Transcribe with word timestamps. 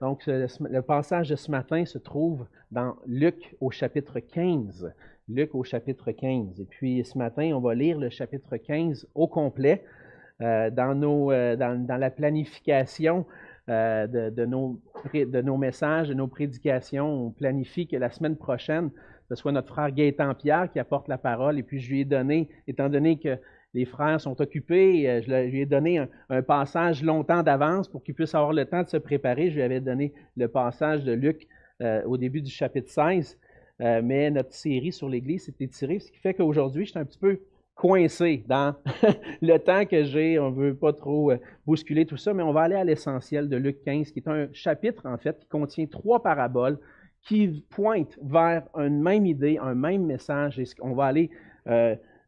Donc, 0.00 0.26
le 0.26 0.80
passage 0.80 1.30
de 1.30 1.36
ce 1.36 1.50
matin 1.50 1.84
se 1.86 1.96
trouve 1.96 2.46
dans 2.70 2.96
Luc 3.06 3.56
au 3.60 3.70
chapitre 3.70 4.20
15. 4.20 4.92
Luc 5.28 5.54
au 5.54 5.64
chapitre 5.64 6.12
15. 6.12 6.60
Et 6.60 6.66
puis, 6.66 7.02
ce 7.04 7.16
matin, 7.16 7.52
on 7.54 7.60
va 7.60 7.74
lire 7.74 7.98
le 7.98 8.10
chapitre 8.10 8.58
15 8.58 9.08
au 9.14 9.26
complet. 9.26 9.82
Euh, 10.42 10.70
euh, 10.70 11.56
dans, 11.56 11.96
la 11.98 12.10
planification 12.10 13.24
euh, 13.70 14.06
de, 14.06 14.44
nos, 14.44 14.78
de 15.14 15.40
nos 15.40 15.56
messages, 15.56 16.10
de 16.10 16.14
nos 16.14 16.26
prédications, 16.28 17.08
on 17.08 17.30
planifie 17.30 17.88
que 17.88 17.96
la 17.96 18.10
semaine 18.10 18.36
prochaine, 18.36 18.90
ce 19.30 19.34
soit 19.34 19.50
notre 19.50 19.68
frère 19.68 19.90
Gaëtan 19.92 20.34
Pierre 20.34 20.70
qui 20.70 20.78
apporte 20.78 21.08
la 21.08 21.16
parole. 21.16 21.58
Et 21.58 21.62
puis, 21.62 21.80
je 21.80 21.90
lui 21.90 22.00
ai 22.02 22.04
donné, 22.04 22.50
étant 22.68 22.90
donné 22.90 23.18
que 23.18 23.38
les 23.76 23.84
frères 23.84 24.20
sont 24.20 24.40
occupés. 24.40 25.08
Euh, 25.08 25.20
je 25.22 25.50
lui 25.50 25.60
ai 25.60 25.66
donné 25.66 25.98
un, 26.30 26.42
passage 26.42 27.02
longtemps 27.02 27.42
d'avance 27.42 27.88
pour 27.88 28.02
qu'il 28.02 28.14
puisse 28.14 28.34
avoir 28.34 28.54
le 28.54 28.64
temps 28.64 28.82
de 28.82 28.88
se 28.88 28.96
préparer. 28.96 29.50
Je 29.50 29.56
lui 29.56 29.62
avais 29.62 29.80
donné 29.80 30.14
le 30.36 30.48
passage 30.48 31.04
de 31.04 31.12
Luc 31.12 31.46
euh, 31.82 32.02
au 32.04 32.16
début 32.16 32.40
du 32.40 32.50
chapitre 32.50 32.90
16. 32.90 33.38
Euh, 33.82 34.00
mais 34.02 34.30
notre 34.30 34.54
série 34.54 34.92
sur 34.92 35.10
l'Église 35.10 35.44
s'est 35.44 35.54
étirée, 35.60 35.98
ce 35.98 36.10
qui 36.10 36.18
fait 36.18 36.32
qu'aujourd'hui, 36.32 36.86
je 36.86 36.92
suis 36.92 36.98
un 36.98 37.04
petit 37.04 37.18
peu 37.18 37.40
coincé 37.74 38.42
dans 38.48 38.74
le 39.42 39.58
temps 39.58 39.84
que 39.84 40.04
j'ai. 40.04 40.38
On 40.38 40.50
ne 40.50 40.56
veut 40.56 40.74
pas 40.74 40.94
trop 40.94 41.32
bousculer 41.66 42.06
tout 42.06 42.16
ça, 42.16 42.32
mais 42.32 42.42
on 42.42 42.54
va 42.54 42.62
aller 42.62 42.76
à 42.76 42.84
l'essentiel 42.84 43.50
de 43.50 43.58
Luc 43.58 43.84
15, 43.84 44.12
qui 44.12 44.20
est 44.20 44.28
un 44.28 44.48
chapitre, 44.54 45.02
en 45.04 45.18
fait, 45.18 45.38
qui 45.38 45.48
contient 45.48 45.84
trois 45.84 46.22
paraboles 46.22 46.78
qui 47.20 47.66
pointent 47.70 48.18
vers 48.22 48.62
une 48.76 49.02
même 49.02 49.26
idée, 49.26 49.58
un 49.60 49.74
même 49.74 50.06
message. 50.06 50.62
On 50.80 50.94
va 50.94 51.06
aller 51.06 51.28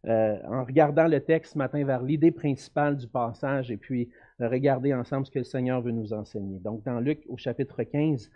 euh, 0.09 0.39
en 0.47 0.65
regardant 0.65 1.07
le 1.07 1.21
texte 1.21 1.53
ce 1.53 1.59
matin 1.59 1.85
vers 1.85 2.03
l'idée 2.03 2.31
principale 2.31 2.97
du 2.97 3.07
passage 3.07 3.71
et 3.71 3.77
puis 3.77 4.09
euh, 4.41 4.49
regarder 4.49 4.95
ensemble 4.95 5.27
ce 5.27 5.31
que 5.31 5.39
le 5.39 5.45
Seigneur 5.45 5.83
veut 5.83 5.91
nous 5.91 6.15
enseigner. 6.15 6.59
Donc, 6.61 6.83
dans 6.85 6.99
Luc 6.99 7.25
au 7.29 7.37
chapitre 7.37 7.83
15, 7.83 8.31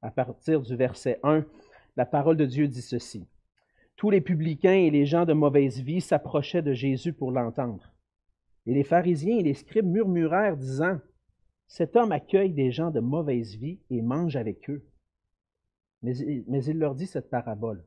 à 0.00 0.10
partir 0.10 0.62
du 0.62 0.74
verset 0.74 1.20
1, 1.22 1.44
la 1.96 2.06
parole 2.06 2.38
de 2.38 2.46
Dieu 2.46 2.66
dit 2.66 2.80
ceci. 2.80 3.26
Tous 3.96 4.08
les 4.08 4.22
publicains 4.22 4.72
et 4.72 4.90
les 4.90 5.04
gens 5.04 5.26
de 5.26 5.34
mauvaise 5.34 5.80
vie 5.82 6.00
s'approchaient 6.00 6.62
de 6.62 6.72
Jésus 6.72 7.12
pour 7.12 7.30
l'entendre. 7.30 7.92
Et 8.64 8.72
les 8.72 8.84
pharisiens 8.84 9.38
et 9.38 9.42
les 9.42 9.54
scribes 9.54 9.86
murmurèrent, 9.86 10.56
disant, 10.56 10.98
Cet 11.66 11.96
homme 11.96 12.12
accueille 12.12 12.52
des 12.52 12.70
gens 12.70 12.90
de 12.90 13.00
mauvaise 13.00 13.56
vie 13.56 13.80
et 13.90 14.00
mange 14.00 14.36
avec 14.36 14.70
eux. 14.70 14.82
Mais, 16.02 16.14
mais 16.46 16.64
il 16.64 16.78
leur 16.78 16.94
dit 16.94 17.06
cette 17.06 17.28
parabole. 17.28 17.84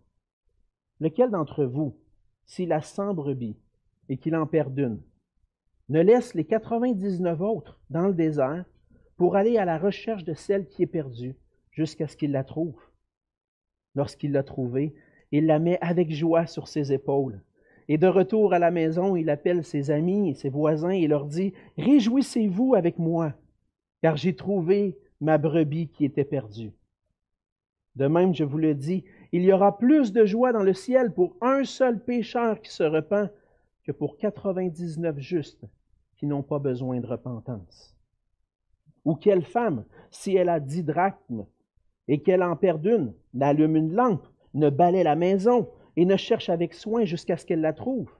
Lequel 0.99 1.31
d'entre 1.31 1.65
vous, 1.65 1.97
s'il 2.45 2.71
a 2.73 2.81
cent 2.81 3.13
brebis 3.13 3.57
et 4.09 4.17
qu'il 4.17 4.35
en 4.35 4.45
perd 4.45 4.77
une, 4.77 5.01
ne 5.89 6.01
laisse 6.01 6.33
les 6.33 6.45
99 6.45 7.41
autres 7.41 7.79
dans 7.89 8.07
le 8.07 8.13
désert 8.13 8.65
pour 9.17 9.35
aller 9.35 9.57
à 9.57 9.65
la 9.65 9.77
recherche 9.77 10.23
de 10.23 10.33
celle 10.33 10.67
qui 10.67 10.83
est 10.83 10.87
perdue 10.87 11.35
jusqu'à 11.71 12.07
ce 12.07 12.17
qu'il 12.17 12.31
la 12.31 12.43
trouve. 12.43 12.79
Lorsqu'il 13.95 14.31
l'a 14.31 14.43
trouvée, 14.43 14.93
il 15.31 15.45
la 15.45 15.59
met 15.59 15.77
avec 15.81 16.11
joie 16.11 16.45
sur 16.45 16.67
ses 16.67 16.93
épaules. 16.93 17.41
Et 17.87 17.97
de 17.97 18.07
retour 18.07 18.53
à 18.53 18.59
la 18.59 18.71
maison, 18.71 19.15
il 19.15 19.29
appelle 19.29 19.63
ses 19.63 19.91
amis 19.91 20.29
et 20.29 20.33
ses 20.33 20.49
voisins 20.49 20.91
et 20.91 21.07
leur 21.07 21.25
dit, 21.25 21.53
Réjouissez-vous 21.77 22.75
avec 22.75 22.99
moi, 22.99 23.33
car 24.01 24.17
j'ai 24.17 24.35
trouvé 24.35 24.97
ma 25.19 25.37
brebis 25.37 25.89
qui 25.89 26.05
était 26.05 26.23
perdue. 26.23 26.71
De 27.95 28.07
même, 28.07 28.33
je 28.33 28.43
vous 28.43 28.57
le 28.57 28.73
dis, 28.73 29.03
il 29.31 29.43
y 29.43 29.53
aura 29.53 29.77
plus 29.77 30.11
de 30.11 30.25
joie 30.25 30.51
dans 30.51 30.63
le 30.63 30.73
ciel 30.73 31.13
pour 31.13 31.37
un 31.41 31.63
seul 31.63 32.03
pécheur 32.03 32.61
qui 32.61 32.71
se 32.71 32.83
repent 32.83 33.29
que 33.83 33.91
pour 33.91 34.17
99 34.17 35.19
justes 35.19 35.65
qui 36.17 36.25
n'ont 36.27 36.43
pas 36.43 36.59
besoin 36.59 36.99
de 36.99 37.07
repentance. 37.07 37.95
Ou 39.05 39.15
quelle 39.15 39.43
femme, 39.43 39.85
si 40.11 40.35
elle 40.35 40.49
a 40.49 40.59
dix 40.59 40.83
drachmes 40.83 41.45
et 42.07 42.21
qu'elle 42.21 42.43
en 42.43 42.55
perd 42.55 42.85
une, 42.85 43.13
n'allume 43.33 43.75
une 43.75 43.93
lampe, 43.93 44.27
ne 44.53 44.69
balaie 44.69 45.03
la 45.03 45.15
maison 45.15 45.69
et 45.95 46.05
ne 46.05 46.17
cherche 46.17 46.49
avec 46.49 46.73
soin 46.73 47.05
jusqu'à 47.05 47.37
ce 47.37 47.45
qu'elle 47.45 47.61
la 47.61 47.73
trouve. 47.73 48.11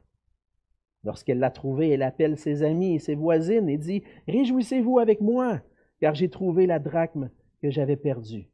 Lorsqu'elle 1.03 1.39
l'a 1.39 1.51
trouvée, 1.51 1.89
elle 1.89 2.03
appelle 2.03 2.37
ses 2.37 2.63
amis 2.63 2.95
et 2.95 2.99
ses 2.99 3.15
voisines 3.15 3.69
et 3.69 3.77
dit 3.77 4.03
Réjouissez-vous 4.27 4.99
avec 4.99 5.19
moi, 5.19 5.61
car 5.99 6.15
j'ai 6.15 6.29
trouvé 6.29 6.67
la 6.67 6.79
drachme 6.79 7.29
que 7.61 7.69
j'avais 7.69 7.95
perdue. 7.95 8.49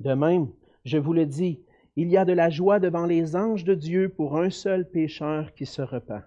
De 0.00 0.12
même, 0.14 0.48
je 0.88 0.96
vous 0.96 1.12
le 1.12 1.26
dis, 1.26 1.62
il 1.96 2.08
y 2.08 2.16
a 2.16 2.24
de 2.24 2.32
la 2.32 2.48
joie 2.48 2.80
devant 2.80 3.04
les 3.04 3.36
anges 3.36 3.64
de 3.64 3.74
Dieu 3.74 4.08
pour 4.08 4.38
un 4.38 4.48
seul 4.48 4.88
pécheur 4.88 5.52
qui 5.52 5.66
se 5.66 5.82
repent. 5.82 6.24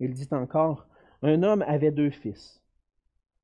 Il 0.00 0.14
dit 0.14 0.28
encore, 0.32 0.88
un 1.22 1.44
homme 1.44 1.62
avait 1.62 1.92
deux 1.92 2.10
fils. 2.10 2.60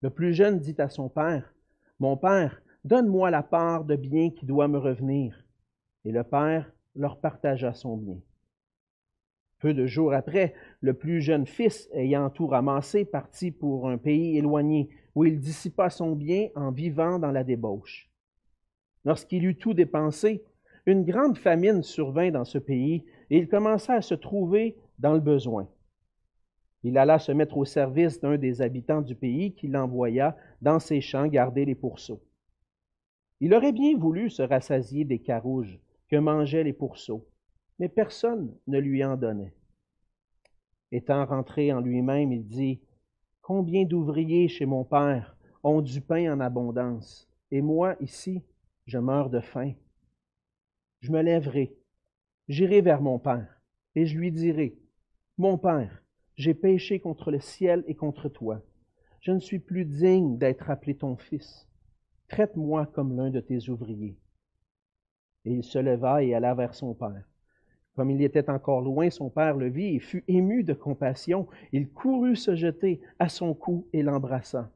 Le 0.03 0.11
plus 0.11 0.35
jeune 0.35 0.59
dit 0.59 0.75
à 0.79 0.89
son 0.89 1.09
père, 1.09 1.55
Mon 2.01 2.17
père, 2.17 2.63
donne-moi 2.85 3.31
la 3.31 3.45
part 3.45 3.85
de 3.85 3.95
bien 3.95 4.31
qui 4.31 4.45
doit 4.45 4.67
me 4.67 4.79
revenir. 4.79 5.45
Et 6.05 6.11
le 6.11 6.25
père 6.25 6.73
leur 6.97 7.21
partagea 7.21 7.73
son 7.73 7.97
bien. 7.97 8.19
Peu 9.61 9.73
de 9.73 9.87
jours 9.87 10.15
après, 10.15 10.55
le 10.81 10.95
plus 10.95 11.21
jeune 11.21 11.47
fils, 11.47 11.89
ayant 11.93 12.29
tout 12.29 12.49
ramassé, 12.49 13.05
partit 13.05 13.53
pour 13.53 13.89
un 13.89 13.99
pays 13.99 14.37
éloigné, 14.37 14.89
où 15.15 15.25
il 15.25 15.39
dissipa 15.39 15.91
son 15.91 16.17
bien 16.17 16.49
en 16.57 16.73
vivant 16.73 17.21
dans 17.21 17.31
la 17.31 17.45
débauche. 17.45 18.10
Lorsqu'il 19.05 19.45
eut 19.45 19.57
tout 19.57 19.75
dépensé, 19.75 20.45
une 20.87 21.05
grande 21.05 21.39
famine 21.39 21.83
survint 21.83 22.31
dans 22.31 22.45
ce 22.45 22.59
pays 22.59 23.05
et 23.31 23.39
il 23.39 23.49
commença 23.49 23.95
à 23.95 24.03
se 24.03 24.15
trouver 24.15 24.77
dans 24.99 25.15
le 25.15 25.21
besoin. 25.21 25.69
Il 26.83 26.97
alla 26.97 27.19
se 27.19 27.33
mettre 27.33 27.59
au 27.59 27.65
service 27.65 28.21
d'un 28.21 28.39
des 28.39 28.63
habitants 28.63 29.03
du 29.03 29.15
pays 29.15 29.55
qui 29.55 29.69
l'envoya 29.69 30.37
dans 30.63 30.79
ses 30.79 31.01
champs 31.01 31.27
garder 31.27 31.65
les 31.65 31.75
pourceaux. 31.75 32.23
Il 33.41 33.55
aurait 33.55 33.73
bien 33.73 33.97
voulu 33.97 34.31
se 34.31 34.43
rassasier 34.43 35.05
des 35.05 35.19
carouges 35.19 35.79
que 36.09 36.17
mangeaient 36.17 36.65
les 36.65 36.73
pourceaux, 36.73 37.27
mais 37.79 37.89
personne 37.89 38.55
ne 38.67 38.79
lui 38.79 39.05
en 39.05 39.17
donnait. 39.17 39.55
Étant 40.93 41.25
rentré 41.25 41.73
en 41.73 41.81
lui-même, 41.81 42.33
il 42.33 42.47
dit, 42.47 42.81
Combien 43.43 43.85
d'ouvriers 43.85 44.49
chez 44.49 44.67
mon 44.67 44.85
père 44.85 45.37
ont 45.63 45.81
du 45.81 46.01
pain 46.01 46.33
en 46.33 46.41
abondance, 46.41 47.29
et 47.51 47.63
moi 47.63 47.97
ici, 48.01 48.43
je 48.91 48.99
meurs 48.99 49.31
de 49.31 49.39
faim. 49.39 49.73
Je 51.01 51.13
me 51.13 51.23
lèverai, 51.23 51.73
j'irai 52.49 52.81
vers 52.81 53.01
mon 53.01 53.21
Père, 53.21 53.63
et 53.95 54.05
je 54.05 54.19
lui 54.19 54.33
dirai, 54.33 54.77
Mon 55.39 55.59
Père, 55.59 56.03
j'ai 56.35 56.55
péché 56.55 56.99
contre 56.99 57.31
le 57.31 57.39
ciel 57.39 57.85
et 57.87 57.95
contre 57.95 58.29
toi. 58.29 58.61
Je 59.21 59.31
ne 59.31 59.39
suis 59.39 59.61
plus 59.61 59.85
digne 59.85 60.39
d'être 60.39 60.71
appelé 60.71 60.97
ton 60.97 61.17
fils. 61.17 61.69
Traite-moi 62.27 62.87
comme 62.87 63.15
l'un 63.17 63.31
de 63.31 63.39
tes 63.39 63.69
ouvriers. 63.69 64.19
Et 65.45 65.53
il 65.53 65.63
se 65.63 65.79
leva 65.79 66.25
et 66.25 66.35
alla 66.35 66.55
vers 66.55 66.75
son 66.75 66.93
père. 66.93 67.23
Comme 67.95 68.11
il 68.11 68.23
était 68.23 68.51
encore 68.51 68.81
loin, 68.81 69.09
son 69.11 69.31
père 69.31 69.57
le 69.57 69.69
vit 69.69 69.95
et 69.95 70.01
fut 70.01 70.25
ému 70.27 70.65
de 70.65 70.75
compassion. 70.75 71.47
Il 71.71 71.91
courut 71.91 72.35
se 72.35 72.57
jeter 72.57 73.01
à 73.21 73.29
son 73.29 73.55
cou 73.55 73.87
et 73.93 74.03
l'embrassa. 74.03 74.73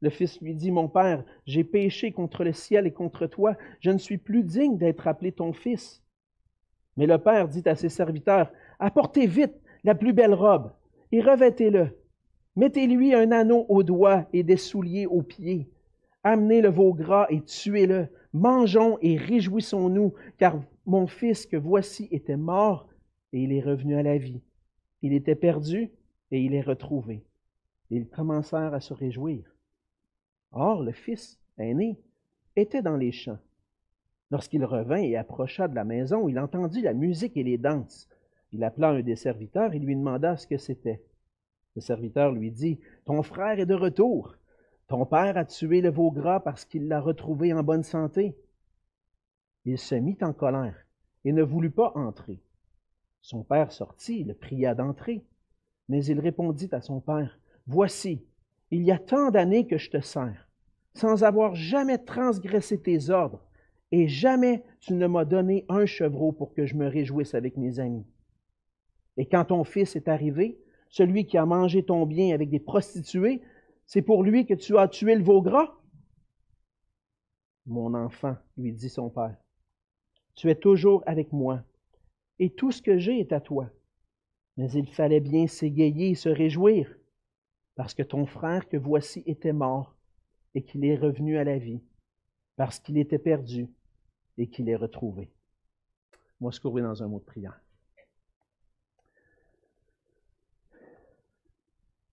Le 0.00 0.10
fils 0.10 0.40
lui 0.40 0.54
dit, 0.54 0.70
Mon 0.70 0.88
père, 0.88 1.24
j'ai 1.46 1.64
péché 1.64 2.12
contre 2.12 2.44
le 2.44 2.52
ciel 2.52 2.86
et 2.86 2.92
contre 2.92 3.26
toi, 3.26 3.56
je 3.80 3.90
ne 3.90 3.98
suis 3.98 4.18
plus 4.18 4.42
digne 4.42 4.76
d'être 4.76 5.06
appelé 5.08 5.32
ton 5.32 5.52
fils. 5.52 6.02
Mais 6.96 7.06
le 7.06 7.18
père 7.18 7.48
dit 7.48 7.62
à 7.66 7.76
ses 7.76 7.88
serviteurs, 7.88 8.50
Apportez 8.78 9.26
vite 9.26 9.54
la 9.84 9.94
plus 9.94 10.12
belle 10.12 10.34
robe 10.34 10.72
et 11.12 11.20
revêtez-le. 11.20 11.96
Mettez-lui 12.56 13.14
un 13.14 13.32
anneau 13.32 13.66
au 13.68 13.82
doigt 13.82 14.26
et 14.32 14.42
des 14.42 14.56
souliers 14.56 15.06
aux 15.06 15.22
pieds. 15.22 15.68
Amenez 16.24 16.60
le 16.60 16.70
veau 16.70 16.92
gras 16.92 17.26
et 17.30 17.40
tuez-le. 17.42 18.08
Mangeons 18.32 18.98
et 19.00 19.16
réjouissons-nous, 19.16 20.12
car 20.38 20.60
mon 20.84 21.06
fils 21.06 21.46
que 21.46 21.56
voici 21.56 22.08
était 22.10 22.36
mort 22.36 22.88
et 23.32 23.40
il 23.40 23.52
est 23.52 23.62
revenu 23.62 23.96
à 23.96 24.02
la 24.02 24.18
vie. 24.18 24.42
Il 25.02 25.12
était 25.12 25.34
perdu 25.34 25.90
et 26.30 26.40
il 26.40 26.54
est 26.54 26.62
retrouvé. 26.62 27.24
ils 27.90 28.08
commencèrent 28.08 28.74
à 28.74 28.80
se 28.80 28.92
réjouir. 28.92 29.55
Or, 30.52 30.82
le 30.82 30.92
fils 30.92 31.38
aîné 31.58 31.98
était 32.56 32.82
dans 32.82 32.96
les 32.96 33.12
champs. 33.12 33.38
Lorsqu'il 34.30 34.64
revint 34.64 35.02
et 35.02 35.16
approcha 35.16 35.68
de 35.68 35.74
la 35.74 35.84
maison, 35.84 36.28
il 36.28 36.38
entendit 36.38 36.82
la 36.82 36.94
musique 36.94 37.36
et 37.36 37.44
les 37.44 37.58
danses. 37.58 38.08
Il 38.52 38.64
appela 38.64 38.90
un 38.90 39.02
des 39.02 39.16
serviteurs 39.16 39.74
et 39.74 39.78
lui 39.78 39.94
demanda 39.94 40.36
ce 40.36 40.46
que 40.46 40.56
c'était. 40.56 41.02
Le 41.74 41.80
serviteur 41.80 42.32
lui 42.32 42.50
dit, 42.50 42.80
Ton 43.04 43.22
frère 43.22 43.60
est 43.60 43.66
de 43.66 43.74
retour. 43.74 44.36
Ton 44.88 45.04
père 45.04 45.36
a 45.36 45.44
tué 45.44 45.80
le 45.80 45.90
veau 45.90 46.10
gras 46.10 46.40
parce 46.40 46.64
qu'il 46.64 46.88
l'a 46.88 47.00
retrouvé 47.00 47.52
en 47.52 47.62
bonne 47.62 47.82
santé. 47.82 48.36
Il 49.64 49.78
se 49.78 49.94
mit 49.94 50.16
en 50.22 50.32
colère 50.32 50.76
et 51.24 51.32
ne 51.32 51.42
voulut 51.42 51.70
pas 51.70 51.92
entrer. 51.96 52.40
Son 53.20 53.42
père 53.42 53.72
sortit, 53.72 54.24
le 54.24 54.34
pria 54.34 54.74
d'entrer. 54.74 55.24
Mais 55.88 56.04
il 56.04 56.20
répondit 56.20 56.68
à 56.72 56.80
son 56.80 57.00
père, 57.00 57.38
Voici, 57.66 58.24
il 58.70 58.82
y 58.82 58.92
a 58.92 58.98
tant 58.98 59.30
d'années 59.30 59.66
que 59.66 59.78
je 59.78 59.90
te 59.90 60.00
sers, 60.00 60.48
sans 60.94 61.24
avoir 61.24 61.54
jamais 61.54 61.98
transgressé 61.98 62.80
tes 62.80 63.10
ordres, 63.10 63.42
et 63.92 64.08
jamais 64.08 64.64
tu 64.80 64.94
ne 64.94 65.06
m'as 65.06 65.24
donné 65.24 65.64
un 65.68 65.86
chevreau 65.86 66.32
pour 66.32 66.52
que 66.52 66.66
je 66.66 66.74
me 66.74 66.88
réjouisse 66.88 67.34
avec 67.34 67.56
mes 67.56 67.78
amis. 67.78 68.06
Et 69.16 69.26
quand 69.26 69.46
ton 69.46 69.64
fils 69.64 69.94
est 69.96 70.08
arrivé, 70.08 70.58
celui 70.88 71.26
qui 71.26 71.38
a 71.38 71.46
mangé 71.46 71.84
ton 71.84 72.06
bien 72.06 72.34
avec 72.34 72.50
des 72.50 72.60
prostituées, 72.60 73.42
c'est 73.86 74.02
pour 74.02 74.24
lui 74.24 74.46
que 74.46 74.54
tu 74.54 74.76
as 74.76 74.88
tué 74.88 75.14
le 75.14 75.22
veau 75.22 75.40
gras? 75.40 75.74
Mon 77.66 77.94
enfant, 77.94 78.36
lui 78.56 78.72
dit 78.72 78.88
son 78.88 79.10
père, 79.10 79.36
tu 80.34 80.50
es 80.50 80.54
toujours 80.54 81.02
avec 81.06 81.32
moi, 81.32 81.62
et 82.38 82.50
tout 82.50 82.72
ce 82.72 82.82
que 82.82 82.98
j'ai 82.98 83.20
est 83.20 83.32
à 83.32 83.40
toi. 83.40 83.70
Mais 84.56 84.70
il 84.72 84.88
fallait 84.88 85.20
bien 85.20 85.46
s'égayer 85.46 86.10
et 86.10 86.14
se 86.14 86.28
réjouir, 86.28 86.94
parce 87.76 87.94
que 87.94 88.02
ton 88.02 88.26
frère 88.26 88.68
que 88.68 88.76
voici 88.76 89.22
était 89.26 89.52
mort, 89.52 89.94
et 90.54 90.62
qu'il 90.62 90.84
est 90.86 90.96
revenu 90.96 91.36
à 91.36 91.44
la 91.44 91.58
vie, 91.58 91.82
parce 92.56 92.80
qu'il 92.80 92.96
était 92.96 93.18
perdu, 93.18 93.68
et 94.38 94.48
qu'il 94.48 94.68
est 94.70 94.76
retrouvé. 94.76 95.30
Moi, 96.40 96.50
se 96.50 96.60
courir 96.60 96.84
dans 96.84 97.02
un 97.02 97.08
mot 97.08 97.18
de 97.18 97.24
prière. 97.24 97.60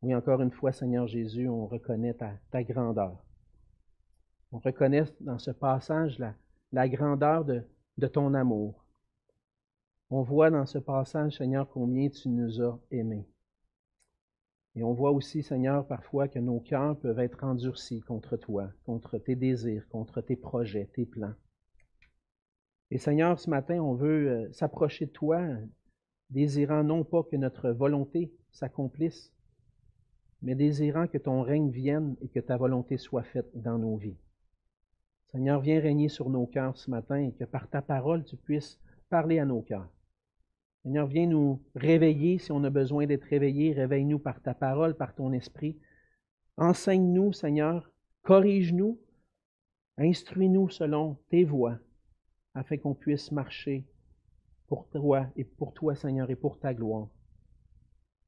Oui, 0.02 0.14
encore 0.14 0.42
une 0.42 0.52
fois, 0.52 0.74
Seigneur 0.74 1.08
Jésus, 1.08 1.48
on 1.48 1.66
reconnaît 1.66 2.14
ta, 2.14 2.64
grandeur. 2.64 3.24
On 4.52 4.60
reconnaît 4.60 5.06
dans 5.22 5.40
ce 5.40 5.52
passage 5.52 6.22
la, 6.74 6.90
grandeur 6.90 7.46
de, 7.46 7.64
de 7.98 8.08
ton 8.08 8.34
amour. 8.34 8.84
On 10.10 10.22
voit 10.22 10.52
dans 10.52 10.66
ce 10.66 10.78
passage, 10.78 11.38
Seigneur, 11.38 11.70
combien 11.70 12.10
tu 12.10 12.28
nous 12.28 12.62
as 12.62 12.78
aimés. 12.92 13.26
Et 14.76 14.84
on 14.84 14.94
voit 14.94 15.12
aussi, 15.12 15.44
Seigneur, 15.44 15.86
parfois 15.86 16.28
que 16.28 16.40
nos 16.40 16.60
cœurs 16.60 16.98
peuvent 16.98 17.20
être 17.20 17.44
endurcis 17.44 18.02
contre 18.02 18.38
toi, 18.38 18.72
contre 18.86 19.20
tes 19.20 19.36
désirs, 19.36 19.88
contre 19.90 20.22
tes 20.22 20.36
projets, 20.36 20.90
tes 20.94 21.06
plans. 21.06 21.36
Et 22.90 22.98
Seigneur, 22.98 23.40
ce 23.40 23.50
matin, 23.50 23.80
on 23.82 23.94
veut 23.94 24.30
euh, 24.30 24.52
s'approcher 24.52 25.06
de 25.06 25.12
toi, 25.12 25.42
désirant 26.30 26.84
non 26.84 27.04
pas 27.04 27.24
que 27.24 27.36
notre 27.36 27.70
volonté 27.70 28.32
s'accomplisse, 28.52 29.32
mais 30.42 30.56
désirant 30.56 31.08
que 31.08 31.18
ton 31.18 31.42
règne 31.42 31.70
vienne 31.70 32.16
et 32.22 32.28
que 32.28 32.40
ta 32.40 32.58
volonté 32.58 32.98
soit 32.98 33.24
faite 33.24 33.50
dans 33.56 33.78
nos 33.78 33.96
vies. 33.96 34.18
Seigneur, 35.28 35.62
viens 35.62 35.80
régner 35.80 36.10
sur 36.10 36.30
nos 36.30 36.46
cœurs 36.46 36.78
ce 36.78 36.92
matin 36.92 37.18
et 37.18 37.32
que 37.32 37.46
par 37.46 37.68
ta 37.68 37.82
parole, 37.82 38.24
tu 38.26 38.38
puisses 38.38 38.80
parler 39.10 39.40
à 39.40 39.46
nos 39.46 39.62
cœurs. 39.62 39.90
Seigneur, 40.84 41.08
viens 41.08 41.28
nous 41.28 41.62
réveiller 41.76 42.38
si 42.38 42.52
on 42.52 42.64
a 42.64 42.70
besoin 42.70 43.06
d'être 43.06 43.24
réveillé. 43.24 43.74
Réveille-nous 43.74 44.20
par 44.20 44.42
ta 44.42 44.54
parole, 44.54 44.96
par 44.96 45.16
ton 45.16 45.32
esprit. 45.32 45.78
Enseigne-nous, 46.58 47.32
Seigneur. 47.32 47.90
Corrige-nous. 48.24 49.00
Instruis-nous 49.98 50.70
selon 50.70 51.18
tes 51.30 51.46
voies 51.46 51.80
afin 52.54 52.78
qu'on 52.78 52.94
puisse 52.94 53.32
marcher 53.32 53.86
pour 54.68 54.88
toi 54.90 55.28
et 55.36 55.44
pour 55.44 55.74
toi, 55.74 55.96
Seigneur, 55.96 56.30
et 56.30 56.36
pour 56.36 56.60
ta 56.60 56.74
gloire. 56.74 57.08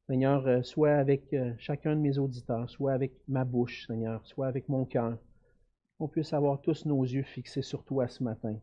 Seigneur, 0.07 0.46
euh, 0.46 0.62
soit 0.62 0.94
avec 0.94 1.34
euh, 1.34 1.54
chacun 1.57 1.96
de 1.96 2.02
mes 2.02 2.19
auditeurs, 2.19 2.69
soit 2.69 2.94
avec 2.94 3.13
ma 3.28 3.44
bouche, 3.44 3.88
Seigneur, 3.88 4.25
soit 4.25 4.48
avec 4.48 4.69
mon 4.69 4.86
cœur, 4.86 5.18
qu'on 5.98 6.07
puisse 6.07 6.34
avoir 6.34 6.62
tous 6.62 6.86
nos 6.86 7.04
yeux 7.04 7.24
fixés 7.24 7.63
sur 7.63 7.84
toi 7.84 8.07
ce 8.07 8.24
matin, 8.24 8.60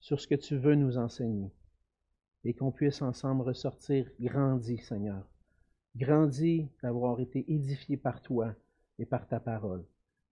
sur 0.00 0.18
ce 0.20 0.26
que 0.26 0.34
tu 0.34 0.56
veux 0.56 0.74
nous 0.74 0.96
enseigner, 0.96 1.50
et 2.44 2.54
qu'on 2.54 2.70
puisse 2.70 3.02
ensemble 3.02 3.42
ressortir 3.42 4.10
grandi, 4.20 4.78
Seigneur, 4.78 5.24
grandi 5.96 6.68
d'avoir 6.82 7.20
été 7.20 7.44
édifié 7.52 7.96
par 7.96 8.20
toi 8.20 8.54
et 8.98 9.06
par 9.06 9.26
ta 9.26 9.40
parole. 9.40 9.84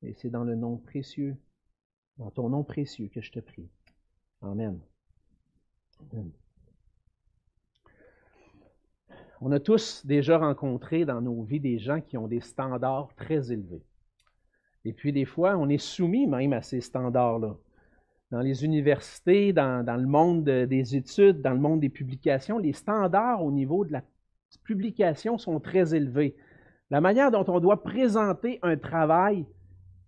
Et 0.03 0.15
c'est 0.15 0.31
dans 0.31 0.45
le 0.45 0.55
nom 0.55 0.77
précieux, 0.77 1.37
dans 2.19 2.31
ton 2.31 2.49
nom 2.49 2.65
précieux 2.65 3.09
que 3.09 3.21
je 3.21 3.33
te 3.33 3.41
prie. 3.41 3.69
Amen. 4.43 4.81
On 9.41 9.51
a 9.51 9.61
tous 9.61 10.05
déjà 10.07 10.39
rencontré 10.39 11.05
dans 11.05 11.21
nos 11.21 11.43
vies 11.43 11.61
des 11.61 11.79
gens 11.79 12.01
qui 12.01 12.17
ont 12.17 12.29
des 12.29 12.41
standards 12.41 13.15
très 13.17 13.53
élevés. 13.53 13.83
Et 14.85 14.93
puis 14.93 15.13
des 15.13 15.25
fois, 15.25 15.57
on 15.57 15.69
est 15.69 15.79
soumis 15.79 16.27
même 16.27 16.53
à 16.53 16.63
ces 16.63 16.81
standards-là. 16.81 17.57
Dans 18.33 18.41
les 18.41 18.65
universités, 18.65 19.53
dans, 19.53 19.85
le 19.87 20.07
monde 20.07 20.45
des 20.45 20.97
études, 20.97 21.43
dans 21.43 21.53
le 21.53 21.59
monde 21.59 21.81
des 21.81 21.91
publications, 21.91 22.57
les 22.57 22.73
standards 22.73 23.45
au 23.45 23.53
niveau 23.53 23.85
de 23.85 23.93
la 23.93 24.03
publication 24.65 25.37
sont 25.37 25.61
très 25.61 25.95
élevés. 25.95 26.35
La 26.91 27.03
manière 27.03 27.31
dont 27.31 27.45
on 27.49 27.61
doit 27.61 27.83
présenter 27.83 28.59
un 28.63 28.79
travail, 28.79 29.45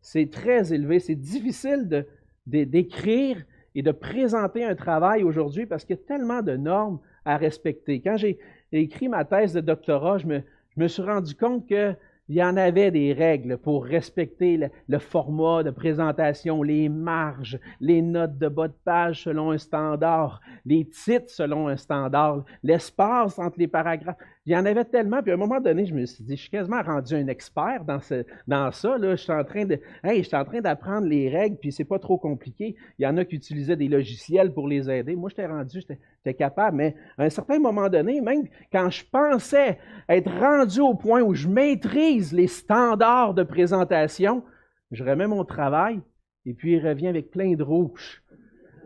c'est 0.00 0.30
très 0.30 0.72
élevé. 0.72 1.00
C'est 1.00 1.14
difficile 1.14 2.06
d'écrire 2.46 3.44
et 3.74 3.82
de 3.82 3.92
présenter 3.92 4.64
un 4.64 4.74
travail 4.74 5.22
aujourd'hui 5.22 5.66
parce 5.66 5.84
qu'il 5.84 5.96
y 5.96 5.98
a 5.98 6.02
tellement 6.02 6.40
de 6.40 6.56
normes 6.56 7.00
à 7.26 7.36
respecter. 7.36 8.00
Quand 8.00 8.16
j'ai 8.16 8.38
écrit 8.72 9.08
ma 9.08 9.26
thèse 9.26 9.52
de 9.52 9.60
doctorat, 9.60 10.16
je 10.16 10.26
me, 10.26 10.42
je 10.74 10.80
me 10.80 10.88
suis 10.88 11.02
rendu 11.02 11.34
compte 11.34 11.68
que 11.68 11.94
il 12.28 12.36
y 12.36 12.42
en 12.42 12.56
avait 12.56 12.90
des 12.90 13.12
règles 13.12 13.58
pour 13.58 13.84
respecter 13.84 14.70
le, 14.88 14.98
format 14.98 15.62
de 15.62 15.70
présentation, 15.70 16.62
les 16.62 16.88
marges, 16.88 17.58
les 17.80 18.00
notes 18.00 18.38
de 18.38 18.48
bas 18.48 18.68
de 18.68 18.74
page 18.84 19.24
selon 19.24 19.50
un 19.50 19.58
standard, 19.58 20.40
les 20.64 20.88
titres 20.88 21.30
selon 21.30 21.68
un 21.68 21.76
standard, 21.76 22.44
l'espace 22.62 23.38
entre 23.38 23.58
les 23.58 23.68
paragraphes. 23.68 24.16
Il 24.46 24.52
y 24.52 24.56
en 24.56 24.66
avait 24.66 24.84
tellement, 24.84 25.22
puis 25.22 25.30
à 25.30 25.34
un 25.34 25.38
moment 25.38 25.58
donné, 25.58 25.86
je 25.86 25.94
me 25.94 26.04
suis 26.04 26.22
dit, 26.22 26.36
je 26.36 26.42
suis 26.42 26.50
quasiment 26.50 26.82
rendu 26.82 27.14
un 27.14 27.28
expert 27.28 27.82
dans, 27.86 28.00
ce, 28.00 28.26
dans 28.46 28.70
ça. 28.72 28.98
Là. 28.98 29.16
Je 29.16 29.22
suis 29.22 29.32
en 29.32 29.42
train 29.42 29.64
de, 29.64 29.80
hey, 30.02 30.22
d'apprendre 30.62 31.06
les 31.06 31.30
règles, 31.30 31.56
puis 31.56 31.72
c'est 31.72 31.84
pas 31.84 31.98
trop 31.98 32.18
compliqué. 32.18 32.76
Il 32.98 33.04
y 33.04 33.06
en 33.06 33.16
a 33.16 33.24
qui 33.24 33.36
utilisaient 33.36 33.76
des 33.76 33.88
logiciels 33.88 34.52
pour 34.52 34.68
les 34.68 34.90
aider. 34.90 35.16
Moi, 35.16 35.30
j'étais 35.30 35.46
rendu, 35.46 35.80
j'étais 35.80 36.34
capable, 36.34 36.76
mais 36.76 36.94
à 37.16 37.24
un 37.24 37.30
certain 37.30 37.58
moment 37.58 37.88
donné, 37.88 38.20
même 38.20 38.42
quand 38.70 38.90
je 38.90 39.02
pensais 39.10 39.78
être 40.10 40.30
rendu 40.30 40.80
au 40.80 40.94
point 40.94 41.22
où 41.22 41.32
je 41.34 41.48
maîtrise 41.48 42.34
les 42.34 42.48
standards 42.48 43.32
de 43.32 43.44
présentation, 43.44 44.44
je 44.90 45.02
remets 45.04 45.26
mon 45.26 45.44
travail 45.46 46.02
et 46.44 46.52
puis 46.52 46.72
il 46.72 46.86
revient 46.86 47.08
avec 47.08 47.30
plein 47.30 47.54
de 47.54 47.62
rouge. 47.62 48.22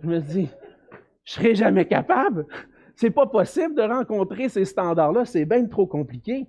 Je 0.02 0.08
me 0.08 0.20
dis, 0.20 0.49
je 1.25 1.32
serai 1.32 1.56
jamais 1.56 1.84
capable. 1.84 2.46
C'est 2.99 3.12
pas 3.12 3.27
possible 3.27 3.77
de 3.77 3.83
rencontrer 3.83 4.49
ces 4.49 4.65
standards-là, 4.65 5.25
c'est 5.25 5.45
bien 5.45 5.65
trop 5.67 5.87
compliqué. 5.87 6.49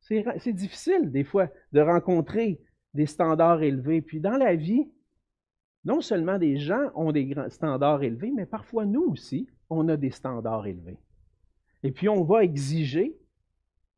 C'est 0.00 0.52
difficile 0.52 1.10
des 1.10 1.24
fois 1.24 1.48
de 1.72 1.80
rencontrer 1.80 2.60
des 2.92 3.06
standards 3.06 3.62
élevés. 3.62 4.02
Puis 4.02 4.20
dans 4.20 4.36
la 4.36 4.56
vie, 4.56 4.90
non 5.86 6.02
seulement 6.02 6.36
des 6.36 6.58
gens 6.58 6.90
ont 6.94 7.12
des 7.12 7.34
standards 7.48 8.02
élevés, 8.02 8.30
mais 8.30 8.44
parfois 8.44 8.84
nous 8.84 9.04
aussi, 9.04 9.48
on 9.70 9.88
a 9.88 9.96
des 9.96 10.10
standards 10.10 10.66
élevés. 10.66 10.98
Et 11.82 11.92
puis 11.92 12.10
on 12.10 12.24
va 12.24 12.44
exiger, 12.44 13.16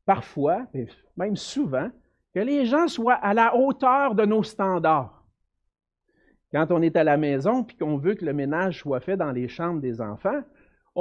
parfois, 0.05 0.67
même 1.17 1.35
souvent, 1.35 1.89
que 2.33 2.39
les 2.39 2.65
gens 2.65 2.87
soient 2.87 3.15
à 3.15 3.33
la 3.33 3.57
hauteur 3.57 4.15
de 4.15 4.23
nos 4.23 4.43
standards. 4.43 5.25
Quand 6.53 6.71
on 6.71 6.81
est 6.81 6.95
à 6.95 7.03
la 7.03 7.17
maison 7.17 7.65
puis 7.65 7.75
qu'on 7.75 7.97
veut 7.97 8.15
que 8.15 8.23
le 8.23 8.33
ménage 8.33 8.79
soit 8.79 9.01
fait 9.01 9.17
dans 9.17 9.33
les 9.33 9.49
chambres 9.49 9.81
des 9.81 9.99
enfants, 9.99 10.41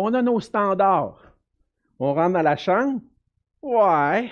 on 0.00 0.14
a 0.14 0.22
nos 0.22 0.38
standards. 0.38 1.20
On 1.98 2.14
rentre 2.14 2.34
dans 2.34 2.42
la 2.42 2.56
chambre, 2.56 3.00
ouais, 3.62 4.30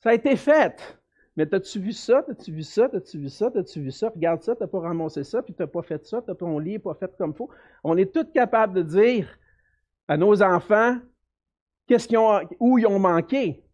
ça 0.00 0.10
a 0.10 0.14
été 0.14 0.36
fait. 0.36 1.00
Mais 1.36 1.44
t'as-tu 1.44 1.80
vu 1.80 1.92
ça? 1.92 2.22
T'as-tu 2.22 2.52
vu 2.52 2.62
ça? 2.62 2.88
T'as-tu 2.88 3.18
vu 3.18 3.28
ça? 3.28 3.50
T'as-tu 3.50 3.80
vu 3.80 3.90
ça? 3.90 4.08
Regarde 4.08 4.42
ça, 4.42 4.54
t'as 4.54 4.68
pas 4.68 4.80
ramassé 4.80 5.24
ça, 5.24 5.42
puis 5.42 5.54
t'as 5.54 5.66
pas 5.66 5.82
fait 5.82 6.06
ça, 6.06 6.22
t'as 6.22 6.34
ton 6.36 6.58
lit 6.58 6.78
pas 6.78 6.94
fait 6.94 7.10
comme 7.18 7.34
faut. 7.34 7.50
On 7.82 7.96
est 7.96 8.14
tous 8.14 8.30
capables 8.32 8.74
de 8.74 8.82
dire 8.82 9.28
à 10.06 10.16
nos 10.16 10.40
enfants 10.40 10.98
qu'est-ce 11.88 12.06
qu'ils 12.06 12.18
ont, 12.18 12.40
où 12.60 12.78
ils 12.78 12.86
ont 12.86 13.00
manqué. 13.00 13.64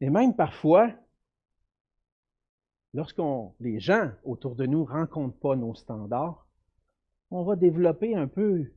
Et 0.00 0.10
même 0.10 0.34
parfois, 0.34 0.90
lorsqu'on 2.94 3.54
les 3.60 3.78
gens 3.78 4.10
autour 4.24 4.56
de 4.56 4.66
nous 4.66 4.84
rencontrent 4.84 5.38
pas 5.38 5.54
nos 5.54 5.74
standards, 5.74 6.46
on 7.30 7.44
va 7.44 7.54
développer 7.54 8.16
un 8.16 8.26
peu, 8.26 8.72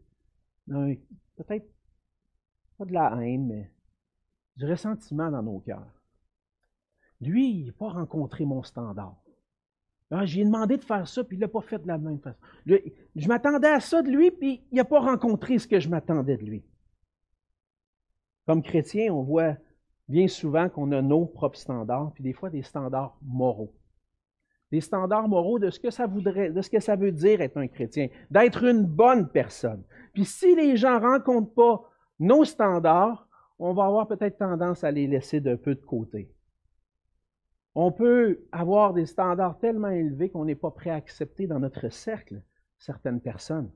peut-être 1.35 1.67
pas 2.77 2.85
de 2.85 2.93
la 2.93 3.15
haine, 3.21 3.47
mais 3.47 3.71
du 4.55 4.65
ressentiment 4.65 5.31
dans 5.31 5.43
nos 5.43 5.59
cœurs. 5.59 6.01
Lui, 7.21 7.51
il 7.51 7.65
n'a 7.67 7.73
pas 7.73 7.89
rencontré 7.89 8.45
mon 8.45 8.63
standard. 8.63 9.15
Ah, 10.11 10.25
j'ai 10.25 10.43
demandé 10.43 10.77
de 10.77 10.83
faire 10.83 11.07
ça, 11.07 11.23
puis 11.23 11.37
il 11.37 11.39
ne 11.39 11.45
l'a 11.45 11.47
pas 11.47 11.61
fait 11.61 11.79
de 11.79 11.87
la 11.87 11.97
même 11.97 12.19
façon. 12.19 12.37
je 12.67 13.27
m'attendais 13.27 13.69
à 13.69 13.79
ça 13.79 14.01
de 14.01 14.09
lui, 14.09 14.29
puis 14.29 14.63
il 14.71 14.75
n'a 14.75 14.85
pas 14.85 14.99
rencontré 14.99 15.57
ce 15.57 15.67
que 15.67 15.79
je 15.79 15.89
m'attendais 15.89 16.37
de 16.37 16.43
lui. 16.43 16.63
Comme 18.45 18.61
chrétien, 18.61 19.11
on 19.11 19.23
voit 19.23 19.57
bien 20.07 20.27
souvent 20.27 20.69
qu'on 20.69 20.91
a 20.91 21.01
nos 21.01 21.25
propres 21.25 21.57
standards, 21.57 22.11
puis 22.13 22.23
des 22.23 22.33
fois 22.33 22.49
des 22.49 22.61
standards 22.61 23.17
moraux 23.23 23.73
des 24.73 24.81
standards 24.81 25.27
moraux 25.27 25.59
de 25.59 25.69
ce 25.69 25.79
que 25.79 25.91
ça 25.91 26.07
voudrait, 26.07 26.49
de 26.49 26.59
ce 26.63 26.69
que 26.71 26.79
ça 26.79 26.95
veut 26.95 27.11
dire 27.11 27.41
être 27.41 27.57
un 27.57 27.67
chrétien, 27.67 28.07
d'être 28.31 28.63
une 28.63 28.83
bonne 28.83 29.29
personne. 29.29 29.83
Puis 30.13 30.25
si 30.25 30.55
les 30.55 30.77
gens 30.77 30.99
ne 30.99 31.05
rencontrent 31.05 31.53
pas 31.53 31.83
nos 32.19 32.43
standards, 32.43 33.27
on 33.59 33.75
va 33.75 33.85
avoir 33.85 34.07
peut-être 34.07 34.39
tendance 34.39 34.83
à 34.83 34.89
les 34.89 35.05
laisser 35.05 35.39
d'un 35.39 35.57
peu 35.57 35.75
de 35.75 35.85
côté. 35.85 36.33
On 37.75 37.91
peut 37.91 38.47
avoir 38.51 38.95
des 38.95 39.05
standards 39.05 39.59
tellement 39.59 39.91
élevés 39.91 40.31
qu'on 40.31 40.45
n'est 40.45 40.55
pas 40.55 40.71
prêt 40.71 40.89
à 40.89 40.95
accepter 40.95 41.45
dans 41.45 41.59
notre 41.59 41.89
cercle 41.89 42.41
certaines 42.79 43.21
personnes. 43.21 43.69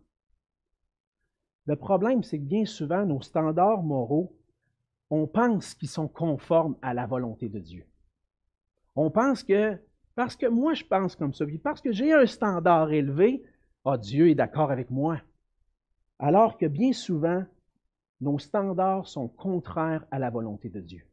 Le 1.67 1.75
problème, 1.75 2.23
c'est 2.23 2.39
que 2.39 2.43
bien 2.43 2.65
souvent, 2.65 3.05
nos 3.05 3.21
standards 3.21 3.83
moraux, 3.83 4.35
on 5.11 5.27
pense 5.27 5.75
qu'ils 5.75 5.89
sont 5.89 6.07
conformes 6.07 6.75
à 6.81 6.95
la 6.95 7.05
volonté 7.05 7.49
de 7.49 7.59
Dieu. 7.59 7.85
On 8.95 9.11
pense 9.11 9.43
que 9.43 9.79
parce 10.17 10.35
que 10.35 10.47
moi, 10.47 10.73
je 10.73 10.83
pense 10.83 11.15
comme 11.15 11.35
ça. 11.35 11.45
Puis 11.45 11.59
parce 11.59 11.79
que 11.79 11.91
j'ai 11.91 12.11
un 12.11 12.25
standard 12.25 12.91
élevé, 12.91 13.43
Ah, 13.85 13.99
Dieu 13.99 14.29
est 14.29 14.35
d'accord 14.35 14.71
avec 14.71 14.89
moi. 14.89 15.21
Alors 16.17 16.57
que 16.57 16.65
bien 16.65 16.91
souvent, 16.91 17.43
nos 18.19 18.39
standards 18.39 19.07
sont 19.07 19.27
contraires 19.27 20.05
à 20.09 20.17
la 20.17 20.31
volonté 20.31 20.69
de 20.69 20.81
Dieu. 20.81 21.03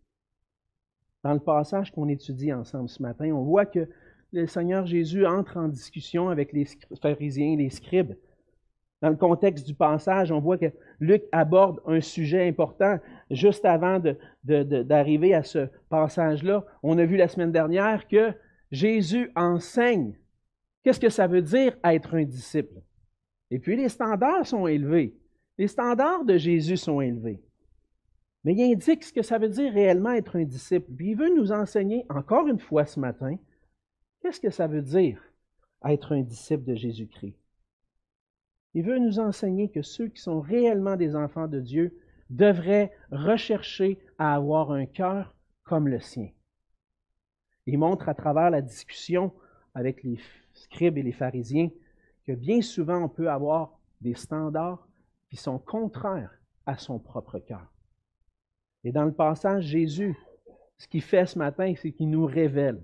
Dans 1.23 1.35
le 1.35 1.39
passage 1.39 1.93
qu'on 1.93 2.09
étudie 2.09 2.51
ensemble 2.53 2.89
ce 2.89 3.03
matin, 3.03 3.31
on 3.33 3.43
voit 3.43 3.67
que 3.67 3.87
le 4.33 4.47
Seigneur 4.47 4.87
Jésus 4.87 5.27
entre 5.27 5.59
en 5.59 5.69
discussion 5.69 6.31
avec 6.31 6.55
les 6.55 6.67
pharisiens, 7.03 7.57
les 7.57 7.71
scribes. 7.71 8.15
Dans 9.03 9.11
le 9.11 9.17
contexte 9.17 9.67
du 9.67 9.75
passage, 9.75 10.33
on 10.33 10.41
voit 10.41 10.57
que 10.57 10.73
Luc 10.99 11.25
aborde 11.31 11.79
un 11.87 12.01
sujet 12.01 12.49
important 12.49 12.99
juste 13.31 13.67
avant 13.67 14.01
d'arriver 14.45 15.35
à 15.35 15.43
ce 15.43 15.69
passage-là. 15.91 16.65
On 16.83 16.97
a 16.97 17.05
vu 17.05 17.19
la 17.19 17.29
semaine 17.29 17.53
dernière 17.53 18.09
que 18.09 18.35
Jésus 18.75 19.31
enseigne. 19.37 20.19
Qu'est-ce 20.83 21.00
que 21.00 21.09
ça 21.09 21.28
veut 21.28 21.43
dire 21.43 21.76
être 21.85 22.14
un 22.14 22.25
disciple? 22.25 22.83
Et 23.50 23.61
puis 23.61 23.76
les 23.76 23.88
standards 23.88 24.47
sont 24.47 24.66
élevés. 24.66 25.16
Les 25.59 25.69
standards 25.69 26.25
de 26.25 26.37
Jésus 26.37 26.76
sont 26.76 27.00
élevés. 27.00 27.40
Mais 28.43 28.54
il 28.54 28.73
indique 28.73 29.04
ce 29.04 29.12
que 29.12 29.23
ça 29.23 29.38
veut 29.38 29.49
dire 29.49 29.73
réellement 29.73 30.11
être 30.11 30.37
un 30.37 30.45
disciple. 30.45 30.90
Puis 30.97 31.11
il 31.11 31.16
veut 31.16 31.33
nous 31.35 31.52
enseigner 31.52 32.04
encore 32.09 32.49
une 32.49 32.59
fois 32.59 32.85
ce 32.85 32.99
matin, 32.99 33.37
qu'est-ce 34.21 34.40
que 34.40 34.50
ça 34.50 34.66
veut 34.66 34.83
dire 34.83 35.23
être 35.85 36.12
un 36.12 36.23
disciple 36.23 36.64
de 36.64 36.75
Jésus-Christ. 36.75 37.37
Il 38.75 38.83
veut 38.83 38.99
nous 38.99 39.21
enseigner 39.21 39.69
que 39.71 39.83
ceux 39.83 40.09
qui 40.09 40.21
sont 40.21 40.40
réellement 40.40 40.97
des 40.97 41.14
enfants 41.14 41.47
de 41.47 41.61
Dieu 41.61 41.97
devraient 42.28 42.90
rechercher 43.12 43.99
à 44.19 44.35
avoir 44.35 44.73
un 44.73 44.87
cœur 44.87 45.37
comme 45.62 45.87
le 45.87 46.00
sien. 46.00 46.31
Il 47.66 47.78
montre 47.78 48.09
à 48.09 48.14
travers 48.14 48.50
la 48.50 48.61
discussion 48.61 49.33
avec 49.75 50.02
les 50.02 50.18
scribes 50.52 50.99
et 50.99 51.02
les 51.02 51.12
pharisiens 51.12 51.71
que 52.26 52.33
bien 52.33 52.62
souvent 52.62 53.04
on 53.04 53.09
peut 53.09 53.30
avoir 53.30 53.78
des 54.00 54.14
standards 54.14 54.87
qui 55.28 55.37
sont 55.37 55.59
contraires 55.59 56.33
à 56.66 56.76
son 56.76 56.99
propre 56.99 57.38
cœur. 57.38 57.66
Et 58.85 58.92
dans 58.92 59.04
le 59.04 59.12
passage, 59.12 59.64
Jésus, 59.64 60.16
ce 60.76 60.87
qu'il 60.87 61.02
fait 61.02 61.26
ce 61.26 61.38
matin, 61.38 61.73
c'est 61.76 61.92
qu'il 61.92 62.11
nous 62.11 62.26
révèle 62.26 62.83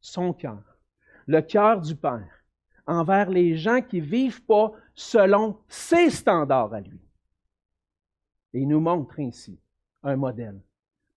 son 0.00 0.32
cœur, 0.32 0.78
le 1.26 1.42
cœur 1.42 1.80
du 1.80 1.96
Père, 1.96 2.44
envers 2.86 3.30
les 3.30 3.56
gens 3.56 3.82
qui 3.82 4.00
ne 4.00 4.06
vivent 4.06 4.44
pas 4.44 4.72
selon 4.94 5.58
ses 5.68 6.10
standards 6.10 6.72
à 6.72 6.80
lui. 6.80 7.00
Et 8.52 8.60
il 8.60 8.68
nous 8.68 8.80
montre 8.80 9.20
ainsi 9.20 9.60
un 10.02 10.16
modèle, 10.16 10.60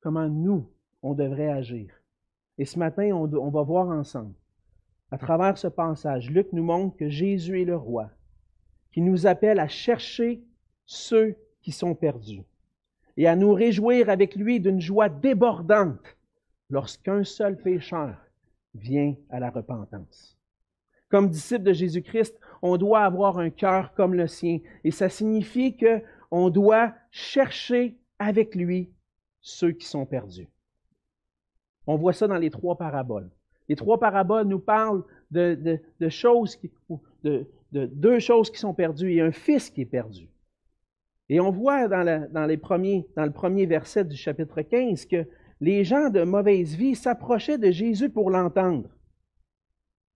comment 0.02 0.28
nous, 0.28 0.70
on 1.02 1.14
devrait 1.14 1.52
agir. 1.52 1.90
Et 2.58 2.66
ce 2.66 2.78
matin, 2.78 3.12
on, 3.12 3.50
va 3.50 3.64
voir 3.64 3.90
ensemble, 3.90 4.34
à 5.12 5.18
travers 5.18 5.58
ce 5.58 5.68
passage, 5.68 6.30
Luc 6.30 6.48
nous 6.54 6.64
montre 6.64 6.98
que 6.98 7.10
Jésus 7.10 7.62
est 7.62 7.66
le 7.66 7.76
roi, 7.76 8.10
qui 8.92 9.02
nous 9.02 9.26
appelle 9.26 9.60
à 9.60 9.68
chercher 9.68 10.44
ceux 10.86 11.36
qui 11.62 11.72
sont 11.72 11.96
perdus 11.96 12.44
et 13.18 13.28
à 13.28 13.36
nous 13.36 13.54
réjouir 13.54 14.10
avec 14.10 14.36
lui 14.36 14.60
d'une 14.60 14.82
joie 14.82 15.10
débordante 15.10 16.18
lorsqu'un 16.70 17.24
seul 17.24 17.58
pécheur 17.58 18.16
vient 18.76 19.16
à 19.30 19.40
la 19.40 19.50
repentance. 19.50 20.38
Comme 21.10 21.30
disciple 21.30 21.64
de 21.64 21.74
Jésus-Christ, 21.74 22.36
on 22.62 22.78
doit 22.78 23.02
avoir 23.02 23.38
un 23.38 23.52
cœur 23.52 23.94
comme 23.94 24.16
le 24.16 24.28
sien 24.28 24.60
et 24.84 24.92
ça 24.92 25.10
signifie 25.10 25.78
que 25.78 26.02
on 26.32 26.50
doit 26.50 26.94
chercher 27.12 27.96
avec 28.18 28.56
lui 28.56 28.92
ceux 29.42 29.72
qui 29.72 29.86
sont 29.86 30.06
perdus. 30.06 30.48
On 31.88 31.96
voit 31.96 32.14
ça 32.14 32.28
dans 32.28 32.38
les 32.38 32.50
trois 32.50 32.78
paraboles. 32.78 33.30
Les 33.70 33.76
trois 33.76 34.00
paraboles 34.00 34.48
nous 34.48 34.60
parlent 34.60 35.04
de, 35.32 35.80
deux 37.72 38.20
choses 38.20 38.52
qui 38.52 38.60
sont 38.60 38.74
perdues 38.74 39.14
et 39.14 39.22
un 39.22 39.32
fils 39.32 39.70
qui 39.70 39.82
est 39.82 39.86
perdu. 39.86 40.30
Et 41.30 41.40
on 41.40 41.52
voit 41.52 41.88
dans, 41.88 42.04
le 42.04 42.58
premier 43.30 43.66
verset 43.66 44.06
du 44.06 44.16
chapitre 44.16 44.62
15 44.62 45.06
que 45.06 45.26
les 45.62 45.84
gens 45.84 46.10
de 46.10 46.24
mauvaise 46.24 46.76
vie 46.76 46.96
s'approchaient 46.96 47.58
de 47.58 47.72
Jésus 47.72 48.10
pour 48.10 48.30
l'entendre. 48.30 48.90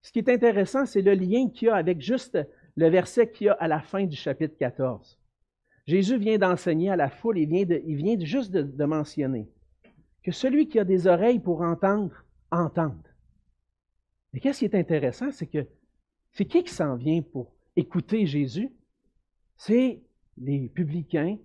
Ce 0.01 0.11
qui 0.11 0.19
est 0.19 0.29
intéressant, 0.29 0.85
c'est 0.85 1.01
le 1.01 1.13
lien 1.13 1.49
qu'il 1.49 1.69
y 1.69 1.71
a 1.71 1.75
avec 1.75 2.01
juste 2.01 2.37
le 2.75 2.89
verset 2.89 3.31
qu'il 3.31 3.47
y 3.47 3.49
a 3.49 3.53
à 3.53 3.67
la 3.67 3.79
fin 3.79 4.05
du 4.05 4.15
chapitre 4.15 4.55
14. 4.57 5.17
Jésus 5.85 6.17
vient 6.17 6.37
d'enseigner 6.37 6.91
à 6.91 6.97
la 6.97 7.09
foule, 7.09 7.37
il 7.37 7.47
vient, 7.47 8.19
juste 8.19 8.51
de 8.51 8.85
mentionner 8.85 9.49
que 10.27 10.33
celui 10.33 10.67
qui 10.67 10.77
a 10.77 10.83
des 10.83 11.07
oreilles 11.07 11.39
pour 11.39 11.61
entendre, 11.61 12.25
entende. 12.51 13.07
Et 14.33 14.41
qu'est-ce 14.41 14.59
qui 14.59 14.65
est 14.65 14.75
intéressant, 14.75 15.31
c'est 15.31 15.47
que 15.47 15.65
c'est 16.33 16.43
qui 16.43 16.65
qui 16.65 16.73
s'en 16.73 16.97
vient 16.97 17.21
pour 17.21 17.53
écouter 17.77 18.25
Jésus? 18.25 18.69
C'est 19.55 20.01
les 20.37 20.67
publicains, 20.67 21.37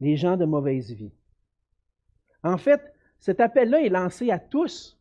les 0.00 0.16
gens 0.16 0.38
de 0.38 0.46
mauvaise 0.46 0.92
vie. 0.92 1.12
En 2.42 2.56
fait, 2.56 2.80
cet 3.18 3.38
appel-là 3.38 3.82
est 3.82 3.90
lancé 3.90 4.30
à 4.30 4.38
tous 4.38 4.98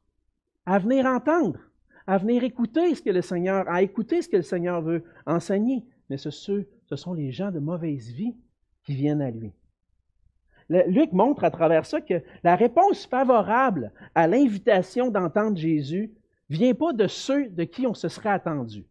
à 0.66 0.78
venir 0.78 1.06
entendre, 1.06 1.62
à 2.08 2.18
venir 2.18 2.44
écouter 2.44 2.96
ce 2.96 3.02
que 3.02 3.12
le 3.12 3.22
Seigneur, 3.22 3.66
à 3.70 3.82
écouter 3.82 4.24
ce 4.24 4.28
que 4.28 4.36
le 4.36 4.44
Seigneur 4.44 4.82
veut 4.82 5.06
enseigner. 5.26 5.86
Mais 6.10 6.18
ce 6.18 6.32
sont 6.32 7.14
les 7.14 7.32
gens 7.32 7.52
de 7.52 7.60
mauvaise 7.60 8.12
vie 8.12 8.36
qui 8.84 8.94
viennent 8.94 9.22
à 9.22 9.32
lui. 9.32 9.54
Luc 10.70 11.12
montre 11.12 11.44
à 11.44 11.52
travers 11.52 11.86
ça 11.86 12.02
que 12.02 12.22
la 12.44 12.56
réponse 12.56 13.06
favorable 13.06 13.92
à 14.16 14.28
l'invitation 14.28 15.12
d'entendre 15.12 15.58
Jésus 15.58 16.12
vient 16.50 16.74
pas 16.74 16.94
de 16.94 17.08
ceux 17.08 17.50
de 17.50 17.64
qui 17.64 17.86
on 17.86 17.94
se 17.94 18.08
serait 18.08 18.30
attendu. 18.30 18.86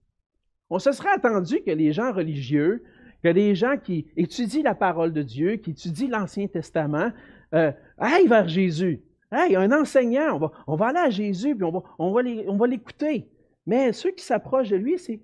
On 0.70 0.78
se 0.78 0.92
serait 0.92 1.12
attendu 1.14 1.62
que 1.62 1.70
les 1.70 1.92
gens 1.92 2.12
religieux, 2.12 2.84
que 3.22 3.28
les 3.28 3.54
gens 3.54 3.76
qui 3.76 4.06
étudient 4.16 4.62
la 4.62 4.74
parole 4.74 5.12
de 5.12 5.22
Dieu, 5.22 5.56
qui 5.56 5.70
étudient 5.70 6.08
l'Ancien 6.08 6.46
Testament, 6.46 7.10
euh, 7.54 7.72
aillent 7.98 8.28
vers 8.28 8.48
Jésus. 8.48 9.02
Hey, 9.32 9.56
un 9.56 9.72
enseignant, 9.72 10.52
on 10.66 10.76
va, 10.76 10.86
aller 10.88 10.98
à 10.98 11.10
Jésus, 11.10 11.56
puis 11.56 11.64
on 11.98 12.12
va, 12.12 12.66
l'écouter. 12.66 13.28
Mais 13.66 13.92
ceux 13.92 14.12
qui 14.12 14.24
s'approchent 14.24 14.68
de 14.68 14.76
lui, 14.76 14.98
c'est 14.98 15.20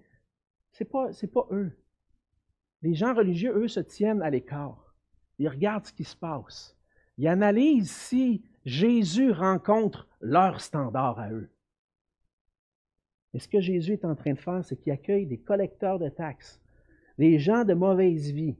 n'est 0.80 0.86
pas 0.86 1.46
eux. 1.52 1.70
Les 2.82 2.94
gens 2.94 3.14
religieux, 3.14 3.52
eux, 3.56 3.68
se 3.68 3.80
tiennent 3.80 4.22
à 4.22 4.30
l'écart. 4.30 4.89
Ils 5.40 5.48
regardent 5.48 5.86
ce 5.86 5.92
qui 5.92 6.04
se 6.04 6.14
passe. 6.14 6.76
Ils 7.16 7.26
analysent 7.26 7.90
si 7.90 8.44
Jésus 8.66 9.32
rencontre 9.32 10.06
leur 10.20 10.60
standard 10.60 11.18
à 11.18 11.32
eux. 11.32 11.50
Et 13.32 13.38
ce 13.38 13.48
que 13.48 13.60
Jésus 13.60 13.94
est 13.94 14.04
en 14.04 14.14
train 14.14 14.34
de 14.34 14.38
faire, 14.38 14.62
c'est 14.62 14.76
qu'il 14.76 14.92
accueille 14.92 15.24
des 15.24 15.38
collecteurs 15.38 15.98
de 15.98 16.10
taxes, 16.10 16.60
des 17.16 17.38
gens 17.38 17.64
de 17.64 17.72
mauvaise 17.72 18.30
vie. 18.32 18.54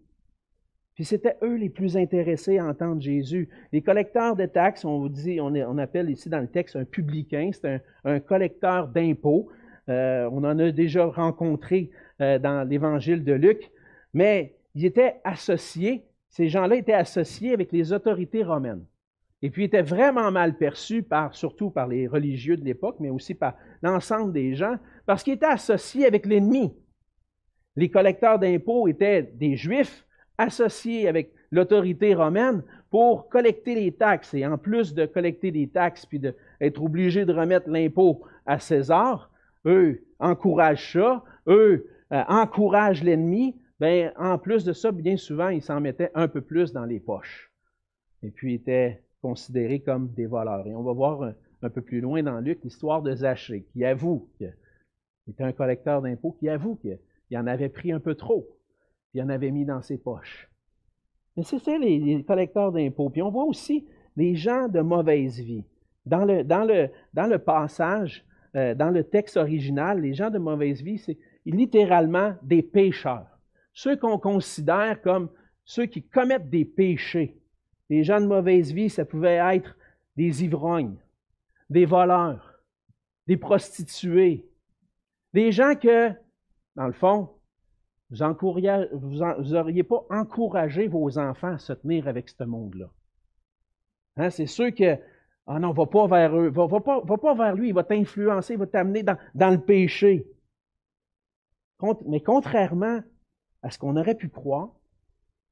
Puis 0.94 1.04
c'était 1.04 1.36
eux 1.42 1.56
les 1.56 1.68
plus 1.68 1.98
intéressés 1.98 2.56
à 2.56 2.66
entendre 2.66 3.02
Jésus. 3.02 3.50
Les 3.72 3.82
collecteurs 3.82 4.34
de 4.34 4.46
taxes, 4.46 4.86
on 4.86 5.06
dit, 5.06 5.38
on, 5.38 5.78
appelle 5.78 6.08
ici 6.08 6.30
dans 6.30 6.40
le 6.40 6.48
texte 6.48 6.76
un 6.76 6.86
publicain, 6.86 7.50
c'est 7.52 7.82
un, 8.04 8.20
collecteur 8.20 8.88
d'impôts. 8.88 9.48
Euh, 9.90 10.30
on 10.32 10.44
en 10.44 10.58
a 10.58 10.70
déjà 10.70 11.04
rencontré 11.04 11.90
euh, 12.22 12.38
dans 12.38 12.66
l'évangile 12.66 13.22
de 13.22 13.34
Luc, 13.34 13.70
mais 14.14 14.54
ils 14.74 14.86
étaient 14.86 15.20
associés, 15.24 16.06
ces 16.30 16.48
gens-là 16.48 16.76
étaient 16.76 16.92
associés 16.92 17.52
avec 17.52 17.72
les 17.72 17.92
autorités 17.92 18.42
romaines. 18.42 18.84
Et 19.42 19.50
puis 19.50 19.64
étaient 19.64 19.82
vraiment 19.82 20.30
mal 20.30 20.56
perçus, 20.56 21.04
surtout 21.32 21.70
par 21.70 21.88
les 21.88 22.06
religieux 22.06 22.56
de 22.56 22.64
l'époque, 22.64 22.96
mais 23.00 23.10
aussi 23.10 23.34
par 23.34 23.54
l'ensemble 23.82 24.32
des 24.32 24.54
gens, 24.54 24.76
parce 25.06 25.22
qu'ils 25.22 25.34
étaient 25.34 25.46
associés 25.46 26.06
avec 26.06 26.26
l'ennemi. 26.26 26.74
Les 27.76 27.90
collecteurs 27.90 28.38
d'impôts 28.38 28.88
étaient 28.88 29.22
des 29.22 29.56
Juifs 29.56 30.06
associés 30.36 31.08
avec 31.08 31.32
l'autorité 31.50 32.14
romaine 32.14 32.62
pour 32.90 33.28
collecter 33.28 33.74
les 33.74 33.92
taxes. 33.92 34.34
Et 34.34 34.46
en 34.46 34.58
plus 34.58 34.94
de 34.94 35.06
collecter 35.06 35.50
des 35.50 35.68
taxes, 35.68 36.06
puis 36.06 36.18
d'être 36.18 36.82
obligés 36.82 37.24
de 37.24 37.32
remettre 37.32 37.68
l'impôt 37.68 38.22
à 38.46 38.58
César, 38.58 39.30
eux 39.64 40.02
encouragent 40.18 40.92
ça, 40.92 41.24
eux 41.46 41.86
euh, 42.12 42.22
encouragent 42.28 43.02
l'ennemi. 43.02 43.56
Ben, 43.80 44.12
en 44.18 44.38
plus 44.38 44.64
de 44.64 44.74
ça, 44.74 44.92
bien 44.92 45.16
souvent, 45.16 45.48
ils 45.48 45.62
s'en 45.62 45.80
mettaient 45.80 46.10
un 46.14 46.28
peu 46.28 46.42
plus 46.42 46.72
dans 46.72 46.84
les 46.84 47.00
poches. 47.00 47.50
Et 48.22 48.30
puis, 48.30 48.54
étaient 48.54 49.02
considérés 49.22 49.80
comme 49.80 50.12
des 50.12 50.26
voleurs. 50.26 50.66
Et 50.66 50.74
on 50.74 50.82
va 50.82 50.92
voir 50.92 51.22
un, 51.62 51.70
peu 51.70 51.80
plus 51.80 52.00
loin 52.00 52.22
dans 52.22 52.40
Luc 52.40 52.62
l'histoire 52.62 53.00
de 53.00 53.14
Zachée, 53.14 53.66
qui 53.72 53.84
avoue 53.84 54.28
qu'il 54.36 54.54
était 55.28 55.44
un 55.44 55.52
collecteur 55.52 56.02
d'impôts, 56.02 56.36
qui 56.38 56.50
avoue 56.50 56.76
qu'il 56.76 57.38
en 57.38 57.46
avait 57.46 57.70
pris 57.70 57.90
un 57.90 58.00
peu 58.00 58.14
trop, 58.14 58.42
puis 59.10 59.20
il 59.20 59.22
en 59.22 59.30
avait 59.30 59.50
mis 59.50 59.64
dans 59.64 59.80
ses 59.80 59.96
poches. 59.96 60.48
Mais 61.36 61.42
c'est 61.42 61.58
ça 61.58 61.78
les, 61.78 62.22
collecteurs 62.24 62.72
d'impôts. 62.72 63.08
Puis 63.08 63.22
on 63.22 63.30
voit 63.30 63.44
aussi 63.44 63.86
les 64.16 64.34
gens 64.34 64.68
de 64.68 64.80
mauvaise 64.80 65.40
vie. 65.40 65.64
Dans 66.04 66.24
le 66.24 67.36
passage, 67.36 68.24
euh, 68.56 68.74
dans 68.74 68.90
le 68.90 69.04
texte 69.04 69.36
original, 69.36 70.00
les 70.00 70.12
gens 70.12 70.30
de 70.30 70.38
mauvaise 70.38 70.82
vie, 70.82 70.98
c'est 70.98 71.18
littéralement 71.46 72.34
des 72.42 72.62
pécheurs. 72.62 73.39
Ceux 73.82 73.96
qu'on 73.96 74.18
considère 74.18 75.00
comme 75.00 75.30
ceux 75.64 75.86
qui 75.86 76.02
commettent 76.02 76.50
des 76.50 76.66
péchés. 76.66 77.40
Les 77.88 78.04
gens 78.04 78.20
de 78.20 78.26
mauvaise 78.26 78.74
vie, 78.74 78.90
ça 78.90 79.06
pouvait 79.06 79.40
être 79.56 79.74
des 80.16 80.44
ivrognes, 80.44 80.98
des 81.70 81.86
voleurs, 81.86 82.60
des 83.26 83.38
prostituées, 83.38 84.46
des 85.32 85.50
gens 85.50 85.76
que, 85.76 86.10
dans 86.76 86.88
le 86.88 86.92
fond, 86.92 87.30
vous 88.10 88.18
n'auriez 88.18 89.82
pas 89.82 90.04
encouragé 90.10 90.86
vos 90.86 91.16
enfants 91.16 91.54
à 91.54 91.58
se 91.58 91.72
tenir 91.72 92.06
avec 92.06 92.28
ce 92.28 92.44
monde-là. 92.44 92.90
Hein, 94.18 94.28
c'est 94.28 94.44
sûr 94.44 94.74
que, 94.74 94.98
ah 95.46 95.58
non, 95.58 95.72
va 95.72 95.86
pas 95.86 96.06
vers 96.06 96.36
eux, 96.36 96.50
va, 96.50 96.68
pas, 96.80 97.00
va 97.00 97.16
pas 97.16 97.34
vers 97.34 97.54
lui, 97.54 97.68
il 97.68 97.74
va 97.74 97.84
t'influencer, 97.84 98.52
il 98.52 98.58
va 98.58 98.66
t'amener 98.66 99.02
dans, 99.02 99.16
dans, 99.34 99.48
le 99.48 99.60
péché. 99.62 100.26
Mais 102.04 102.20
contrairement 102.20 103.00
à 103.62 103.70
ce 103.70 103.78
qu'on 103.78 103.96
aurait 103.96 104.14
pu 104.14 104.28
croire, 104.28 104.70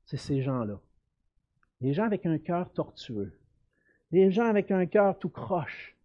c'est 0.04 0.16
ces 0.16 0.42
gens-là. 0.42 0.80
Les 1.80 1.92
gens 1.92 2.04
avec 2.04 2.26
un 2.26 2.38
cœur 2.38 2.72
tortueux, 2.72 3.38
les 4.10 4.30
gens 4.30 4.46
avec 4.46 4.70
un 4.70 4.86
cœur 4.86 5.18
tout 5.18 5.28
croche, 5.28 5.96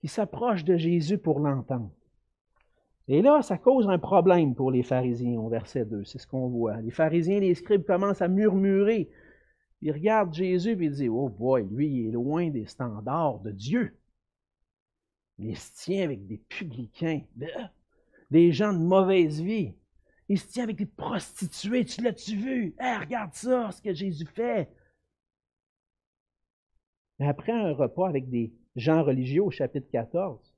qui 0.00 0.08
s'approchent 0.08 0.64
de 0.64 0.76
Jésus 0.76 1.16
pour 1.16 1.40
l'entendre. 1.40 1.90
Et 3.08 3.22
là, 3.22 3.42
ça 3.42 3.58
cause 3.58 3.88
un 3.88 3.98
problème 3.98 4.54
pour 4.54 4.70
les 4.70 4.82
pharisiens 4.82 5.38
au 5.38 5.48
verset 5.48 5.84
2, 5.84 6.04
c'est 6.04 6.18
ce 6.18 6.26
qu'on 6.26 6.48
voit. 6.48 6.80
Les 6.80 6.90
pharisiens, 6.90 7.40
les 7.40 7.54
scribes 7.54 7.84
commencent 7.84 8.22
à 8.22 8.28
murmurer. 8.28 9.10
Ils 9.82 9.92
regardent 9.92 10.34
Jésus 10.34 10.70
et 10.70 10.84
ils 10.84 10.90
disent, 10.90 11.08
oh 11.10 11.28
boy, 11.28 11.66
lui, 11.70 11.88
il 11.88 12.08
est 12.08 12.12
loin 12.12 12.48
des 12.48 12.66
standards 12.66 13.40
de 13.40 13.50
Dieu. 13.50 13.96
il 15.38 15.56
se 15.56 15.72
tient 15.74 16.04
avec 16.04 16.26
des 16.26 16.38
publicains, 16.38 17.20
des 18.30 18.52
gens 18.52 18.72
de 18.72 18.78
mauvaise 18.78 19.40
vie. 19.40 19.74
Il 20.28 20.38
se 20.38 20.48
tient 20.48 20.64
avec 20.64 20.76
des 20.76 20.86
prostituées, 20.86 21.84
tu 21.84 22.02
l'as-tu 22.02 22.36
vu? 22.36 22.74
regarde 22.78 23.34
ça, 23.34 23.70
ce 23.70 23.82
que 23.82 23.92
Jésus 23.92 24.26
fait. 24.26 24.70
Après 27.20 27.52
un 27.52 27.72
repas 27.72 28.08
avec 28.08 28.28
des 28.28 28.52
gens 28.76 29.04
religieux 29.04 29.42
au 29.42 29.50
chapitre 29.50 29.88
14, 29.90 30.52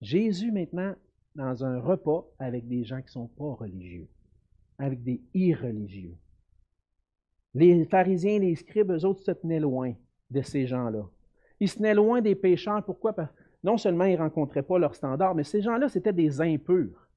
Jésus 0.00 0.52
maintenant 0.52 0.94
dans 1.34 1.64
un 1.64 1.80
repas 1.80 2.26
avec 2.38 2.68
des 2.68 2.84
gens 2.84 2.98
qui 2.98 3.06
ne 3.06 3.10
sont 3.10 3.28
pas 3.28 3.54
religieux, 3.54 4.08
avec 4.78 5.02
des 5.02 5.22
irreligieux. 5.34 6.16
Les 7.54 7.84
pharisiens 7.84 8.38
les 8.38 8.54
scribes, 8.54 8.92
eux 8.92 9.04
autres, 9.04 9.22
se 9.22 9.30
tenaient 9.30 9.60
loin 9.60 9.94
de 10.30 10.42
ces 10.42 10.66
gens-là. 10.66 11.08
Ils 11.60 11.68
se 11.68 11.76
tenaient 11.76 11.94
loin 11.94 12.20
des 12.20 12.34
pécheurs. 12.34 12.84
Pourquoi? 12.84 13.14
Non 13.62 13.76
seulement 13.76 14.04
ils 14.04 14.14
ne 14.14 14.22
rencontraient 14.22 14.62
pas 14.62 14.78
leurs 14.78 14.94
standards, 14.94 15.34
mais 15.34 15.44
ces 15.44 15.62
gens-là, 15.62 15.88
c'était 15.88 16.12
des 16.12 16.40
impurs. 16.40 17.08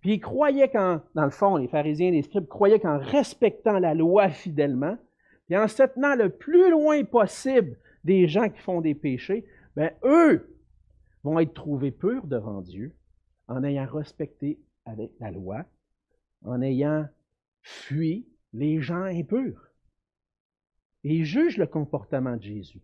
Puis 0.00 0.14
ils 0.14 0.20
croyaient 0.20 0.70
qu'en, 0.70 1.00
dans 1.14 1.24
le 1.24 1.30
fond, 1.30 1.56
les 1.56 1.68
pharisiens 1.68 2.10
les 2.10 2.22
scribes 2.22 2.46
croyaient 2.46 2.80
qu'en 2.80 2.98
respectant 2.98 3.78
la 3.78 3.94
loi 3.94 4.28
fidèlement, 4.28 4.96
et 5.50 5.56
en 5.56 5.66
se 5.66 5.82
tenant 5.82 6.14
le 6.14 6.28
plus 6.28 6.70
loin 6.70 7.04
possible 7.04 7.78
des 8.04 8.28
gens 8.28 8.48
qui 8.48 8.60
font 8.60 8.80
des 8.80 8.94
péchés, 8.94 9.46
bien, 9.76 9.90
eux 10.04 10.56
vont 11.24 11.38
être 11.40 11.54
trouvés 11.54 11.90
purs 11.90 12.26
devant 12.26 12.60
Dieu 12.60 12.94
en 13.48 13.64
ayant 13.64 13.86
respecté 13.86 14.58
la 15.20 15.30
loi, 15.30 15.64
en 16.44 16.62
ayant 16.62 17.06
fui 17.62 18.26
les 18.52 18.80
gens 18.80 19.02
impurs. 19.02 19.70
Et 21.04 21.16
ils 21.16 21.24
jugent 21.24 21.58
le 21.58 21.66
comportement 21.66 22.36
de 22.36 22.42
Jésus. 22.42 22.82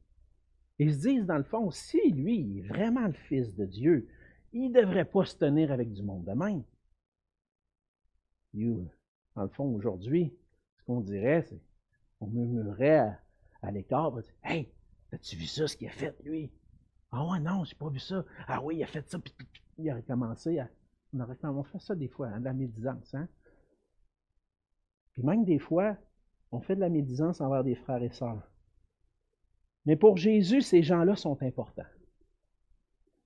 Ils 0.78 0.92
se 0.92 1.08
disent, 1.08 1.26
dans 1.26 1.38
le 1.38 1.44
fond, 1.44 1.70
si 1.70 2.10
lui 2.10 2.58
est 2.58 2.62
vraiment 2.62 3.06
le 3.06 3.12
Fils 3.12 3.54
de 3.54 3.64
Dieu, 3.64 4.08
il 4.52 4.70
ne 4.70 4.80
devrait 4.80 5.04
pas 5.04 5.24
se 5.24 5.36
tenir 5.36 5.70
avec 5.72 5.92
du 5.92 6.02
monde 6.02 6.24
de 6.24 6.32
même. 6.32 6.62
Dans 8.54 9.42
le 9.42 9.48
fond, 9.48 9.64
aujourd'hui, 9.74 10.32
ce 10.78 10.84
qu'on 10.84 11.00
dirait, 11.00 11.42
c'est 11.42 11.60
on 12.20 12.26
murmurait 12.26 13.18
à, 13.62 13.70
l'écart, 13.70 14.14
Hey, 14.42 14.72
as-tu 15.12 15.36
vu 15.36 15.46
ça, 15.46 15.66
ce 15.66 15.76
qu'il 15.76 15.88
a 15.88 15.90
fait, 15.90 16.16
lui? 16.24 16.50
Ah 17.10 17.26
ouais, 17.26 17.40
non, 17.40 17.64
j'ai 17.64 17.74
pas 17.74 17.88
vu 17.88 17.98
ça. 17.98 18.24
Ah 18.46 18.62
oui, 18.62 18.76
il 18.76 18.82
a 18.82 18.86
fait 18.86 19.08
ça, 19.08 19.18
puis 19.18 19.32
il 19.78 19.90
a 19.90 19.96
recommencé 19.96 20.58
à. 20.58 20.68
On, 21.12 21.20
on 21.48 21.62
fait 21.62 21.78
ça 21.78 21.94
des 21.94 22.08
fois, 22.08 22.28
hein, 22.28 22.40
de 22.40 22.44
la 22.44 22.52
médisance. 22.52 23.14
Hein? 23.14 23.28
Puis 25.12 25.22
même 25.22 25.44
des 25.44 25.58
fois, 25.60 25.96
on 26.50 26.60
fait 26.60 26.74
de 26.74 26.80
la 26.80 26.88
médisance 26.88 27.40
envers 27.40 27.62
des 27.62 27.76
frères 27.76 28.02
et 28.02 28.10
sœurs. 28.10 28.42
Mais 29.86 29.96
pour 29.96 30.16
Jésus, 30.16 30.62
ces 30.62 30.82
gens-là 30.82 31.14
sont 31.14 31.40
importants. 31.42 31.86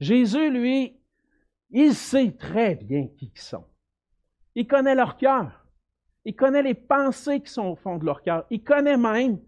Jésus, 0.01 0.51
lui, 0.51 1.01
il 1.71 1.95
sait 1.95 2.33
très 2.33 2.75
bien 2.75 3.09
qui 3.09 3.33
ils 3.35 3.41
sont. 3.41 3.65
Il 4.59 4.67
connaît 4.67 4.97
leur 4.97 5.17
cœur. 5.17 5.65
Il 6.25 6.35
connaît 6.35 6.65
les 6.65 6.75
pensées 6.75 7.39
qui 7.39 7.49
sont 7.49 7.67
au 7.67 7.77
fond 7.77 7.97
de 7.97 8.05
leur 8.05 8.23
cœur. 8.23 8.45
Il 8.51 8.65
connaît 8.65 8.97
même 8.97 9.39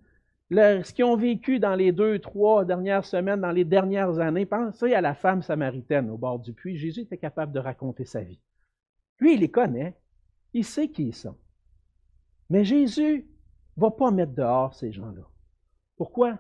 ce 0.53 0.93
qu'ils 0.93 1.05
ont 1.05 1.17
vécu 1.17 1.59
dans 1.59 1.75
les 1.75 1.91
deux, 1.91 2.21
trois 2.21 2.65
dernières 2.65 3.05
semaines, 3.05 3.41
dans 3.41 3.51
les 3.51 3.65
dernières 3.65 4.21
années. 4.21 4.47
Pensez 4.47 4.95
à 4.95 5.01
la 5.01 5.15
femme 5.15 5.43
samaritaine 5.43 6.11
au 6.11 6.17
bord 6.17 6.39
du 6.39 6.53
puits. 6.53 6.77
Jésus 6.77 7.01
était 7.01 7.19
capable 7.19 7.51
de 7.51 7.59
raconter 7.59 8.05
sa 8.05 8.21
vie. 8.21 8.39
Lui, 9.19 9.35
il 9.35 9.41
les 9.41 9.51
connaît. 9.51 9.97
Il 10.55 10.65
sait 10.65 10.89
qui 10.89 11.09
ils 11.09 11.15
sont. 11.17 11.37
Mais 12.49 12.63
Jésus 12.65 13.27
ne 13.77 13.83
va 13.83 13.91
pas 13.91 14.13
mettre 14.13 14.35
dehors 14.35 14.77
ces 14.77 14.93
gens-là. 14.93 15.29
Pourquoi? 15.97 16.39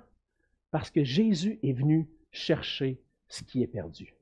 Parce 0.70 0.92
que 0.92 1.02
Jésus 1.02 1.58
est 1.64 1.72
venu 1.72 2.08
chercher 2.30 3.02
ce 3.26 3.42
qui 3.42 3.64
est 3.64 3.66
perdu. 3.66 4.14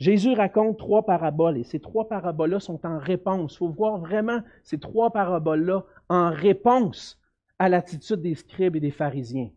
Jésus 0.00 0.32
raconte 0.32 0.78
trois 0.78 1.04
paraboles 1.04 1.58
et 1.58 1.64
ces 1.64 1.78
trois 1.78 2.08
paraboles-là 2.08 2.58
sont 2.58 2.84
en 2.86 2.98
réponse. 2.98 3.54
Il 3.54 3.58
faut 3.58 3.68
voir 3.68 3.98
vraiment 3.98 4.40
ces 4.64 4.78
trois 4.78 5.12
paraboles-là 5.12 5.84
en 6.08 6.30
réponse 6.30 7.20
à 7.58 7.68
l'attitude 7.68 8.22
des 8.22 8.34
scribes 8.34 8.76
et 8.76 8.80
des 8.80 8.90
pharisiens. 8.90 9.50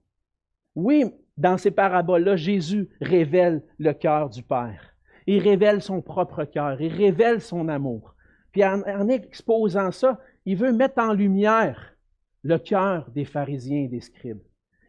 Oui, 0.76 1.06
dans 1.38 1.58
ces 1.58 1.72
paraboles-là, 1.72 2.36
Jésus 2.36 2.90
révèle 3.00 3.64
le 3.80 3.94
cœur 3.94 4.30
du 4.30 4.44
Père. 4.44 4.94
Il 5.28 5.40
révèle 5.40 5.82
son 5.82 6.02
propre 6.02 6.44
cœur, 6.44 6.82
il 6.82 6.92
révèle 6.92 7.40
son 7.40 7.70
amour. 7.70 8.14
Puis 8.52 8.66
en, 8.66 9.08
exposant 9.08 9.92
ça, 9.92 10.20
il 10.46 10.58
veut 10.58 10.74
mettre 10.74 11.02
en 11.02 11.14
lumière 11.14 11.96
le 12.44 12.58
cœur 12.58 13.10
des 13.12 13.24
pharisiens 13.24 13.84
et 13.84 13.88
des 13.88 14.02
scribes. 14.02 14.42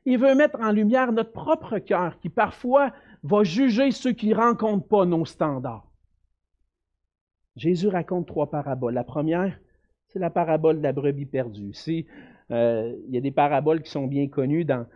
Il 0.04 0.18
veut 0.18 0.34
mettre 0.34 0.60
en 0.60 0.72
lumière 0.72 1.12
notre 1.12 1.32
propre 1.32 1.78
cœur 1.78 2.18
qui 2.18 2.28
parfois 2.28 2.92
va 3.24 3.42
juger 3.42 3.90
ceux 3.90 4.12
qui 4.12 4.28
ne 4.28 4.36
rencontrent 4.36 4.86
pas 4.86 5.04
nos 5.06 5.24
standards. 5.24 5.90
Jésus 7.56 7.88
raconte 7.88 8.26
trois 8.26 8.50
paraboles. 8.50 8.94
La 8.94 9.04
première, 9.04 9.58
c'est 10.08 10.18
la 10.18 10.30
parabole 10.30 10.78
de 10.78 10.82
la 10.82 10.92
brebis 10.92 11.26
perdue. 11.26 11.72
Si 11.72 12.06
euh, 12.50 12.94
il 13.08 13.14
y 13.14 13.18
a 13.18 13.20
des 13.20 13.30
paraboles 13.30 13.82
qui 13.82 13.90
sont 13.90 14.06
bien 14.06 14.28
connues 14.28 14.64
dans, 14.64 14.86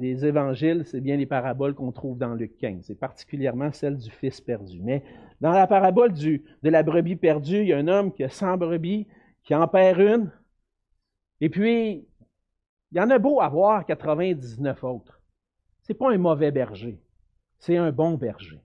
les 0.00 0.26
évangiles, 0.26 0.84
c'est 0.86 1.00
bien 1.00 1.16
les 1.16 1.26
paraboles 1.26 1.74
qu'on 1.74 1.92
trouve 1.92 2.18
dans 2.18 2.34
Luc 2.34 2.56
15, 2.58 2.84
C'est 2.84 2.98
particulièrement 2.98 3.70
celle 3.72 3.96
du 3.96 4.10
fils 4.10 4.40
perdu. 4.40 4.80
Mais 4.82 5.04
dans 5.40 5.52
la 5.52 5.66
parabole 5.66 6.12
de 6.12 6.40
la 6.64 6.82
brebis 6.82 7.16
perdue, 7.16 7.60
il 7.60 7.68
y 7.68 7.72
a 7.72 7.78
un 7.78 7.88
homme 7.88 8.12
qui 8.12 8.24
a 8.24 8.28
100 8.28 8.56
brebis, 8.56 9.06
qui 9.44 9.54
en 9.54 9.68
perd 9.68 10.00
une, 10.00 10.32
et 11.40 11.48
puis 11.48 12.06
il 12.92 12.98
y 12.98 13.00
en 13.00 13.10
a 13.10 13.18
beau 13.18 13.40
avoir 13.40 13.86
99 13.86 14.82
autres. 14.84 15.20
C'est 15.82 15.94
pas 15.94 16.12
un 16.12 16.18
mauvais 16.18 16.50
berger, 16.50 17.00
c'est 17.60 17.76
un 17.76 17.92
bon 17.92 18.14
berger. 18.14 18.60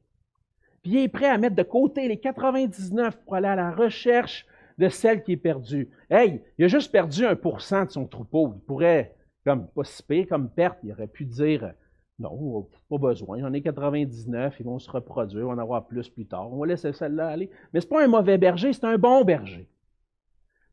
Puis 0.81 0.91
il 0.91 0.97
est 0.97 1.08
prêt 1.08 1.29
à 1.29 1.38
mettre 1.38 1.55
de 1.55 1.63
côté 1.63 2.08
les 2.08 2.17
99 2.17 3.19
pour 3.23 3.36
aller 3.36 3.47
à 3.47 3.55
la 3.55 3.71
recherche 3.71 4.45
de 4.77 4.89
celle 4.89 5.23
qui 5.23 5.34
est 5.34 5.38
perdue. 5.38 5.89
Hey, 6.10 6.41
il 6.58 6.65
a 6.65 6.67
juste 6.67 6.91
perdu 6.91 7.25
un 7.25 7.36
pour 7.36 7.62
cent 7.62 7.86
de 7.86 7.91
son 7.91 8.08
troupeau. 8.08 8.53
Il 8.55 8.62
pourrait, 8.62 9.15
comme 9.43 9.67
pas 9.67 9.84
comme 10.27 10.49
perte, 10.49 10.79
il 10.84 10.91
aurait 10.91 11.08
pu 11.08 11.25
dire 11.25 11.73
non, 12.17 12.69
pas 12.89 12.97
besoin, 12.97 13.39
j'en 13.39 13.51
ai 13.51 13.62
99, 13.62 14.55
ils 14.60 14.65
vont 14.65 14.79
se 14.79 14.89
reproduire, 14.89 15.45
on 15.45 15.49
va 15.49 15.55
en 15.55 15.58
avoir 15.58 15.86
plus 15.86 16.10
plus 16.10 16.25
tard. 16.25 16.51
On 16.51 16.58
va 16.58 16.67
laisser 16.67 16.93
celle-là 16.93 17.27
aller. 17.27 17.49
Mais 17.73 17.81
ce 17.81 17.86
n'est 17.86 17.89
pas 17.89 18.03
un 18.05 18.08
mauvais 18.08 18.38
berger, 18.38 18.71
c'est 18.71 18.86
un 18.86 18.97
bon 18.97 19.23
berger. 19.25 19.67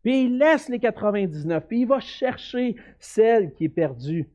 Puis 0.03 0.25
il 0.25 0.39
laisse 0.39 0.69
les 0.69 0.79
99, 0.79 1.67
puis 1.67 1.81
il 1.81 1.87
va 1.87 2.01
chercher 2.01 2.77
celle 2.99 3.55
qui 3.55 3.65
est 3.65 3.69
perdue. 3.69 4.29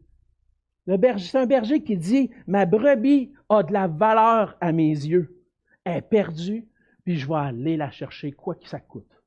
C'est 0.88 1.38
un 1.38 1.45
berger 1.45 1.84
qui 1.84 1.97
dit 1.97 2.32
Ma 2.47 2.65
brebis 2.65 3.32
a 3.50 3.62
de 3.62 3.73
la 3.73 3.88
valeur 3.88 4.58
à 4.62 4.71
mes 4.71 4.89
yeux. 4.89 5.43
Elle 5.84 5.97
est 5.97 6.02
perdue, 6.02 6.67
puis 7.04 7.17
je 7.17 7.28
vais 7.28 7.36
aller 7.36 7.78
la 7.78 7.91
chercher, 7.91 8.32
quoi 8.32 8.56
que 8.56 8.67
ça 8.67 8.80
coûte 8.80 9.17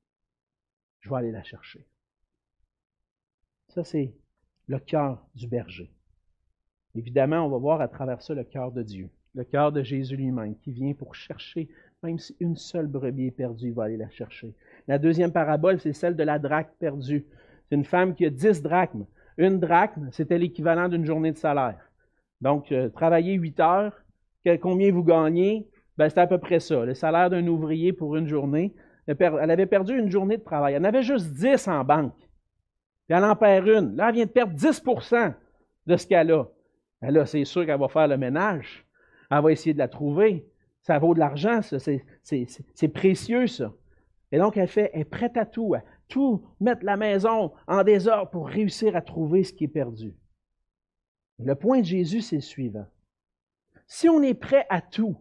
je 1.00 1.08
vais 1.08 1.16
aller 1.16 1.32
la 1.32 1.42
chercher. 1.42 1.84
Ça, 3.68 3.84
c'est 3.84 4.12
le 4.66 4.78
cœur 4.78 5.26
du 5.34 5.48
berger. 5.48 5.90
Évidemment, 6.94 7.46
on 7.46 7.48
va 7.48 7.58
voir 7.58 7.80
à 7.80 7.88
travers 7.88 8.20
ça 8.22 8.34
le 8.34 8.44
cœur 8.44 8.72
de 8.72 8.82
Dieu, 8.82 9.10
le 9.34 9.44
cœur 9.44 9.72
de 9.72 9.82
Jésus 9.82 10.16
lui-même, 10.16 10.56
qui 10.58 10.72
vient 10.72 10.92
pour 10.92 11.14
chercher, 11.14 11.68
même 12.02 12.18
si 12.18 12.36
une 12.40 12.56
seule 12.56 12.86
brebis 12.86 13.26
est 13.26 13.32
perdue, 13.32 13.68
il 13.68 13.74
va 13.74 13.84
aller 13.84 13.96
la 13.96 14.10
chercher. 14.10 14.54
La 14.88 14.98
deuxième 14.98 15.32
parabole, 15.32 15.80
c'est 15.80 15.92
celle 15.92 16.16
de 16.16 16.22
la 16.22 16.38
drachme 16.38 16.70
perdue. 16.78 17.26
C'est 17.68 17.76
une 17.76 17.84
femme 17.84 18.14
qui 18.14 18.26
a 18.26 18.30
dix 18.30 18.60
drachmes. 18.62 19.06
Une 19.40 19.58
drachme, 19.58 20.10
c'était 20.12 20.36
l'équivalent 20.36 20.90
d'une 20.90 21.06
journée 21.06 21.32
de 21.32 21.38
salaire. 21.38 21.90
Donc, 22.42 22.72
euh, 22.72 22.90
travailler 22.90 23.32
huit 23.32 23.58
heures, 23.58 23.94
combien 24.60 24.92
vous 24.92 25.02
gagnez? 25.02 25.66
Ben, 25.96 26.10
c'est 26.10 26.20
à 26.20 26.26
peu 26.26 26.36
près 26.36 26.60
ça. 26.60 26.84
Le 26.84 26.92
salaire 26.92 27.30
d'un 27.30 27.46
ouvrier 27.46 27.94
pour 27.94 28.16
une 28.16 28.28
journée, 28.28 28.74
elle 29.06 29.50
avait 29.50 29.64
perdu 29.64 29.98
une 29.98 30.10
journée 30.10 30.36
de 30.36 30.42
travail. 30.42 30.74
Elle 30.74 30.82
en 30.82 30.88
avait 30.88 31.02
juste 31.02 31.32
10 31.32 31.68
en 31.68 31.84
banque. 31.84 32.18
Puis 32.18 33.16
elle 33.16 33.24
en 33.24 33.34
perd 33.34 33.66
une. 33.66 33.96
Là, 33.96 34.10
elle 34.10 34.16
vient 34.16 34.26
de 34.26 34.30
perdre 34.30 34.52
10% 34.54 35.34
de 35.86 35.96
ce 35.96 36.06
qu'elle 36.06 36.32
a. 36.32 36.44
Ben 37.00 37.10
là, 37.10 37.24
c'est 37.24 37.46
sûr 37.46 37.64
qu'elle 37.64 37.80
va 37.80 37.88
faire 37.88 38.08
le 38.08 38.18
ménage. 38.18 38.86
Elle 39.30 39.42
va 39.42 39.52
essayer 39.52 39.72
de 39.72 39.78
la 39.78 39.88
trouver. 39.88 40.46
Ça 40.82 40.98
vaut 40.98 41.14
de 41.14 41.18
l'argent, 41.18 41.62
ça. 41.62 41.78
C'est 41.78 42.88
précieux, 42.88 43.46
ça. 43.46 43.72
Et 44.32 44.38
donc, 44.38 44.58
elle, 44.58 44.68
fait, 44.68 44.90
est 44.92 45.04
prête 45.04 45.38
à 45.38 45.46
tout, 45.46 45.74
tout 46.10 46.44
mettre 46.60 46.84
la 46.84 46.98
maison 46.98 47.52
en 47.66 47.82
désordre 47.82 48.30
pour 48.30 48.48
réussir 48.48 48.94
à 48.96 49.00
trouver 49.00 49.44
ce 49.44 49.54
qui 49.54 49.64
est 49.64 49.68
perdu. 49.68 50.14
Le 51.38 51.54
point 51.54 51.80
de 51.80 51.86
Jésus, 51.86 52.20
c'est 52.20 52.36
le 52.36 52.42
suivant. 52.42 52.86
Si 53.86 54.08
on 54.08 54.22
est 54.22 54.34
prêt 54.34 54.66
à 54.68 54.82
tout 54.82 55.16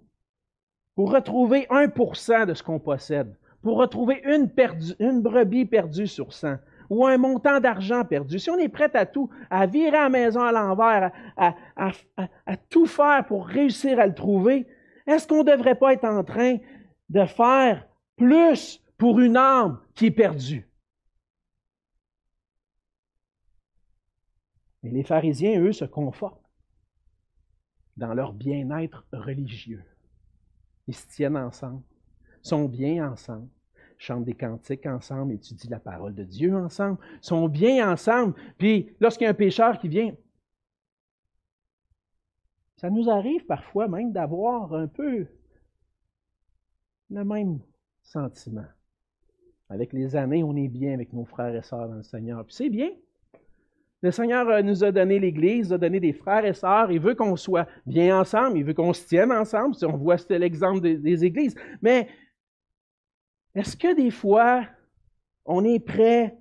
pour 0.95 1.11
retrouver 1.13 1.65
1% 1.69 2.45
de 2.45 2.53
ce 2.53 2.61
qu'on 2.61 2.79
possède, 2.79 3.33
pour 3.61 3.77
retrouver 3.77 4.21
une, 4.25 5.21
brebis 5.21 5.65
perdue 5.65 6.07
sur 6.07 6.33
100, 6.33 6.57
ou 6.89 7.05
un 7.05 7.17
montant 7.17 7.59
d'argent 7.59 8.03
perdu, 8.03 8.39
si 8.39 8.49
on 8.49 8.57
est 8.57 8.67
prêt 8.67 8.91
à 8.95 9.05
tout, 9.05 9.29
à 9.49 9.65
virer 9.65 9.91
la 9.91 10.09
maison 10.09 10.41
à 10.41 10.51
l'envers, 10.51 11.11
à, 11.37 11.55
à, 11.77 12.57
tout 12.69 12.85
faire 12.85 13.25
pour 13.27 13.47
réussir 13.47 13.99
à 13.99 14.07
le 14.07 14.13
trouver, 14.13 14.67
est-ce 15.07 15.27
qu'on 15.27 15.43
ne 15.43 15.51
devrait 15.51 15.75
pas 15.75 15.93
être 15.93 16.05
en 16.05 16.23
train 16.23 16.57
de 17.09 17.25
faire 17.25 17.87
plus 18.17 18.83
pour 18.97 19.19
une 19.19 19.37
âme 19.37 19.79
qui 19.95 20.07
est 20.07 20.11
perdue? 20.11 20.68
Et 24.83 24.89
les 24.89 25.03
pharisiens, 25.03 25.61
eux, 25.61 25.73
se 25.73 25.85
confortent 25.85 26.49
dans 27.97 28.13
leur 28.13 28.33
bien-être 28.33 29.05
religieux. 29.11 29.83
Ils 30.87 30.95
se 30.95 31.07
tiennent 31.07 31.37
ensemble, 31.37 31.83
sont 32.41 32.65
bien 32.65 33.11
ensemble, 33.11 33.49
chantent 33.97 34.23
des 34.23 34.33
cantiques 34.33 34.85
ensemble, 34.85 35.33
étudient 35.33 35.69
la 35.69 35.79
parole 35.79 36.15
de 36.15 36.23
Dieu 36.23 36.55
ensemble, 36.55 36.97
sont 37.21 37.47
bien 37.49 37.91
ensemble. 37.91 38.33
Puis 38.57 38.95
lorsqu'il 38.99 39.25
y 39.25 39.27
a 39.27 39.31
un 39.31 39.35
pécheur 39.35 39.77
qui 39.77 39.89
vient, 39.89 40.15
ça 42.77 42.89
nous 42.89 43.09
arrive 43.09 43.45
parfois 43.45 43.89
même 43.89 44.13
d'avoir 44.13 44.73
un 44.73 44.87
peu 44.87 45.27
le 47.09 47.25
même 47.25 47.59
sentiment. 48.01 48.65
Avec 49.67 49.93
les 49.93 50.15
années, 50.15 50.43
on 50.43 50.55
est 50.55 50.69
bien 50.69 50.93
avec 50.93 51.11
nos 51.13 51.25
frères 51.25 51.53
et 51.53 51.61
sœurs 51.61 51.89
dans 51.89 51.95
le 51.95 52.03
Seigneur. 52.03 52.43
Puis 52.45 52.55
c'est 52.55 52.69
bien. 52.69 52.89
Le 54.01 54.11
Seigneur 54.11 54.47
euh, 54.47 54.61
nous 54.61 54.83
a 54.83 54.91
donné 54.91 55.19
l'Église, 55.19 55.69
nous 55.69 55.73
a 55.73 55.77
donné 55.77 55.99
des 55.99 56.13
frères 56.13 56.45
et 56.45 56.53
sœurs. 56.53 56.91
Il 56.91 56.99
veut 56.99 57.15
qu'on 57.15 57.35
soit 57.35 57.67
bien 57.85 58.19
ensemble, 58.19 58.57
il 58.57 58.63
veut 58.63 58.73
qu'on 58.73 58.93
se 58.93 59.05
tienne 59.05 59.31
ensemble. 59.31 59.75
Si 59.75 59.85
on 59.85 59.97
voit, 59.97 60.15
l'exemple 60.29 60.79
des, 60.79 61.25
Églises. 61.25 61.55
Mais 61.81 62.07
est-ce 63.55 63.75
que 63.75 63.95
des 63.95 64.11
fois, 64.11 64.65
on 65.45 65.65
est 65.65 65.79
prêt 65.79 66.37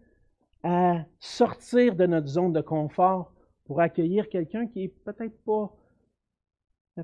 à 0.62 1.04
sortir 1.18 1.96
de 1.96 2.06
notre 2.06 2.28
zone 2.28 2.52
de 2.52 2.60
confort 2.60 3.32
pour 3.64 3.80
accueillir 3.80 4.28
quelqu'un 4.28 4.66
qui 4.66 4.84
est 4.84 4.94
peut-être 5.04 5.36
pas, 5.44 5.74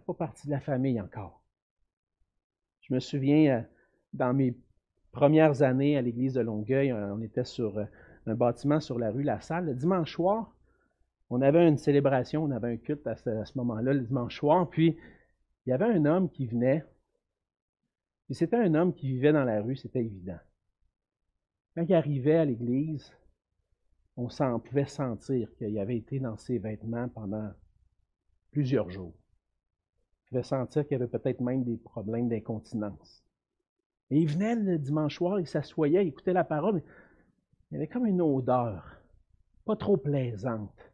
pas 0.07 0.15
partie 0.15 0.47
de 0.47 0.53
la 0.53 0.61
famille 0.61 1.01
encore? 1.01 1.43
Je 2.83 2.95
me 2.95 3.01
souviens, 3.01 3.59
euh, 3.59 3.63
dans 4.13 4.33
mes 4.33 4.55
premières 5.11 5.63
années 5.63 5.97
à 5.97 6.03
l'église 6.03 6.35
de 6.35 6.43
Longueuil, 6.43 6.93
on 6.93 7.21
était 7.23 7.45
sur 7.45 7.79
euh, 7.79 7.85
un 8.27 8.35
bâtiment 8.35 8.81
sur 8.81 8.99
la 8.99 9.11
rue 9.11 9.23
La 9.23 9.41
Salle. 9.41 9.67
Le 9.67 9.75
dimanche 9.75 10.13
soir, 10.13 10.55
on 11.31 11.43
avait 11.43 11.67
une 11.67 11.79
célébration, 11.79 12.45
on 12.45 12.51
avait 12.51 12.73
un 12.73 12.77
culte 12.77 13.07
à 13.07 13.17
ce, 13.17 13.59
moment-là, 13.59 13.93
le 13.93 14.01
dimanche 14.01 14.39
soir, 14.39 14.69
puis 14.69 14.97
il 15.67 15.71
y 15.71 15.73
avait 15.73 15.87
un 15.87 16.05
homme 16.05 16.31
qui 16.31 16.47
venait 16.47 16.85
et 18.31 18.35
c'était 18.35 18.57
un 18.57 18.75
homme 18.75 18.95
qui 18.95 19.09
vivait 19.09 19.33
dans 19.33 19.45
la 19.45 19.61
rue, 19.61 19.77
c'était 19.77 20.05
évident. 20.05 20.39
Quand 21.75 21.83
il 21.83 21.95
arrivait 21.95 22.37
à 22.37 22.45
l'église, 22.45 23.13
on 24.17 24.29
pouvait 24.61 24.87
sentir 24.87 25.55
qu'il 25.57 25.79
avait 25.79 25.97
été 25.97 26.21
dans 26.21 26.37
ses 26.37 26.59
vêtements 26.59 27.09
pendant 27.09 27.51
plusieurs 28.51 28.91
jours. 28.91 29.13
On 29.13 30.29
pouvait 30.29 30.43
sentir 30.43 30.87
qu'il 30.87 30.97
avait 30.97 31.09
peut-être 31.09 31.41
même 31.41 31.65
des 31.65 31.77
problèmes 31.77 32.29
d'incontinence. 32.29 33.25
Et 34.11 34.19
il 34.19 34.29
venait 34.29 34.55
le 34.55 34.79
dimanche 34.79 35.17
soir, 35.17 35.41
il 35.41 35.47
s'assoyait, 35.47 36.05
il 36.05 36.09
écoutait 36.09 36.33
la 36.33 36.45
parole, 36.45 36.83
il 37.71 37.75
y 37.75 37.77
avait 37.77 37.89
comme 37.89 38.07
une 38.07 38.21
odeur, 38.21 39.01
pas 39.65 39.77
trop 39.77 39.97
plaisante, 39.97 40.93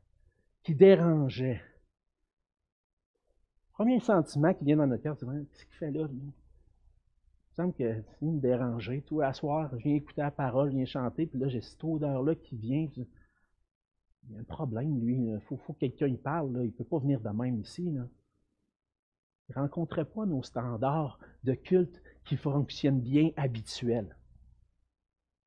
qui 0.63 0.75
dérangeait. 0.75 1.61
Premier 3.73 4.01
sentiment 4.01 4.53
qui 4.55 4.65
vient 4.65 4.77
dans 4.77 4.87
notre 4.87 5.03
cœur, 5.03 5.17
c'est 5.19 5.27
qu'est-ce 5.27 5.65
qu'il 5.65 5.77
fait 5.77 5.91
là? 5.91 6.07
Il 6.11 6.17
me 6.17 6.33
semble 7.55 7.73
que 7.75 8.03
c'est 8.03 8.27
me 8.27 8.39
déranger. 8.39 9.03
Tout 9.03 9.23
à 9.23 9.33
soir, 9.33 9.71
je 9.73 9.77
viens 9.83 9.95
écouter 9.95 10.21
la 10.21 10.31
parole, 10.31 10.71
je 10.71 10.77
viens 10.77 10.85
chanter, 10.85 11.27
puis 11.27 11.39
là, 11.39 11.49
j'ai 11.49 11.61
cette 11.61 11.83
odeur-là 11.83 12.35
qui 12.35 12.57
vient. 12.57 12.89
Il 12.97 13.07
y 14.33 14.37
a 14.37 14.41
un 14.41 14.45
problème, 14.45 15.01
lui. 15.01 15.17
Il 15.17 15.41
faut, 15.49 15.57
que 15.57 15.79
quelqu'un 15.79 16.07
y 16.07 16.17
parle. 16.17 16.51
Il 16.61 16.67
ne 16.67 16.71
peut 16.71 16.85
pas 16.85 16.99
venir 16.99 17.21
de 17.21 17.31
même 17.31 17.59
ici. 17.61 17.83
Il 17.85 17.95
ne 17.95 19.55
rencontrait 19.55 20.05
pas 20.05 20.27
nos 20.27 20.43
standards 20.43 21.19
de 21.45 21.55
culte 21.55 22.03
qui 22.25 22.37
fonctionnent 22.37 23.01
bien 23.01 23.31
habituels. 23.37 24.15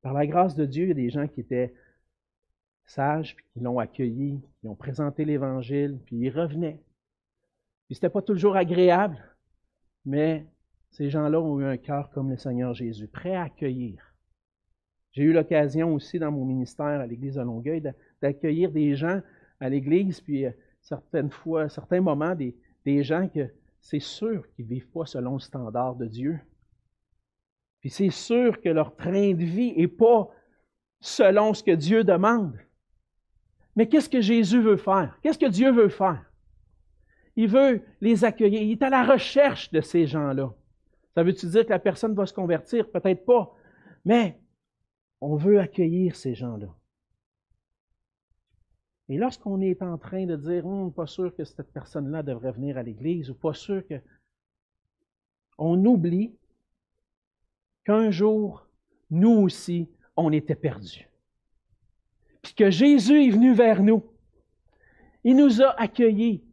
Par 0.04 0.12
la 0.12 0.26
grâce 0.26 0.54
de 0.54 0.66
Dieu, 0.66 0.84
il 0.84 0.88
y 0.88 0.90
a 0.90 0.94
des 0.94 1.08
gens 1.08 1.26
qui 1.26 1.40
étaient 1.40 1.72
sages, 2.84 3.34
puis 3.34 3.46
qui 3.54 3.60
l'ont 3.60 3.78
accueilli, 3.78 4.38
qui 4.60 4.68
ont 4.68 4.74
présenté 4.74 5.24
l'Évangile, 5.24 5.98
puis 6.04 6.16
ils 6.16 6.28
revenaient. 6.28 6.78
Puis 7.86 7.94
c'était 7.94 8.10
pas 8.10 8.20
toujours 8.20 8.54
agréable, 8.54 9.16
mais 10.04 10.44
ces 10.90 11.08
gens-là 11.08 11.40
ont 11.40 11.58
eu 11.58 11.64
un 11.64 11.78
cœur 11.78 12.10
comme 12.10 12.28
le 12.28 12.36
Seigneur 12.36 12.74
Jésus, 12.74 13.08
prêt 13.08 13.34
à 13.34 13.44
accueillir. 13.44 14.14
J'ai 15.12 15.22
eu 15.22 15.32
l'occasion 15.32 15.94
aussi 15.94 16.18
dans 16.18 16.30
mon 16.30 16.44
ministère 16.44 17.00
à 17.00 17.06
l'Église 17.06 17.36
de 17.36 17.42
Longueuil 17.42 17.82
d'accueillir 18.20 18.70
des 18.70 18.96
gens 18.96 19.22
à 19.58 19.70
l'Église, 19.70 20.20
puis 20.20 20.44
euh, 20.44 20.50
certaines 20.82 21.30
fois, 21.30 21.70
certains 21.70 22.02
moments, 22.02 22.34
des, 22.34 23.02
gens 23.02 23.26
que 23.26 23.48
c'est 23.80 24.00
sûr 24.00 24.44
qu'ils 24.50 24.66
ne 24.66 24.70
vivent 24.70 24.90
pas 24.90 25.06
selon 25.06 25.32
le 25.32 25.40
standard 25.40 25.94
de 25.94 26.04
Dieu. 26.04 26.38
Puis 27.84 27.90
c'est 27.90 28.08
sûr 28.08 28.62
que 28.62 28.70
leur 28.70 28.96
train 28.96 29.34
de 29.34 29.44
vie 29.44 29.74
n'est 29.76 29.88
pas 29.88 30.30
selon 31.00 31.52
ce 31.52 31.62
que 31.62 31.72
Dieu 31.72 32.02
demande. 32.02 32.58
Mais 33.76 33.90
qu'est-ce 33.90 34.08
que 34.08 34.22
Jésus 34.22 34.62
veut 34.62 34.78
faire? 34.78 35.18
Qu'est-ce 35.20 35.38
que 35.38 35.50
Dieu 35.50 35.70
veut 35.70 35.90
faire? 35.90 36.24
Il 37.36 37.46
veut 37.46 37.82
les 38.00 38.24
accueillir. 38.24 38.62
Il 38.62 38.70
est 38.72 38.82
à 38.82 38.88
la 38.88 39.04
recherche 39.04 39.70
de 39.70 39.82
ces 39.82 40.06
gens-là. 40.06 40.54
Ça 41.14 41.22
veut-tu 41.22 41.44
dire 41.44 41.66
que 41.66 41.72
la 41.72 41.78
personne 41.78 42.14
va 42.14 42.24
se 42.24 42.32
convertir? 42.32 42.90
Peut-être 42.90 43.26
pas. 43.26 43.54
Mais 44.06 44.40
on 45.20 45.36
veut 45.36 45.60
accueillir 45.60 46.16
ces 46.16 46.34
gens-là. 46.34 46.74
Et 49.10 49.18
lorsqu'on 49.18 49.60
est 49.60 49.82
en 49.82 49.98
train 49.98 50.24
de 50.24 50.36
dire, 50.36 50.64
hum, 50.64 50.90
pas 50.90 51.06
sûr 51.06 51.36
que 51.36 51.44
cette 51.44 51.70
personne-là 51.70 52.22
devrait 52.22 52.52
venir 52.52 52.78
à 52.78 52.82
l'Église, 52.82 53.28
ou 53.28 53.34
pas 53.34 53.52
sûr 53.52 53.86
que. 53.86 54.00
On 55.58 55.84
oublie 55.84 56.34
qu'un 57.84 58.10
jour, 58.10 58.66
nous 59.10 59.42
aussi, 59.42 59.88
on 60.16 60.32
était 60.32 60.54
perdus. 60.54 61.08
Puis 62.42 62.54
que 62.54 62.70
Jésus 62.70 63.26
est 63.26 63.30
venu 63.30 63.54
vers 63.54 63.82
nous. 63.82 64.04
Il 65.24 65.36
nous 65.36 65.62
a 65.62 65.70
accueillis. 65.80 66.44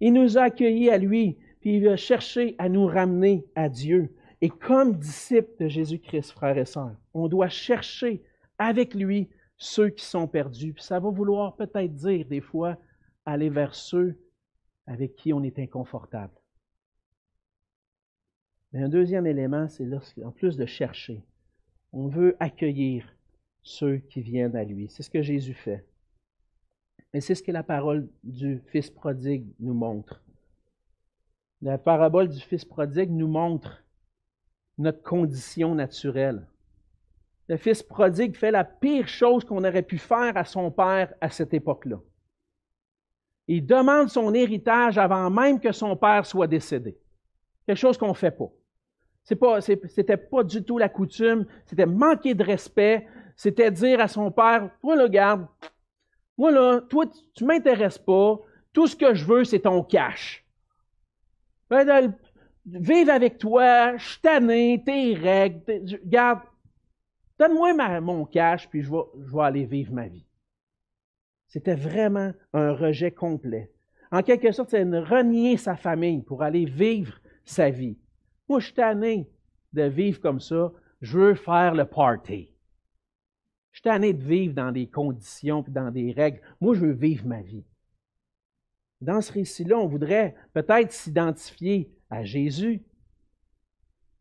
Il 0.00 0.12
nous 0.12 0.36
a 0.36 0.42
accueillis 0.42 0.90
à 0.90 0.98
lui 0.98 1.36
puis 1.60 1.76
il 1.76 1.84
va 1.84 1.96
chercher 1.96 2.54
à 2.58 2.68
nous 2.68 2.86
ramener 2.86 3.46
à 3.54 3.68
Dieu. 3.68 4.14
Et 4.40 4.48
comme 4.48 4.98
disciples 4.98 5.64
de 5.64 5.68
Jésus-Christ, 5.68 6.30
frères 6.32 6.58
et 6.58 6.64
sœurs, 6.64 6.96
on 7.14 7.28
doit 7.28 7.48
chercher 7.48 8.22
avec 8.58 8.94
lui 8.94 9.28
ceux 9.56 9.88
qui 9.88 10.04
sont 10.04 10.28
perdus. 10.28 10.72
Puis 10.74 10.84
ça 10.84 11.00
va 11.00 11.10
vouloir 11.10 11.56
peut-être 11.56 11.94
dire 11.94 12.26
des 12.26 12.40
fois 12.40 12.76
aller 13.26 13.50
vers 13.50 13.74
ceux 13.74 14.16
avec 14.86 15.16
qui 15.16 15.32
on 15.32 15.42
est 15.42 15.58
inconfortable. 15.58 16.32
Mais 18.72 18.82
un 18.82 18.88
deuxième 18.88 19.26
élément, 19.26 19.68
c'est 19.68 19.84
lorsqu'en 19.84 20.30
plus 20.30 20.56
de 20.56 20.66
chercher, 20.66 21.22
on 21.92 22.08
veut 22.08 22.36
accueillir 22.38 23.06
ceux 23.62 23.98
qui 23.98 24.20
viennent 24.20 24.56
à 24.56 24.64
lui. 24.64 24.88
C'est 24.88 25.02
ce 25.02 25.10
que 25.10 25.22
Jésus 25.22 25.54
fait. 25.54 25.84
Et 27.14 27.20
c'est 27.20 27.34
ce 27.34 27.42
que 27.42 27.52
la 27.52 27.62
parole 27.62 28.08
du 28.22 28.60
Fils 28.66 28.90
prodigue 28.90 29.46
nous 29.60 29.74
montre. 29.74 30.22
La 31.62 31.78
parabole 31.78 32.28
du 32.28 32.40
Fils 32.40 32.64
prodigue 32.64 33.10
nous 33.10 33.26
montre 33.26 33.82
notre 34.76 35.02
condition 35.02 35.74
naturelle. 35.74 36.46
Le 37.48 37.56
Fils 37.56 37.82
prodigue 37.82 38.36
fait 38.36 38.50
la 38.50 38.64
pire 38.64 39.08
chose 39.08 39.44
qu'on 39.44 39.64
aurait 39.64 39.82
pu 39.82 39.96
faire 39.96 40.36
à 40.36 40.44
son 40.44 40.70
père 40.70 41.14
à 41.20 41.30
cette 41.30 41.54
époque-là. 41.54 41.98
Il 43.48 43.64
demande 43.64 44.10
son 44.10 44.34
héritage 44.34 44.98
avant 44.98 45.30
même 45.30 45.58
que 45.58 45.72
son 45.72 45.96
père 45.96 46.26
soit 46.26 46.46
décédé. 46.46 46.98
Quelque 47.66 47.78
chose 47.78 47.96
qu'on 47.96 48.08
ne 48.08 48.14
fait 48.14 48.30
pas. 48.30 48.50
Ce 49.28 49.72
n'était 50.00 50.16
pas 50.16 50.42
du 50.42 50.64
tout 50.64 50.78
la 50.78 50.88
coutume, 50.88 51.44
c'était 51.66 51.84
manquer 51.84 52.34
de 52.34 52.42
respect, 52.42 53.06
c'était 53.36 53.70
dire 53.70 54.00
à 54.00 54.08
son 54.08 54.30
père, 54.30 54.70
toi 54.80 54.96
là, 54.96 55.06
garde, 55.08 55.46
moi 56.38 56.50
là, 56.50 56.80
toi, 56.80 57.04
tu 57.34 57.44
ne 57.44 57.48
m'intéresses 57.48 57.98
pas, 57.98 58.38
tout 58.72 58.86
ce 58.86 58.96
que 58.96 59.12
je 59.12 59.26
veux, 59.26 59.44
c'est 59.44 59.60
ton 59.60 59.82
cash. 59.82 60.46
Ben, 61.68 62.14
vivre 62.64 63.10
avec 63.10 63.36
toi, 63.36 63.96
je 63.98 64.08
suis 64.08 64.82
tes 64.84 65.14
règles, 65.14 65.60
garde, 66.06 66.40
donne-moi 67.38 68.00
mon 68.00 68.24
cash, 68.24 68.66
puis 68.70 68.82
je 68.82 68.90
vais, 68.90 69.04
je 69.26 69.36
vais 69.36 69.42
aller 69.42 69.66
vivre 69.66 69.92
ma 69.92 70.08
vie. 70.08 70.24
C'était 71.48 71.74
vraiment 71.74 72.32
un 72.54 72.72
rejet 72.72 73.10
complet. 73.10 73.70
En 74.10 74.22
quelque 74.22 74.52
sorte, 74.52 74.70
c'est 74.70 74.84
renier 74.84 75.58
sa 75.58 75.76
famille 75.76 76.22
pour 76.22 76.42
aller 76.42 76.64
vivre 76.64 77.20
sa 77.44 77.68
vie. 77.68 77.98
Moi, 78.48 78.60
je 78.60 78.66
suis 78.66 78.74
tanné 78.74 79.30
de 79.72 79.82
vivre 79.82 80.20
comme 80.20 80.40
ça. 80.40 80.72
Je 81.00 81.18
veux 81.18 81.34
faire 81.34 81.74
le 81.74 81.84
party. 81.84 82.54
Je 83.72 83.78
suis 83.78 83.82
tanné 83.82 84.12
de 84.12 84.24
vivre 84.24 84.54
dans 84.54 84.72
des 84.72 84.88
conditions 84.88 85.64
et 85.66 85.70
dans 85.70 85.90
des 85.90 86.12
règles. 86.12 86.40
Moi, 86.60 86.74
je 86.74 86.80
veux 86.80 86.92
vivre 86.92 87.26
ma 87.26 87.42
vie. 87.42 87.64
Dans 89.00 89.20
ce 89.20 89.32
récit-là, 89.32 89.78
on 89.78 89.86
voudrait 89.86 90.34
peut-être 90.52 90.90
s'identifier 90.90 91.92
à 92.10 92.24
Jésus. 92.24 92.82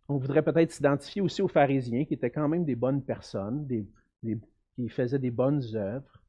On 0.07 0.17
voudrait 0.17 0.43
peut-être 0.43 0.71
s'identifier 0.71 1.21
aussi 1.21 1.41
aux 1.41 1.47
pharisiens, 1.47 2.05
qui 2.05 2.13
étaient 2.13 2.29
quand 2.29 2.47
même 2.47 2.63
des 2.63 2.75
bonnes 2.75 3.03
personnes, 3.03 3.67
qui 4.75 4.89
faisaient 4.89 5.19
des 5.19 5.31
bonnes 5.31 5.63
œuvres. 5.73 6.21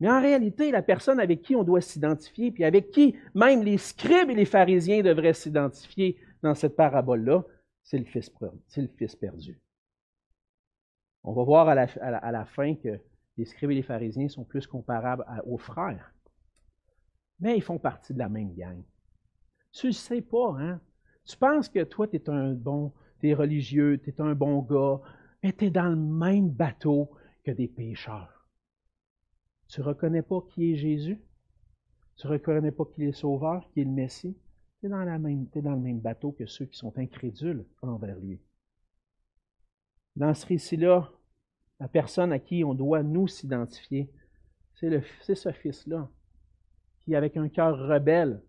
Mais 0.00 0.10
en 0.10 0.20
réalité, 0.20 0.70
la 0.70 0.82
personne 0.82 1.20
avec 1.20 1.40
qui 1.42 1.56
on 1.56 1.64
doit 1.64 1.80
s'identifier, 1.80 2.50
puis 2.50 2.64
avec 2.64 2.90
qui 2.90 3.16
même 3.34 3.62
les 3.62 3.78
scribes 3.78 4.30
et 4.30 4.34
les 4.34 4.44
pharisiens 4.44 5.02
devraient 5.02 5.32
s'identifier 5.32 6.18
dans 6.44 6.54
cette 6.54 6.76
parabole-là, 6.76 7.42
c'est 7.82 7.98
le, 7.98 8.04
fils, 8.04 9.16
perdu. 9.16 9.60
On 11.22 11.32
va 11.32 11.42
voir 11.42 11.68
à 11.68 11.74
la, 11.74 12.44
fin 12.44 12.74
que 12.74 13.00
les 13.38 13.46
scribes 13.46 13.70
et 13.70 13.76
les 13.76 13.82
pharisiens 13.82 14.28
sont 14.28 14.44
plus 14.44 14.66
comparables 14.66 15.24
aux 15.46 15.56
frères. 15.56 16.12
Mais 17.40 17.56
ils 17.56 17.62
font 17.62 17.78
partie 17.78 18.12
de 18.12 18.18
la 18.18 18.28
même 18.28 18.54
gang. 18.54 18.82
Tu 19.72 19.86
ne 19.88 19.92
sais 19.92 20.20
pas, 20.20 20.54
hein? 20.58 20.80
Tu 21.24 21.36
penses 21.38 21.70
que 21.70 21.82
toi, 21.82 22.06
tu 22.06 22.16
es 22.16 22.30
un 22.30 22.52
bon, 22.52 22.92
tu 23.20 23.30
es 23.30 23.34
religieux, 23.34 23.98
tu 24.02 24.10
es 24.10 24.20
un 24.20 24.34
bon 24.34 24.60
gars, 24.60 25.00
mais 25.42 25.52
tu 25.54 25.64
es 25.64 25.70
dans 25.70 25.88
le 25.88 25.96
même 25.96 26.50
bateau 26.50 27.10
que 27.42 27.52
des 27.52 27.68
pécheurs. 27.68 28.46
Tu 29.68 29.80
ne 29.80 29.86
reconnais 29.86 30.22
pas 30.22 30.42
qui 30.50 30.72
est 30.72 30.76
Jésus? 30.76 31.18
Tu 32.16 32.26
ne 32.26 32.32
reconnais 32.32 32.70
pas 32.70 32.84
qui 32.84 33.04
est 33.04 33.12
Sauveur, 33.12 33.66
qui 33.70 33.80
est 33.80 33.84
le 33.84 33.90
Messie? 33.90 34.36
Tu 34.84 34.88
es, 34.88 35.62
dans 35.62 35.70
le 35.72 35.80
même 35.80 35.98
bateau 35.98 36.32
que 36.32 36.44
ceux 36.44 36.66
qui 36.66 36.76
sont 36.76 36.92
incrédules 36.98 37.64
envers 37.80 38.18
lui. 38.18 38.38
Dans 40.14 40.34
ce 40.34 40.44
récit-là, 40.44 41.10
la 41.80 41.88
personne 41.88 42.32
à 42.32 42.38
qui 42.38 42.64
on 42.64 42.74
doit 42.74 43.02
nous 43.02 43.26
s'identifier, 43.26 44.10
c'est 44.74 45.34
ce 45.34 45.52
fils-là, 45.52 46.10
qui, 47.00 47.14
avec 47.14 47.38
un 47.38 47.48
cœur 47.48 47.78
rebelle, 47.78 48.42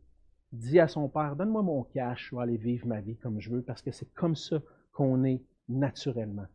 dit 0.52 0.78
à 0.78 0.89
son 0.89 1.08
père, 1.08 1.38
donne-moi 1.38 1.62
mon 1.62 1.84
cash, 1.84 2.28
je 2.30 2.36
vais 2.36 2.41
aller 2.41 2.58
vivre 2.58 2.86
ma 2.86 3.00
vie 3.00 3.15
comme 3.15 3.39
je 3.39 3.50
veux, 3.50 3.62
parce 3.62 3.82
que 3.82 3.93
c'est 3.93 4.13
comme 4.13 4.36
ça 4.36 4.62
qu'on 4.91 5.24
est 5.24 5.41
naturellement. 5.69 6.48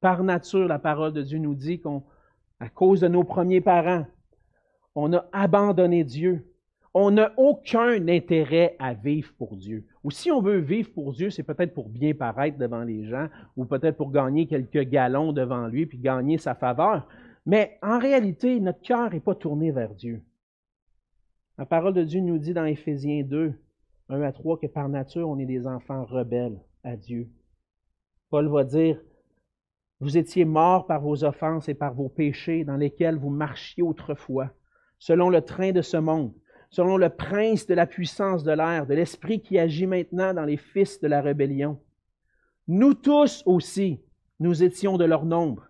Par 0.00 0.22
nature, 0.22 0.68
la 0.68 0.78
parole 0.78 1.14
de 1.14 1.22
Dieu 1.22 1.38
nous 1.38 1.54
dit 1.54 1.80
qu'à 1.80 2.68
cause 2.68 3.00
de 3.00 3.08
nos 3.08 3.24
premiers 3.24 3.62
parents, 3.62 4.06
on 4.94 5.14
a 5.14 5.26
abandonné 5.32 6.04
Dieu. 6.04 6.52
On 6.98 7.10
n'a 7.10 7.34
aucun 7.36 8.08
intérêt 8.08 8.74
à 8.78 8.94
vivre 8.94 9.30
pour 9.36 9.54
Dieu. 9.54 9.84
Ou 10.02 10.10
si 10.10 10.30
on 10.30 10.40
veut 10.40 10.60
vivre 10.60 10.90
pour 10.94 11.12
Dieu, 11.12 11.28
c'est 11.28 11.42
peut-être 11.42 11.74
pour 11.74 11.90
bien 11.90 12.14
paraître 12.14 12.56
devant 12.56 12.84
les 12.84 13.04
gens, 13.04 13.28
ou 13.54 13.66
peut-être 13.66 13.98
pour 13.98 14.10
gagner 14.10 14.46
quelques 14.46 14.88
galons 14.88 15.34
devant 15.34 15.66
lui, 15.66 15.84
puis 15.84 15.98
gagner 15.98 16.38
sa 16.38 16.54
faveur. 16.54 17.06
Mais 17.44 17.78
en 17.82 17.98
réalité, 17.98 18.58
notre 18.60 18.80
cœur 18.80 19.10
n'est 19.10 19.20
pas 19.20 19.34
tourné 19.34 19.72
vers 19.72 19.94
Dieu. 19.94 20.22
La 21.58 21.66
parole 21.66 21.92
de 21.92 22.02
Dieu 22.02 22.22
nous 22.22 22.38
dit 22.38 22.54
dans 22.54 22.64
Éphésiens 22.64 23.24
2, 23.24 23.52
1 24.08 24.22
à 24.22 24.32
3, 24.32 24.58
que 24.58 24.66
par 24.66 24.88
nature, 24.88 25.28
on 25.28 25.38
est 25.38 25.44
des 25.44 25.66
enfants 25.66 26.06
rebelles 26.06 26.62
à 26.82 26.96
Dieu. 26.96 27.28
Paul 28.30 28.48
va 28.48 28.64
dire, 28.64 28.98
vous 30.00 30.16
étiez 30.16 30.46
morts 30.46 30.86
par 30.86 31.02
vos 31.02 31.24
offenses 31.24 31.68
et 31.68 31.74
par 31.74 31.92
vos 31.92 32.08
péchés 32.08 32.64
dans 32.64 32.78
lesquels 32.78 33.18
vous 33.18 33.28
marchiez 33.28 33.82
autrefois, 33.82 34.50
selon 34.98 35.28
le 35.28 35.42
train 35.42 35.72
de 35.72 35.82
ce 35.82 35.98
monde, 35.98 36.32
selon 36.70 36.96
le 36.96 37.08
prince 37.08 37.66
de 37.66 37.74
la 37.74 37.86
puissance 37.86 38.44
de 38.44 38.52
l'air, 38.52 38.86
de 38.86 38.94
l'esprit 38.94 39.40
qui 39.40 39.58
agit 39.58 39.86
maintenant 39.86 40.34
dans 40.34 40.44
les 40.44 40.56
fils 40.56 41.00
de 41.00 41.08
la 41.08 41.20
rébellion. 41.20 41.80
Nous 42.68 42.94
tous 42.94 43.42
aussi, 43.46 44.00
nous 44.40 44.62
étions 44.62 44.96
de 44.96 45.04
leur 45.04 45.24
nombre, 45.24 45.68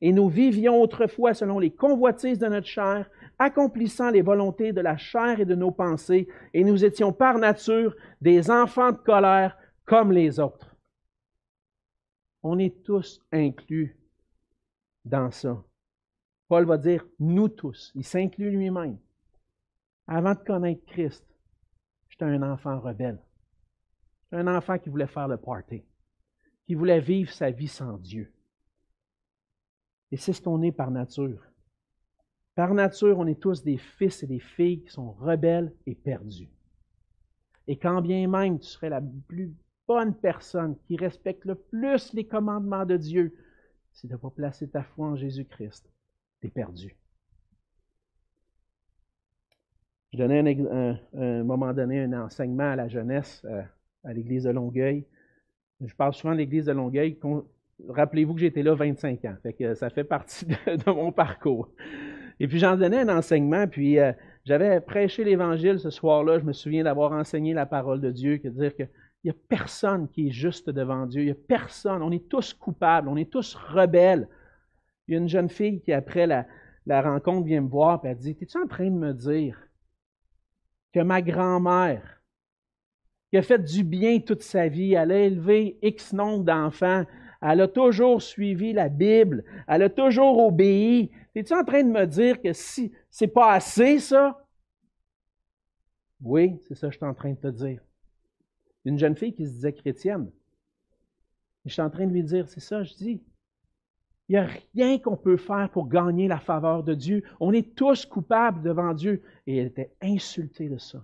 et 0.00 0.12
nous 0.12 0.28
vivions 0.28 0.80
autrefois 0.80 1.34
selon 1.34 1.58
les 1.58 1.70
convoitises 1.70 2.38
de 2.38 2.46
notre 2.46 2.66
chair, 2.66 3.10
accomplissant 3.38 4.10
les 4.10 4.22
volontés 4.22 4.72
de 4.72 4.80
la 4.80 4.96
chair 4.96 5.40
et 5.40 5.44
de 5.44 5.54
nos 5.54 5.70
pensées, 5.70 6.28
et 6.54 6.64
nous 6.64 6.84
étions 6.84 7.12
par 7.12 7.38
nature 7.38 7.94
des 8.20 8.50
enfants 8.50 8.92
de 8.92 8.98
colère 8.98 9.56
comme 9.84 10.12
les 10.12 10.40
autres. 10.40 10.76
On 12.42 12.58
est 12.58 12.82
tous 12.84 13.20
inclus 13.32 13.96
dans 15.04 15.30
ça. 15.30 15.62
Paul 16.48 16.64
va 16.64 16.78
dire 16.78 17.06
nous 17.18 17.48
tous. 17.48 17.92
Il 17.94 18.04
s'inclut 18.04 18.50
lui-même. 18.50 18.98
Avant 20.10 20.32
de 20.32 20.38
connaître 20.38 20.86
Christ, 20.86 21.22
j'étais 22.08 22.24
un 22.24 22.42
enfant 22.42 22.80
rebelle. 22.80 23.20
Un 24.32 24.46
enfant 24.46 24.78
qui 24.78 24.88
voulait 24.88 25.06
faire 25.06 25.28
le 25.28 25.36
party, 25.36 25.84
qui 26.66 26.74
voulait 26.74 27.00
vivre 27.00 27.30
sa 27.30 27.50
vie 27.50 27.68
sans 27.68 27.98
Dieu. 27.98 28.32
Et 30.10 30.16
c'est 30.16 30.32
ce 30.32 30.40
qu'on 30.40 30.62
est 30.62 30.72
par 30.72 30.90
nature. 30.90 31.42
Par 32.54 32.72
nature, 32.72 33.18
on 33.18 33.26
est 33.26 33.38
tous 33.38 33.62
des 33.62 33.76
fils 33.76 34.22
et 34.22 34.26
des 34.26 34.40
filles 34.40 34.82
qui 34.82 34.90
sont 34.90 35.12
rebelles 35.12 35.74
et 35.86 35.94
perdus. 35.94 36.50
Et 37.66 37.78
quand 37.78 38.00
bien 38.00 38.26
même 38.28 38.58
tu 38.58 38.66
serais 38.66 38.88
la 38.88 39.02
plus 39.02 39.54
bonne 39.86 40.14
personne 40.14 40.78
qui 40.86 40.96
respecte 40.96 41.44
le 41.44 41.54
plus 41.54 42.14
les 42.14 42.26
commandements 42.26 42.86
de 42.86 42.96
Dieu, 42.96 43.36
si 43.92 44.06
tu 44.06 44.12
n'as 44.12 44.18
pas 44.18 44.30
placé 44.30 44.70
ta 44.70 44.82
foi 44.82 45.08
en 45.08 45.16
Jésus-Christ, 45.16 45.86
tu 46.40 46.46
es 46.46 46.50
perdu. 46.50 46.96
Je 50.12 50.18
donnais 50.18 50.40
un, 50.40 50.96
un, 51.18 51.44
moment 51.44 51.72
donné 51.74 52.00
un 52.00 52.12
enseignement 52.14 52.70
à 52.70 52.76
la 52.76 52.88
jeunesse 52.88 53.42
euh, 53.44 53.62
à 54.04 54.12
l'église 54.12 54.44
de 54.44 54.50
Longueuil. 54.50 55.04
Je 55.84 55.94
parle 55.94 56.14
souvent 56.14 56.32
de 56.32 56.38
l'église 56.38 56.64
de 56.64 56.72
Longueuil. 56.72 57.18
Rappelez-vous 57.88 58.34
que 58.34 58.40
j'étais 58.40 58.62
là 58.62 58.74
25 58.74 59.24
ans. 59.26 59.36
Que 59.58 59.74
ça 59.74 59.90
fait 59.90 60.04
partie 60.04 60.46
de 60.66 60.90
mon 60.90 61.12
parcours. 61.12 61.68
Et 62.40 62.48
puis 62.48 62.58
j'en 62.58 62.76
donnais 62.76 63.00
un 63.00 63.18
enseignement, 63.18 63.66
puis 63.66 63.98
euh, 63.98 64.12
j'avais 64.44 64.80
prêché 64.80 65.24
l'Évangile 65.24 65.78
ce 65.78 65.90
soir-là. 65.90 66.38
Je 66.38 66.44
me 66.44 66.52
souviens 66.52 66.84
d'avoir 66.84 67.12
enseigné 67.12 67.52
la 67.52 67.66
parole 67.66 68.00
de 68.00 68.10
Dieu, 68.10 68.38
que 68.38 68.48
dire 68.48 68.74
qu'il 68.74 68.88
n'y 69.24 69.30
a 69.30 69.34
personne 69.48 70.08
qui 70.08 70.28
est 70.28 70.30
juste 70.30 70.70
devant 70.70 71.04
Dieu. 71.06 71.22
Il 71.22 71.26
n'y 71.26 71.32
a 71.32 71.36
personne. 71.46 72.02
On 72.02 72.12
est 72.12 72.28
tous 72.28 72.54
coupables, 72.54 73.08
on 73.08 73.16
est 73.16 73.30
tous 73.30 73.54
rebelles. 73.54 74.28
Il 75.06 75.14
y 75.14 75.16
a 75.16 75.20
une 75.20 75.28
jeune 75.28 75.48
fille 75.48 75.80
qui, 75.80 75.92
après 75.92 76.26
la, 76.26 76.46
rencontre, 77.02 77.46
vient 77.46 77.60
me 77.60 77.68
voir 77.68 78.00
et 78.04 78.08
elle 78.08 78.16
dit 78.16 78.36
Es-tu 78.40 78.58
en 78.58 78.66
train 78.66 78.90
de 78.90 78.96
me 78.96 79.12
dire 79.12 79.67
que 80.92 81.00
ma 81.00 81.22
grand-mère, 81.22 82.22
qui 83.30 83.36
a 83.36 83.42
fait 83.42 83.58
du 83.58 83.84
bien 83.84 84.20
toute 84.20 84.42
sa 84.42 84.68
vie, 84.68 84.94
elle 84.94 85.12
a 85.12 85.18
élevé 85.18 85.78
X 85.82 86.12
nombre 86.12 86.44
d'enfants, 86.44 87.04
elle 87.40 87.60
a 87.60 87.68
toujours 87.68 88.22
suivi 88.22 88.72
la 88.72 88.88
Bible, 88.88 89.44
elle 89.66 89.82
a 89.82 89.90
toujours 89.90 90.38
obéi, 90.38 91.10
es-tu 91.34 91.54
en 91.54 91.64
train 91.64 91.84
de 91.84 91.90
me 91.90 92.06
dire 92.06 92.40
que 92.40 92.52
si 92.52 92.92
c'est 93.10 93.28
pas 93.28 93.52
assez, 93.52 94.00
ça? 94.00 94.44
Oui, 96.20 96.58
c'est 96.66 96.74
ça 96.74 96.88
que 96.88 96.92
je 96.92 96.98
suis 96.98 97.06
en 97.06 97.14
train 97.14 97.30
de 97.30 97.36
te 97.36 97.48
dire. 97.48 97.80
Une 98.84 98.98
jeune 98.98 99.14
fille 99.14 99.32
qui 99.32 99.46
se 99.46 99.52
disait 99.52 99.72
chrétienne. 99.72 100.30
je 101.64 101.72
suis 101.72 101.82
en 101.82 101.90
train 101.90 102.06
de 102.06 102.12
lui 102.12 102.24
dire, 102.24 102.48
c'est 102.48 102.60
ça, 102.60 102.82
je 102.82 102.94
dis. 102.94 103.22
Il 104.28 104.32
n'y 104.32 104.38
a 104.38 104.48
rien 104.74 104.98
qu'on 104.98 105.16
peut 105.16 105.36
faire 105.36 105.70
pour 105.70 105.88
gagner 105.88 106.28
la 106.28 106.38
faveur 106.38 106.82
de 106.82 106.94
Dieu. 106.94 107.22
On 107.40 107.52
est 107.52 107.74
tous 107.74 108.04
coupables 108.04 108.62
devant 108.62 108.92
Dieu. 108.92 109.22
Et 109.46 109.56
elle 109.56 109.68
était 109.68 109.94
insultée 110.02 110.68
de 110.68 110.78
ça. 110.78 111.02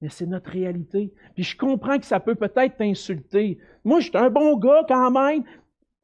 Mais 0.00 0.08
c'est 0.08 0.26
notre 0.26 0.50
réalité. 0.50 1.12
Puis 1.34 1.42
je 1.42 1.56
comprends 1.56 1.98
que 1.98 2.06
ça 2.06 2.20
peut 2.20 2.36
peut-être 2.36 2.76
t'insulter. 2.76 3.58
Moi, 3.84 4.00
je 4.00 4.08
suis 4.08 4.16
un 4.16 4.30
bon 4.30 4.56
gars 4.56 4.84
quand 4.86 5.10
même. 5.10 5.42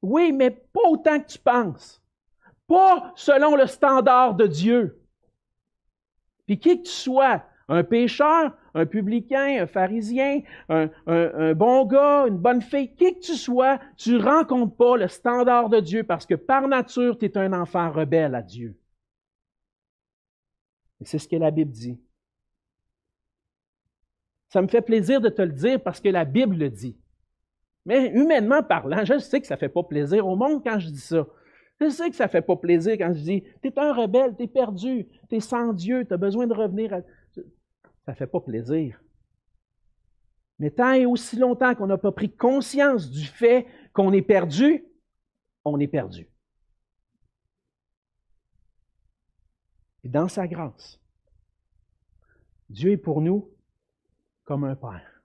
Oui, 0.02 0.32
mais 0.32 0.50
pas 0.50 0.88
autant 0.88 1.20
que 1.20 1.26
tu 1.26 1.38
penses 1.38 2.02
pas 2.66 3.12
selon 3.14 3.56
le 3.56 3.66
standard 3.66 4.34
de 4.34 4.46
Dieu. 4.46 5.00
Puis 6.46 6.58
qui 6.58 6.78
que 6.78 6.86
tu 6.86 6.92
sois, 6.92 7.42
un 7.68 7.82
pécheur, 7.82 8.56
un 8.76 8.86
publicain, 8.86 9.62
un 9.62 9.66
pharisien, 9.66 10.42
un, 10.68 10.88
bon 11.54 11.86
gars, 11.86 12.26
une 12.28 12.36
bonne 12.36 12.60
fille, 12.60 12.94
qui 12.94 13.14
que 13.14 13.20
tu 13.20 13.34
sois, 13.34 13.80
tu 13.96 14.18
rencontres 14.18 14.76
pas 14.76 14.96
le 14.96 15.08
standard 15.08 15.68
de 15.70 15.80
Dieu 15.80 16.04
parce 16.04 16.26
que 16.26 16.34
par 16.34 16.68
nature, 16.68 17.18
tu 17.18 17.24
es 17.24 17.38
un 17.38 17.52
enfant 17.52 17.90
rebelle 17.90 18.34
à 18.34 18.42
Dieu. 18.42 18.76
Et 21.00 21.04
c'est 21.04 21.18
ce 21.18 21.26
que 21.26 21.36
la 21.36 21.50
Bible 21.50 21.72
dit. 21.72 21.98
Ça 24.48 24.62
me 24.62 24.68
fait 24.68 24.82
plaisir 24.82 25.20
de 25.20 25.28
te 25.28 25.42
le 25.42 25.52
dire 25.52 25.82
parce 25.82 26.00
que 26.00 26.08
la 26.08 26.24
Bible 26.24 26.56
le 26.56 26.70
dit. 26.70 26.96
Mais 27.84 28.10
humainement 28.10 28.62
parlant, 28.62 29.04
je 29.04 29.18
sais 29.18 29.40
que 29.40 29.46
ça 29.46 29.54
ne 29.54 29.60
fait 29.60 29.68
pas 29.68 29.82
plaisir 29.82 30.26
au 30.26 30.36
monde 30.36 30.62
quand 30.64 30.78
je 30.78 30.88
dis 30.88 31.00
ça. 31.00 31.26
Je 31.80 31.88
sais 31.90 32.10
que 32.10 32.16
ça 32.16 32.24
ne 32.24 32.30
fait 32.30 32.42
pas 32.42 32.56
plaisir 32.56 32.94
quand 32.94 33.12
je 33.12 33.20
dis 33.20 33.42
Tu 33.62 33.68
es 33.68 33.78
un 33.78 33.92
rebelle, 33.92 34.34
tu 34.36 34.44
es 34.44 34.46
perdu, 34.46 35.06
tu 35.28 35.36
es 35.36 35.40
sans 35.40 35.72
Dieu, 35.72 36.04
tu 36.06 36.12
as 36.12 36.16
besoin 36.16 36.46
de 36.46 36.54
revenir 36.54 36.92
à. 36.92 37.00
Ça 38.06 38.12
ne 38.12 38.16
fait 38.16 38.26
pas 38.26 38.40
plaisir. 38.40 39.00
Mais 40.58 40.70
tant 40.70 40.92
et 40.92 41.06
aussi 41.06 41.36
longtemps 41.36 41.74
qu'on 41.74 41.88
n'a 41.88 41.98
pas 41.98 42.12
pris 42.12 42.34
conscience 42.34 43.10
du 43.10 43.26
fait 43.26 43.66
qu'on 43.92 44.12
est 44.12 44.22
perdu, 44.22 44.84
on 45.64 45.78
est 45.80 45.88
perdu. 45.88 46.28
Et 50.04 50.08
dans 50.08 50.28
sa 50.28 50.46
grâce, 50.46 51.00
Dieu 52.70 52.92
est 52.92 52.96
pour 52.96 53.20
nous 53.20 53.50
comme 54.44 54.64
un 54.64 54.76
Père, 54.76 55.22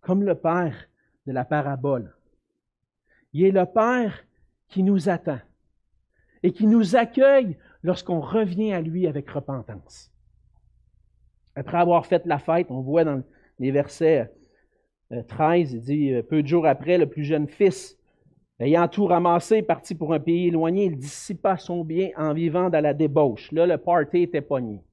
comme 0.00 0.24
le 0.24 0.34
Père 0.34 0.88
de 1.26 1.32
la 1.32 1.44
parabole 1.44 2.14
Il 3.32 3.44
est 3.44 3.52
le 3.52 3.64
Père 3.64 4.24
qui 4.68 4.82
nous 4.82 5.08
attend 5.08 5.40
et 6.42 6.52
qui 6.52 6.66
nous 6.66 6.96
accueille 6.96 7.56
lorsqu'on 7.82 8.20
revient 8.20 8.72
à 8.72 8.80
lui 8.80 9.06
avec 9.06 9.30
repentance. 9.30 10.12
Après 11.56 11.78
avoir 11.78 12.04
fait 12.06 12.24
la 12.26 12.38
fête, 12.38 12.66
on 12.70 12.82
voit 12.82 13.04
dans 13.04 13.22
les 13.58 13.70
versets 13.70 14.30
13, 15.28 15.74
euh, 15.74 15.76
il 15.76 15.80
dit, 15.82 16.12
euh, 16.12 16.22
peu 16.22 16.42
de 16.42 16.46
jours 16.46 16.66
après, 16.66 16.98
le 16.98 17.08
plus 17.08 17.24
jeune 17.24 17.48
fils, 17.48 17.98
ayant 18.60 18.86
tout 18.88 19.06
ramassé, 19.06 19.62
parti 19.62 19.94
pour 19.94 20.12
un 20.12 20.20
pays 20.20 20.48
éloigné, 20.48 20.84
il 20.84 20.98
dissipa 20.98 21.56
son 21.56 21.82
bien 21.82 22.10
en 22.16 22.34
vivant 22.34 22.68
dans 22.68 22.82
la 22.82 22.92
débauche. 22.92 23.50
Là, 23.52 23.66
le 23.66 23.78
party 23.78 24.22
était 24.22 24.42
pogné. 24.42 24.84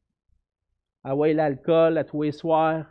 Ah 1.04 1.16
ouais, 1.16 1.34
l'alcool 1.34 1.98
à 1.98 2.06
tous 2.06 2.22
les 2.22 2.32
soirs, 2.32 2.86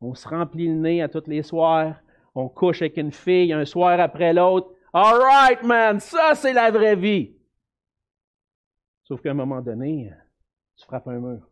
on 0.00 0.14
se 0.14 0.26
remplit 0.26 0.68
le 0.68 0.74
nez 0.74 1.02
à 1.02 1.08
tous 1.08 1.26
les 1.26 1.42
soirs, 1.42 1.96
on 2.34 2.48
couche 2.48 2.80
avec 2.80 2.96
une 2.96 3.12
fille 3.12 3.52
un 3.52 3.66
soir 3.66 4.00
après 4.00 4.32
l'autre. 4.32 4.70
All 4.94 5.20
right, 5.20 5.62
man, 5.62 6.00
ça 6.00 6.34
c'est 6.34 6.54
la 6.54 6.70
vraie 6.70 6.96
vie. 6.96 7.34
Sauf 9.02 9.20
qu'à 9.20 9.32
un 9.32 9.34
moment 9.34 9.60
donné, 9.60 10.10
tu 10.76 10.86
frappes 10.86 11.08
un 11.08 11.18
mur. 11.18 11.49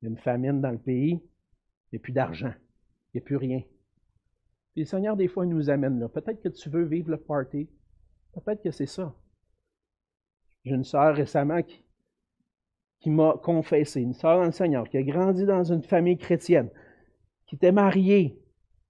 Il 0.00 0.04
y 0.04 0.08
a 0.08 0.10
une 0.10 0.18
famine 0.18 0.60
dans 0.60 0.70
le 0.70 0.78
pays, 0.78 1.12
il 1.12 1.94
n'y 1.94 1.98
a 1.98 2.00
plus 2.00 2.12
d'argent, 2.12 2.52
il 3.12 3.18
n'y 3.18 3.20
a 3.20 3.24
plus 3.24 3.36
rien. 3.36 3.60
Puis 4.72 4.82
le 4.82 4.84
Seigneur, 4.84 5.16
des 5.16 5.28
fois, 5.28 5.44
nous 5.44 5.70
amène 5.70 5.98
là. 5.98 6.08
Peut-être 6.08 6.40
que 6.40 6.48
tu 6.48 6.68
veux 6.70 6.84
vivre 6.84 7.10
le 7.10 7.16
party. 7.16 7.68
Peut-être 8.32 8.62
que 8.62 8.70
c'est 8.70 8.86
ça. 8.86 9.14
J'ai 10.64 10.74
une 10.74 10.84
sœur 10.84 11.16
récemment 11.16 11.62
qui, 11.62 11.82
qui 13.00 13.10
m'a 13.10 13.34
confessé, 13.42 14.00
une 14.00 14.14
sœur 14.14 14.38
dans 14.38 14.44
le 14.44 14.52
Seigneur, 14.52 14.88
qui 14.88 14.98
a 14.98 15.02
grandi 15.02 15.44
dans 15.46 15.64
une 15.64 15.82
famille 15.82 16.18
chrétienne, 16.18 16.70
qui 17.46 17.56
était 17.56 17.72
mariée, 17.72 18.40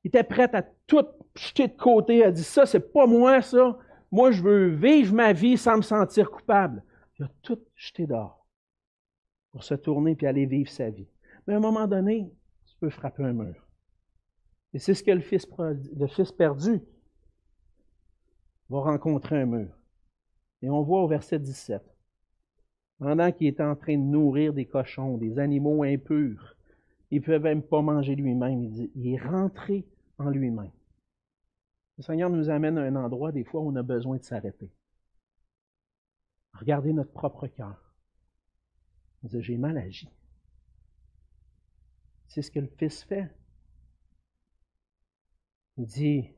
qui 0.02 0.08
était 0.08 0.24
prête 0.24 0.54
à 0.54 0.62
tout 0.86 1.06
jeter 1.34 1.68
de 1.68 1.76
côté. 1.76 2.18
Elle 2.18 2.28
a 2.28 2.32
dit 2.32 2.42
Ça, 2.42 2.66
c'est 2.66 2.92
pas 2.92 3.06
moi, 3.06 3.40
ça. 3.40 3.78
Moi, 4.10 4.30
je 4.30 4.42
veux 4.42 4.68
vivre 4.68 5.14
ma 5.14 5.32
vie 5.32 5.56
sans 5.56 5.76
me 5.76 5.82
sentir 5.82 6.30
coupable. 6.30 6.82
Il 7.18 7.24
a 7.24 7.30
tout 7.42 7.60
jeté 7.76 8.06
dehors 8.06 8.37
pour 9.52 9.64
se 9.64 9.74
tourner 9.74 10.14
puis 10.14 10.26
aller 10.26 10.46
vivre 10.46 10.70
sa 10.70 10.90
vie. 10.90 11.08
Mais 11.46 11.54
à 11.54 11.56
un 11.56 11.60
moment 11.60 11.86
donné, 11.86 12.30
tu 12.66 12.76
peux 12.78 12.90
frapper 12.90 13.24
un 13.24 13.32
mur. 13.32 13.66
Et 14.74 14.78
c'est 14.78 14.94
ce 14.94 15.02
que 15.02 15.10
le 15.10 15.20
fils, 15.20 15.46
le 15.96 16.06
fils 16.06 16.32
perdu 16.32 16.80
va 18.68 18.80
rencontrer 18.80 19.40
un 19.40 19.46
mur. 19.46 19.78
Et 20.62 20.68
on 20.68 20.82
voit 20.82 21.02
au 21.02 21.08
verset 21.08 21.38
17, 21.38 21.82
pendant 22.98 23.32
qu'il 23.32 23.46
est 23.46 23.60
en 23.60 23.76
train 23.76 23.96
de 23.96 24.02
nourrir 24.02 24.52
des 24.52 24.66
cochons, 24.66 25.16
des 25.16 25.38
animaux 25.38 25.82
impurs, 25.84 26.56
il 27.10 27.20
ne 27.20 27.24
peut 27.24 27.38
même 27.38 27.62
pas 27.62 27.80
manger 27.80 28.14
lui-même. 28.14 28.64
Il, 28.64 28.70
dit, 28.70 28.90
il 28.94 29.14
est 29.14 29.22
rentré 29.22 29.86
en 30.18 30.28
lui-même. 30.28 30.70
Le 31.96 32.02
Seigneur 32.02 32.28
nous 32.28 32.50
amène 32.50 32.78
à 32.78 32.82
un 32.82 32.96
endroit, 32.96 33.32
des 33.32 33.44
fois, 33.44 33.60
où 33.60 33.70
on 33.70 33.76
a 33.76 33.82
besoin 33.82 34.18
de 34.18 34.22
s'arrêter. 34.22 34.70
Regardez 36.52 36.92
notre 36.92 37.12
propre 37.12 37.46
cœur. 37.46 37.87
J'ai 39.24 39.56
mal 39.56 39.76
agi. 39.78 40.08
C'est 42.28 42.42
ce 42.42 42.50
que 42.50 42.60
le 42.60 42.68
Fils 42.78 43.02
fait. 43.04 43.28
Il 45.76 45.86
dit, 45.86 46.28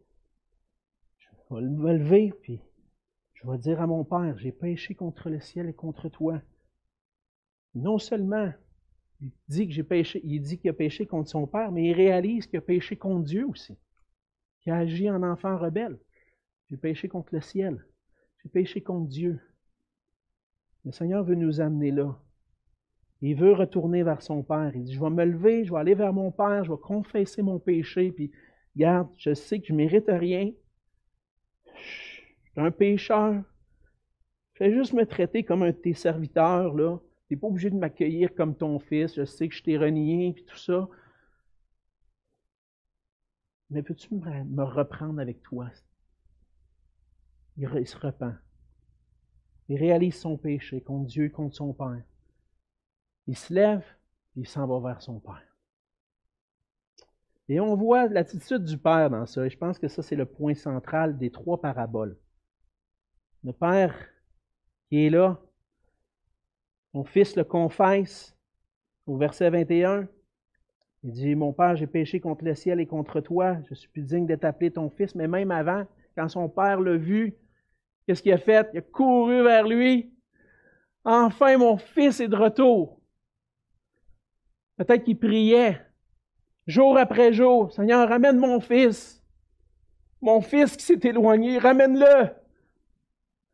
je 1.19 1.55
vais 1.55 1.61
me 1.62 1.93
lever, 1.93 2.33
puis 2.43 2.61
je 3.35 3.49
vais 3.49 3.59
dire 3.59 3.81
à 3.81 3.87
mon 3.87 4.05
Père, 4.05 4.38
j'ai 4.38 4.53
péché 4.53 4.95
contre 4.95 5.31
le 5.31 5.40
ciel 5.40 5.69
et 5.69 5.75
contre 5.75 6.09
toi. 6.09 6.40
Non 7.75 7.99
seulement 7.99 8.53
il 9.21 9.33
dit 9.49 9.64
il 10.25 10.43
dit 10.43 10.59
qu'il 10.59 10.71
a 10.71 10.75
péché 10.75 11.07
contre 11.07 11.29
son 11.29 11.47
Père, 11.47 11.73
mais 11.73 11.90
il 11.90 11.93
réalise 11.93 12.47
qu'il 12.47 12.59
a 12.59 12.62
péché 12.62 12.97
contre 12.97 13.25
Dieu 13.25 13.47
aussi, 13.47 13.77
qu'il 14.62 14.73
a 14.73 14.79
agi 14.79 15.11
en 15.11 15.23
enfant 15.23 15.59
rebelle. 15.59 15.99
J'ai 16.69 16.77
péché 16.77 17.09
contre 17.09 17.35
le 17.35 17.40
ciel, 17.40 17.85
j'ai 18.43 18.49
péché 18.49 18.83
contre 18.83 19.09
Dieu. 19.09 19.40
Le 20.85 20.93
Seigneur 20.93 21.25
veut 21.25 21.35
nous 21.35 21.61
amener 21.61 21.90
là. 21.90 22.19
Il 23.22 23.37
veut 23.37 23.52
retourner 23.52 24.02
vers 24.02 24.22
son 24.22 24.42
Père. 24.42 24.72
Il 24.74 24.85
dit, 24.85 24.94
je 24.94 25.00
vais 25.00 25.11
me 25.11 25.24
lever, 25.24 25.64
je 25.64 25.72
vais 25.72 25.78
aller 25.78 25.94
vers 25.94 26.12
mon 26.12 26.30
Père, 26.30 26.64
je 26.64 26.72
vais 26.72 26.78
confesser 26.78 27.42
mon 27.42 27.59
péché, 27.59 28.12
puis 28.12 28.33
regarde, 28.74 29.09
je 29.16 29.35
sais 29.35 29.61
que 29.61 29.66
je 29.66 29.72
ne 29.72 29.78
mérite 29.78 30.09
rien. 30.09 30.52
Je 31.74 31.80
suis 31.83 32.61
un 32.61 32.70
pécheur. 32.70 33.42
Fais 34.54 34.72
juste 34.72 34.92
me 34.94 35.04
traiter 35.04 35.44
comme 35.44 35.62
un 35.62 35.70
de 35.70 35.76
tes 35.76 35.94
serviteurs. 35.94 36.74
Tu 37.28 37.35
n'es 37.35 37.40
pas 37.40 37.46
obligé 37.46 37.70
de 37.70 37.76
m'accueillir 37.76 38.35
comme 38.35 38.56
ton 38.56 38.78
fils. 38.78 39.14
Je 39.14 39.24
sais 39.24 39.48
que 39.48 39.54
je 39.54 39.62
t'ai 39.62 39.76
renié, 39.76 40.28
et 40.28 40.44
tout 40.44 40.56
ça. 40.56 40.88
Mais 43.68 43.83
peux-tu 43.83 44.14
me 44.14 44.62
reprendre 44.64 45.20
avec 45.20 45.42
toi? 45.42 45.68
Il 47.56 47.87
se 47.87 47.96
repent. 47.96 48.35
Il 49.68 49.78
réalise 49.78 50.16
son 50.16 50.37
péché 50.37 50.80
contre 50.80 51.06
Dieu 51.06 51.28
contre 51.28 51.54
son 51.54 51.72
Père. 51.72 52.02
Il 53.26 53.37
se 53.37 53.52
lève, 53.52 53.85
il 54.37 54.46
s'en 54.46 54.66
va 54.66 54.88
vers 54.88 55.02
son 55.02 55.20
Père. 55.20 55.50
Et 57.48 57.59
on 57.59 57.74
voit 57.74 58.06
l'attitude 58.06 58.62
du 58.62 58.78
Père 58.78 59.11
dans 59.11 59.26
ça. 59.26 59.44
Et 59.44 59.50
je 59.50 59.59
pense 59.59 59.78
que 59.78 59.88
ça, 59.88 60.02
c'est 60.02 60.14
le 60.14 60.24
point 60.24 60.54
central 60.54 61.18
des 61.18 61.30
trois 61.30 61.61
paraboles. 61.61 62.16
Le 63.42 63.52
Père 63.52 63.94
qui 64.88 65.06
est 65.06 65.11
là, 65.11 65.40
son 66.92 67.04
fils 67.04 67.35
le 67.37 67.42
confesse 67.42 68.37
au 69.06 69.16
verset 69.16 69.50
21. 69.50 70.09
Il 71.02 71.11
dit, 71.11 71.35
mon 71.35 71.52
Père, 71.52 71.74
j'ai 71.74 71.88
péché 71.88 72.20
contre 72.20 72.44
le 72.44 72.54
ciel 72.54 72.78
et 72.78 72.87
contre 72.87 73.20
toi. 73.20 73.56
Je 73.68 73.74
suis 73.74 73.88
plus 73.88 74.02
digne 74.02 74.26
d'être 74.26 74.44
appelé 74.44 74.70
ton 74.70 74.88
fils. 74.88 75.16
Mais 75.16 75.26
même 75.26 75.50
avant, 75.50 75.87
quand 76.16 76.28
son 76.28 76.48
Père 76.48 76.80
l'a 76.80 76.96
vu, 76.96 77.35
qu'est-ce 78.06 78.22
qu'il 78.22 78.33
a 78.33 78.38
fait? 78.38 78.68
Il 78.74 78.78
a 78.78 78.83
couru 78.83 79.42
vers 79.42 79.66
lui. 79.66 80.14
Enfin, 81.04 81.59
mon 81.59 81.78
fils 81.78 82.20
est 82.20 82.28
de 82.28 82.37
retour. 82.37 82.99
Peut-être 84.81 85.05
qu'il 85.05 85.19
priait 85.19 85.79
jour 86.66 86.97
après 86.97 87.35
jour. 87.35 87.71
Seigneur, 87.71 88.09
ramène 88.09 88.38
mon 88.38 88.61
fils. 88.61 89.23
Mon 90.23 90.40
fils 90.40 90.75
qui 90.75 90.87
s'est 90.87 91.01
éloigné, 91.03 91.59
ramène-le. 91.59 92.31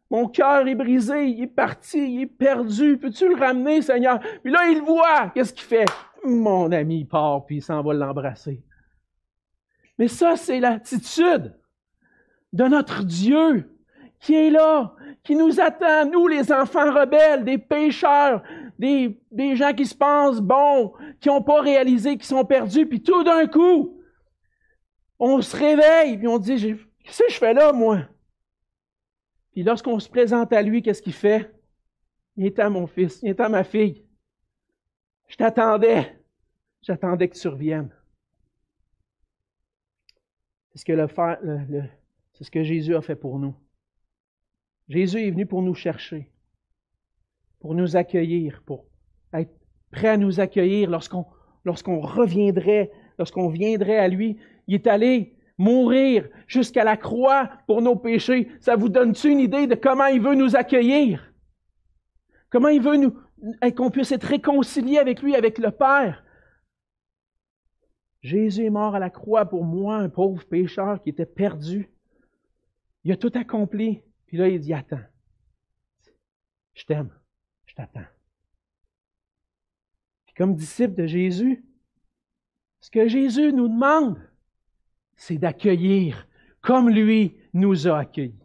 Mon 0.09 0.29
cœur 0.29 0.69
est 0.69 0.77
brisé, 0.77 1.27
il 1.27 1.43
est 1.43 1.49
parti, 1.49 2.15
il 2.15 2.21
est 2.23 2.27
perdu. 2.27 2.97
Peux-tu 2.97 3.29
le 3.29 3.35
ramener, 3.35 3.83
Seigneur? 3.83 4.21
Puis 4.45 4.53
là, 4.53 4.69
il 4.71 4.81
voit. 4.83 5.31
Qu'est-ce 5.35 5.53
qu'il 5.53 5.65
fait? 5.65 5.87
Mon 6.25 6.71
ami 6.71 7.05
part, 7.05 7.45
puis 7.45 7.57
il 7.57 7.63
s'en 7.63 7.83
va 7.83 7.93
l'embrasser. 7.93 8.63
Mais 9.99 10.07
ça, 10.07 10.37
c'est 10.37 10.61
l'attitude 10.61 11.59
de 12.53 12.65
notre 12.67 13.03
Dieu 13.03 13.76
qui 14.21 14.35
est 14.35 14.51
là, 14.51 14.95
qui 15.23 15.37
nous 15.37 15.61
attend, 15.61 16.07
nous 16.07 16.27
les 16.27 16.51
enfants 16.53 16.93
rebelles, 16.93 17.45
des 17.45 17.59
pécheurs, 17.59 18.43
des, 18.79 19.21
des 19.31 19.57
gens 19.57 19.73
qui 19.73 19.87
se 19.87 19.95
pensent 19.95 20.41
bons, 20.41 20.93
qui 21.21 21.29
n'ont 21.29 21.43
pas 21.43 21.61
réalisé, 21.61 22.17
qui 22.17 22.27
sont 22.27 22.45
perdus, 22.45 22.87
puis 22.87 23.03
tout 23.03 23.25
d'un 23.25 23.47
coup, 23.47 24.01
on 25.19 25.41
se 25.41 25.57
réveille, 25.57 26.19
puis 26.19 26.29
on 26.29 26.39
dit, 26.39 26.77
qu'est-ce 27.05 27.23
que 27.23 27.31
je 27.31 27.39
fais 27.39 27.55
là, 27.55 27.73
moi? 27.73 28.01
Puis 29.53 29.63
lorsqu'on 29.63 29.99
se 29.99 30.09
présente 30.09 30.53
à 30.53 30.63
lui, 30.63 30.83
qu'est-ce 30.83 31.03
qu'il 31.03 31.15
fait? 31.15 31.51
Il 32.37 32.45
est 32.45 32.59
à 32.59 32.69
mon 32.69 32.87
fils, 32.87 33.21
il 33.23 33.31
est 33.31 33.41
à 33.41 33.49
ma 33.49 33.65
fille. 33.65 34.05
Je 35.29 35.37
t'attendais. 35.37 36.21
J'attendais 36.83 37.29
que 37.29 37.37
tu 37.37 37.49
reviennes. 37.49 37.91
C'est 40.71 40.79
ce 40.79 40.85
que, 40.85 40.93
le, 40.93 41.83
ce 42.33 42.51
que 42.51 42.63
Jésus 42.63 42.95
a 42.95 43.01
fait 43.01 43.17
pour 43.17 43.39
nous. 43.39 43.55
Jésus 44.89 45.27
est 45.27 45.31
venu 45.31 45.47
pour 45.47 45.63
nous 45.63 45.75
chercher, 45.75 46.31
pour 47.61 47.75
nous 47.75 47.97
accueillir, 47.97 48.63
pour 48.65 48.87
être 49.33 49.53
prêt 49.91 50.09
à 50.09 50.17
nous 50.17 50.41
accueillir 50.41 50.91
lorsqu'on 50.91 52.01
reviendrait, 52.01 52.93
lorsqu'on 53.19 53.49
viendrait 53.49 53.99
à 53.99 54.09
lui. 54.09 54.39
Il 54.69 54.75
est 54.75 54.87
allé 54.87 55.35
mourir 55.59 56.29
jusqu'à 56.47 56.85
la 56.85 56.97
croix 56.97 57.51
pour 57.67 57.83
nos 57.83 57.97
péchés. 57.97 58.49
Ça 58.61 58.77
vous 58.77 58.89
donne-tu 58.89 59.31
une 59.31 59.41
idée 59.41 59.67
de 59.67 59.75
comment 59.75 60.07
il 60.07 60.21
veut 60.21 60.35
nous 60.35 60.55
accueillir? 60.55 61.33
Comment 62.51 62.69
il 62.69 62.83
veut 62.83 62.97
nous, 62.97 63.15
qu'on 63.75 63.91
puisse 63.91 64.13
être 64.13 64.25
réconcilié 64.25 64.99
avec 64.99 65.21
lui, 65.23 65.35
avec 65.35 65.59
le 65.59 65.71
Père? 65.71 66.23
Jésus 68.23 68.65
est 68.65 68.71
mort 68.71 68.95
à 68.95 68.99
la 68.99 69.11
croix 69.11 69.47
pour 69.47 69.65
moi, 69.65 69.97
un 69.97 70.09
pauvre 70.09 70.45
pécheur 70.45 71.03
qui 71.03 71.11
était 71.11 71.27
perdu. 71.27 71.91
Il 73.05 73.13
a 73.13 73.17
tout 73.17 73.33
accompli. 73.35 74.03
Puis 74.27 74.37
là, 74.37 74.49
il 74.49 74.61
dit, 74.61 74.75
attends, 74.75 75.05
je 76.75 76.85
t'aime, 76.85 77.11
je 77.67 77.75
t'attends. 77.75 78.07
Puis 80.27 80.35
comme 80.35 80.55
disciple 80.55 80.95
de 80.95 81.07
Jésus, 81.07 81.65
ce 82.81 82.91
que 82.91 83.09
Jésus 83.09 83.53
nous 83.53 83.69
demande, 83.69 84.21
c'est 85.17 85.39
d'accueillir 85.39 86.29
comme 86.61 86.91
lui 86.91 87.37
nous 87.55 87.87
a 87.89 88.01
accueillis. 88.01 88.43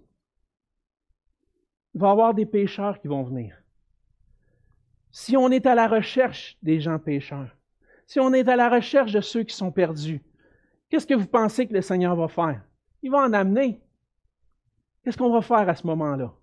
Il 1.93 2.01
va 2.01 2.09
y 2.09 2.11
avoir 2.11 2.33
des 2.33 2.45
pécheurs 2.45 2.99
qui 3.01 3.07
vont 3.07 3.23
venir. 3.23 3.61
Si 5.11 5.35
on 5.35 5.49
est 5.49 5.65
à 5.65 5.75
la 5.75 5.87
recherche 5.87 6.57
des 6.61 6.79
gens 6.79 6.99
pécheurs, 6.99 7.57
si 8.07 8.19
on 8.19 8.33
est 8.33 8.47
à 8.47 8.55
la 8.55 8.69
recherche 8.69 9.11
de 9.11 9.21
ceux 9.21 9.43
qui 9.43 9.55
sont 9.55 9.71
perdus, 9.71 10.21
qu'est-ce 10.89 11.07
que 11.07 11.13
vous 11.13 11.27
pensez 11.27 11.67
que 11.67 11.73
le 11.73 11.81
Seigneur 11.81 12.15
va 12.15 12.27
faire? 12.27 12.63
Il 13.01 13.11
va 13.11 13.19
en 13.19 13.33
amener. 13.33 13.81
Qu'est-ce 15.03 15.17
qu'on 15.17 15.31
va 15.31 15.41
faire 15.41 15.67
à 15.67 15.75
ce 15.75 15.87
moment-là? 15.87 16.33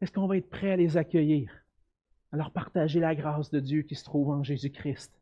Est-ce 0.00 0.12
qu'on 0.12 0.26
va 0.26 0.36
être 0.36 0.50
prêt 0.50 0.72
à 0.72 0.76
les 0.76 0.96
accueillir, 0.96 1.52
à 2.32 2.36
leur 2.36 2.50
partager 2.50 3.00
la 3.00 3.14
grâce 3.14 3.50
de 3.50 3.60
Dieu 3.60 3.82
qui 3.82 3.94
se 3.94 4.04
trouve 4.04 4.30
en 4.30 4.42
Jésus-Christ? 4.42 5.12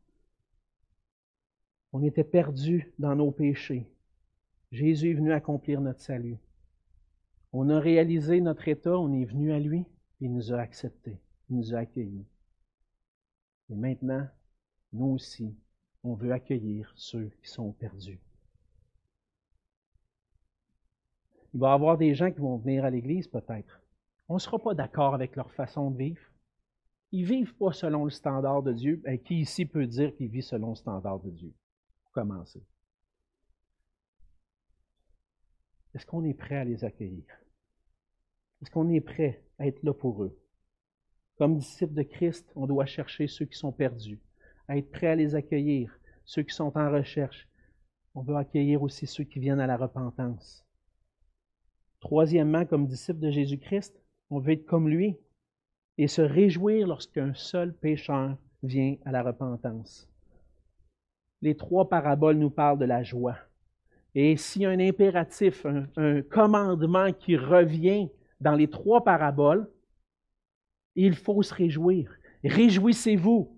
On 1.92 2.02
était 2.02 2.24
perdus 2.24 2.92
dans 2.98 3.14
nos 3.14 3.30
péchés. 3.30 3.86
Jésus 4.70 5.10
est 5.10 5.14
venu 5.14 5.32
accomplir 5.32 5.82
notre 5.82 6.00
salut. 6.00 6.38
On 7.52 7.68
a 7.68 7.78
réalisé 7.78 8.40
notre 8.40 8.66
état, 8.68 8.98
on 8.98 9.12
est 9.12 9.26
venu 9.26 9.52
à 9.52 9.58
lui, 9.58 9.84
il 10.20 10.32
nous 10.32 10.54
a 10.54 10.58
acceptés, 10.58 11.20
il 11.50 11.56
nous 11.56 11.74
a 11.74 11.80
accueillis. 11.80 12.24
Et 13.68 13.74
maintenant, 13.74 14.26
nous 14.94 15.06
aussi, 15.06 15.54
on 16.02 16.14
veut 16.14 16.32
accueillir 16.32 16.90
ceux 16.96 17.30
qui 17.42 17.50
sont 17.50 17.72
perdus. 17.72 18.18
Il 21.54 21.60
va 21.60 21.70
y 21.70 21.74
avoir 21.74 21.98
des 21.98 22.14
gens 22.14 22.30
qui 22.30 22.40
vont 22.40 22.56
venir 22.56 22.84
à 22.84 22.90
l'Église 22.90 23.28
peut-être. 23.28 23.80
On 24.28 24.34
ne 24.34 24.38
sera 24.38 24.58
pas 24.58 24.74
d'accord 24.74 25.14
avec 25.14 25.36
leur 25.36 25.52
façon 25.52 25.90
de 25.90 25.98
vivre. 25.98 26.22
Ils 27.10 27.22
ne 27.22 27.26
vivent 27.26 27.54
pas 27.56 27.72
selon 27.72 28.04
le 28.04 28.10
standard 28.10 28.62
de 28.62 28.72
Dieu. 28.72 29.02
Et 29.06 29.18
qui 29.18 29.40
ici 29.40 29.66
peut 29.66 29.86
dire 29.86 30.14
qu'il 30.16 30.28
vit 30.28 30.42
selon 30.42 30.70
le 30.70 30.76
standard 30.76 31.20
de 31.20 31.30
Dieu? 31.30 31.52
Pour 32.02 32.12
commencer. 32.12 32.64
Est-ce 35.94 36.06
qu'on 36.06 36.24
est 36.24 36.34
prêt 36.34 36.56
à 36.56 36.64
les 36.64 36.84
accueillir? 36.84 37.26
Est-ce 38.62 38.70
qu'on 38.70 38.88
est 38.88 39.00
prêt 39.02 39.44
à 39.58 39.66
être 39.66 39.82
là 39.82 39.92
pour 39.92 40.22
eux? 40.22 40.38
Comme 41.36 41.58
disciples 41.58 41.94
de 41.94 42.02
Christ, 42.02 42.50
on 42.54 42.66
doit 42.66 42.86
chercher 42.86 43.26
ceux 43.26 43.44
qui 43.44 43.58
sont 43.58 43.72
perdus, 43.72 44.20
à 44.68 44.78
être 44.78 44.90
prêt 44.90 45.08
à 45.08 45.16
les 45.16 45.34
accueillir, 45.34 45.98
ceux 46.24 46.42
qui 46.42 46.54
sont 46.54 46.78
en 46.78 46.90
recherche. 46.90 47.48
On 48.14 48.22
veut 48.22 48.36
accueillir 48.36 48.82
aussi 48.82 49.06
ceux 49.06 49.24
qui 49.24 49.40
viennent 49.40 49.60
à 49.60 49.66
la 49.66 49.76
repentance. 49.76 50.64
Troisièmement, 52.02 52.66
comme 52.66 52.88
disciple 52.88 53.20
de 53.20 53.30
Jésus-Christ, 53.30 53.94
on 54.28 54.40
veut 54.40 54.54
être 54.54 54.66
comme 54.66 54.88
lui 54.88 55.16
et 55.98 56.08
se 56.08 56.20
réjouir 56.20 56.88
lorsqu'un 56.88 57.32
seul 57.32 57.72
pécheur 57.72 58.36
vient 58.64 58.96
à 59.04 59.12
la 59.12 59.22
repentance. 59.22 60.10
Les 61.42 61.56
trois 61.56 61.88
paraboles 61.88 62.38
nous 62.38 62.50
parlent 62.50 62.78
de 62.78 62.84
la 62.84 63.04
joie. 63.04 63.36
Et 64.16 64.36
s'il 64.36 64.62
y 64.62 64.66
a 64.66 64.70
un 64.70 64.80
impératif, 64.80 65.64
un, 65.96 66.22
commandement 66.22 67.12
qui 67.12 67.36
revient 67.36 68.08
dans 68.40 68.56
les 68.56 68.68
trois 68.68 69.04
paraboles, 69.04 69.70
il 70.96 71.14
faut 71.14 71.42
se 71.42 71.54
réjouir. 71.54 72.10
Réjouissez-vous. 72.42 73.51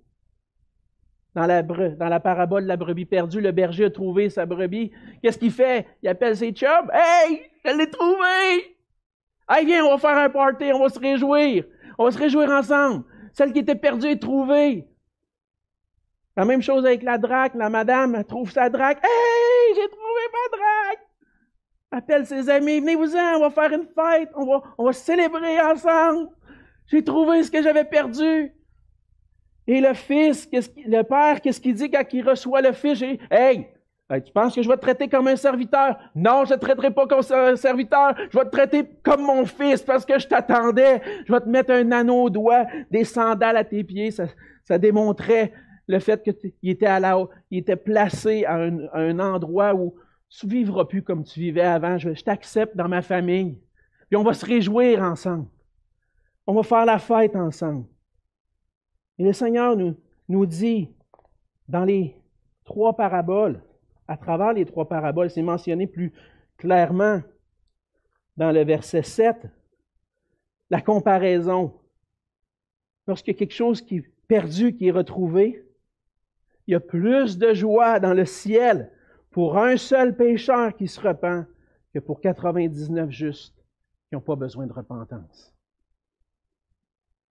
Dans 1.35 1.47
la, 1.47 2.21
parabole 2.21 2.63
de 2.63 2.69
la 2.69 2.77
brebis 2.77 3.07
perdue, 3.07 3.41
le 3.41 3.51
berger 3.51 3.87
a 3.87 3.91
trouvé 3.91 4.31
sa 4.31 4.47
brebis. 4.47 4.93
Qu'est-ce 5.21 5.39
qu'il 5.39 5.51
fait? 5.51 5.87
Il 6.03 6.09
appelle 6.09 6.37
ses 6.37 6.53
chums. 6.53 6.91
Hey, 6.93 7.51
je 7.65 7.77
l'ai 7.77 7.91
trouvé! 7.91 8.77
Hey, 9.49 9.67
viens, 9.67 9.85
on 9.85 9.97
va 9.97 9.99
faire 9.99 10.17
un 10.17 10.31
party, 10.31 10.73
on 10.73 10.79
va 10.79 10.89
se 10.89 10.99
réjouir. 10.99 11.65
On 11.99 12.05
va 12.05 12.13
se 12.13 12.19
réjouir 12.19 12.51
ensemble. 12.51 13.05
Celle 13.33 13.53
qui 13.53 13.59
était 13.59 13.75
perdue 13.75 14.07
est 14.07 14.23
trouvée. 14.23 14.87
La 16.37 16.45
même 16.45 16.63
chose 16.63 16.87
avec 16.87 17.03
la 17.03 17.19
draque. 17.19 17.55
La 17.55 17.69
madame 17.69 18.23
trouve 18.25 18.51
sa 18.51 18.69
draque. 18.69 18.99
Hey, 19.03 19.75
j'ai 19.75 19.89
trouvé 19.89 20.21
ma 20.33 20.57
draque! 20.57 21.05
Appelle 21.91 22.27
ses 22.27 22.49
amis, 22.51 22.81
venez-vous-en, 22.81 23.37
on 23.37 23.41
va 23.41 23.51
faire 23.51 23.73
une 23.73 23.87
fête, 23.87 24.29
on 24.35 24.47
va, 24.47 24.63
on 24.79 24.85
va 24.85 24.93
célébrer 24.93 25.61
ensemble. 25.61 26.29
J'ai 26.87 27.05
trouvé 27.05 27.45
ce 27.45 27.53
que 27.53 27.63
j'avais 27.63 27.85
perdu. 27.85 28.53
Et 29.67 29.81
le 29.81 29.95
fils, 29.95 30.49
le 30.53 31.03
père, 31.03 31.41
qu'est-ce 31.41 31.61
qu'il 31.61 31.75
dit 31.75 31.91
quand 31.91 32.05
il 32.13 32.29
reçoit 32.29 32.61
le 32.61 32.73
fils? 32.73 33.03
Hey, 33.31 33.67
tu 34.21 34.33
penses 34.33 34.55
que 34.55 34.63
je 34.63 34.69
vais 34.69 34.77
te 34.77 34.83
traiter 34.83 35.09
comme 35.09 35.27
un 35.29 35.37
serviteur? 35.37 35.97
Non, 36.15 36.45
je 36.45 36.53
ne 36.53 36.59
te 36.59 36.61
traiterai 36.61 36.91
pas 36.91 37.07
comme 37.07 37.23
un 37.31 37.57
serviteur. 37.57 38.15
Je 38.31 38.39
vais 38.39 38.45
te 38.45 38.51
traiter 38.51 38.85
comme 39.03 39.23
mon 39.23 39.47
fils 39.47 39.83
parce 39.83 40.05
que 40.05 40.19
je 40.19 40.29
t'attendais. 40.29 41.01
Je 41.27 41.33
vais 41.33 41.41
te 41.41 41.49
mettre 41.49 41.73
un 41.73 41.91
anneau 41.93 42.25
au 42.25 42.31
doigt, 42.31 42.67
des 42.91 43.05
sandales 43.05 43.57
à 43.57 43.65
tes 43.65 43.83
pieds. 43.83 44.11
Ça, 44.11 44.79
démontrait 44.79 45.53
le 45.87 45.99
fait 45.99 46.23
qu'il 46.23 46.71
était, 46.71 46.89
il 47.51 47.59
était 47.59 47.77
placé 47.77 48.45
à 48.45 48.57
un, 48.57 49.19
endroit 49.19 49.75
où 49.75 49.95
tu 50.29 50.47
ne 50.47 50.51
vivras 50.51 50.85
plus 50.85 51.03
comme 51.03 51.25
tu 51.25 51.41
vivais 51.41 51.63
avant. 51.63 51.97
Je, 51.97 52.15
je 52.15 52.23
t'accepte 52.23 52.77
dans 52.77 52.89
ma 52.89 53.01
famille. 53.01 53.59
Puis 54.09 54.17
on 54.17 54.23
va 54.23 54.35
se 54.35 54.45
réjouir 54.45 55.03
ensemble. 55.03 55.47
On 56.47 56.55
va 56.55 56.63
faire 56.63 56.85
la 56.85 56.99
fête 56.99 57.35
ensemble. 57.37 57.87
Et 59.19 59.25
le 59.25 59.33
Seigneur 59.33 59.77
nous, 59.77 60.47
dit 60.47 60.89
dans 61.69 61.85
les 61.85 62.17
trois 62.65 62.97
paraboles, 62.97 63.63
à 64.09 64.17
travers 64.17 64.53
les 64.53 64.65
trois 64.65 64.89
paraboles, 64.89 65.31
c'est 65.31 65.43
mentionné 65.43 65.87
plus 65.87 66.13
clairement 66.57 67.23
dans 68.37 68.51
le 68.51 68.65
verset 68.65 69.03
7, 69.03 69.47
la 70.71 70.81
comparaison. 70.81 71.81
Lorsqu'il 73.07 73.33
y 73.33 73.37
a 73.37 73.39
quelque 73.39 73.55
chose 73.55 73.81
qui 73.81 73.99
est 73.99 74.13
perdu, 74.27 74.75
qui 74.75 74.89
est 74.89 74.93
retrouvé, 74.93 75.65
il 76.67 76.73
y 76.73 76.75
a 76.75 76.81
plus 76.81 77.39
de 77.39 77.55
joie 77.55 78.01
dans 78.01 78.15
le 78.15 78.25
ciel 78.25 78.91
pour 79.31 79.59
un 79.59 79.77
seul 79.77 80.17
pécheur 80.17 80.75
qui 80.75 80.89
se 80.89 81.01
repent 81.01 81.47
que 81.93 81.99
pour 81.99 82.21
99 82.21 83.11
justes 83.11 83.57
qui 84.09 84.15
n'ont 84.15 84.21
pas 84.21 84.37
besoin 84.37 84.67
de 84.67 84.73
repentance. 84.73 85.55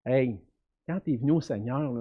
Hey, 0.05 0.39
quand 0.87 0.99
tu 0.99 1.13
es 1.13 1.17
venu 1.17 1.31
au 1.31 1.41
Seigneur, 1.41 1.91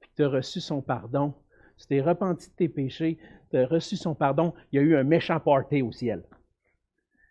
puis 0.00 0.10
que 0.10 0.16
tu 0.16 0.24
as 0.24 0.28
reçu 0.28 0.60
son 0.60 0.80
pardon, 0.80 1.34
tu 1.76 1.86
t'es 1.86 2.00
repenti 2.00 2.48
de 2.48 2.54
tes 2.54 2.68
péchés, 2.68 3.18
tu 3.50 3.56
as 3.56 3.66
reçu 3.66 3.96
son 3.96 4.14
pardon, 4.14 4.54
il 4.72 4.76
y 4.76 4.78
a 4.78 4.82
eu 4.82 4.96
un 4.96 5.04
méchant 5.04 5.40
party 5.40 5.82
au 5.82 5.92
ciel. 5.92 6.24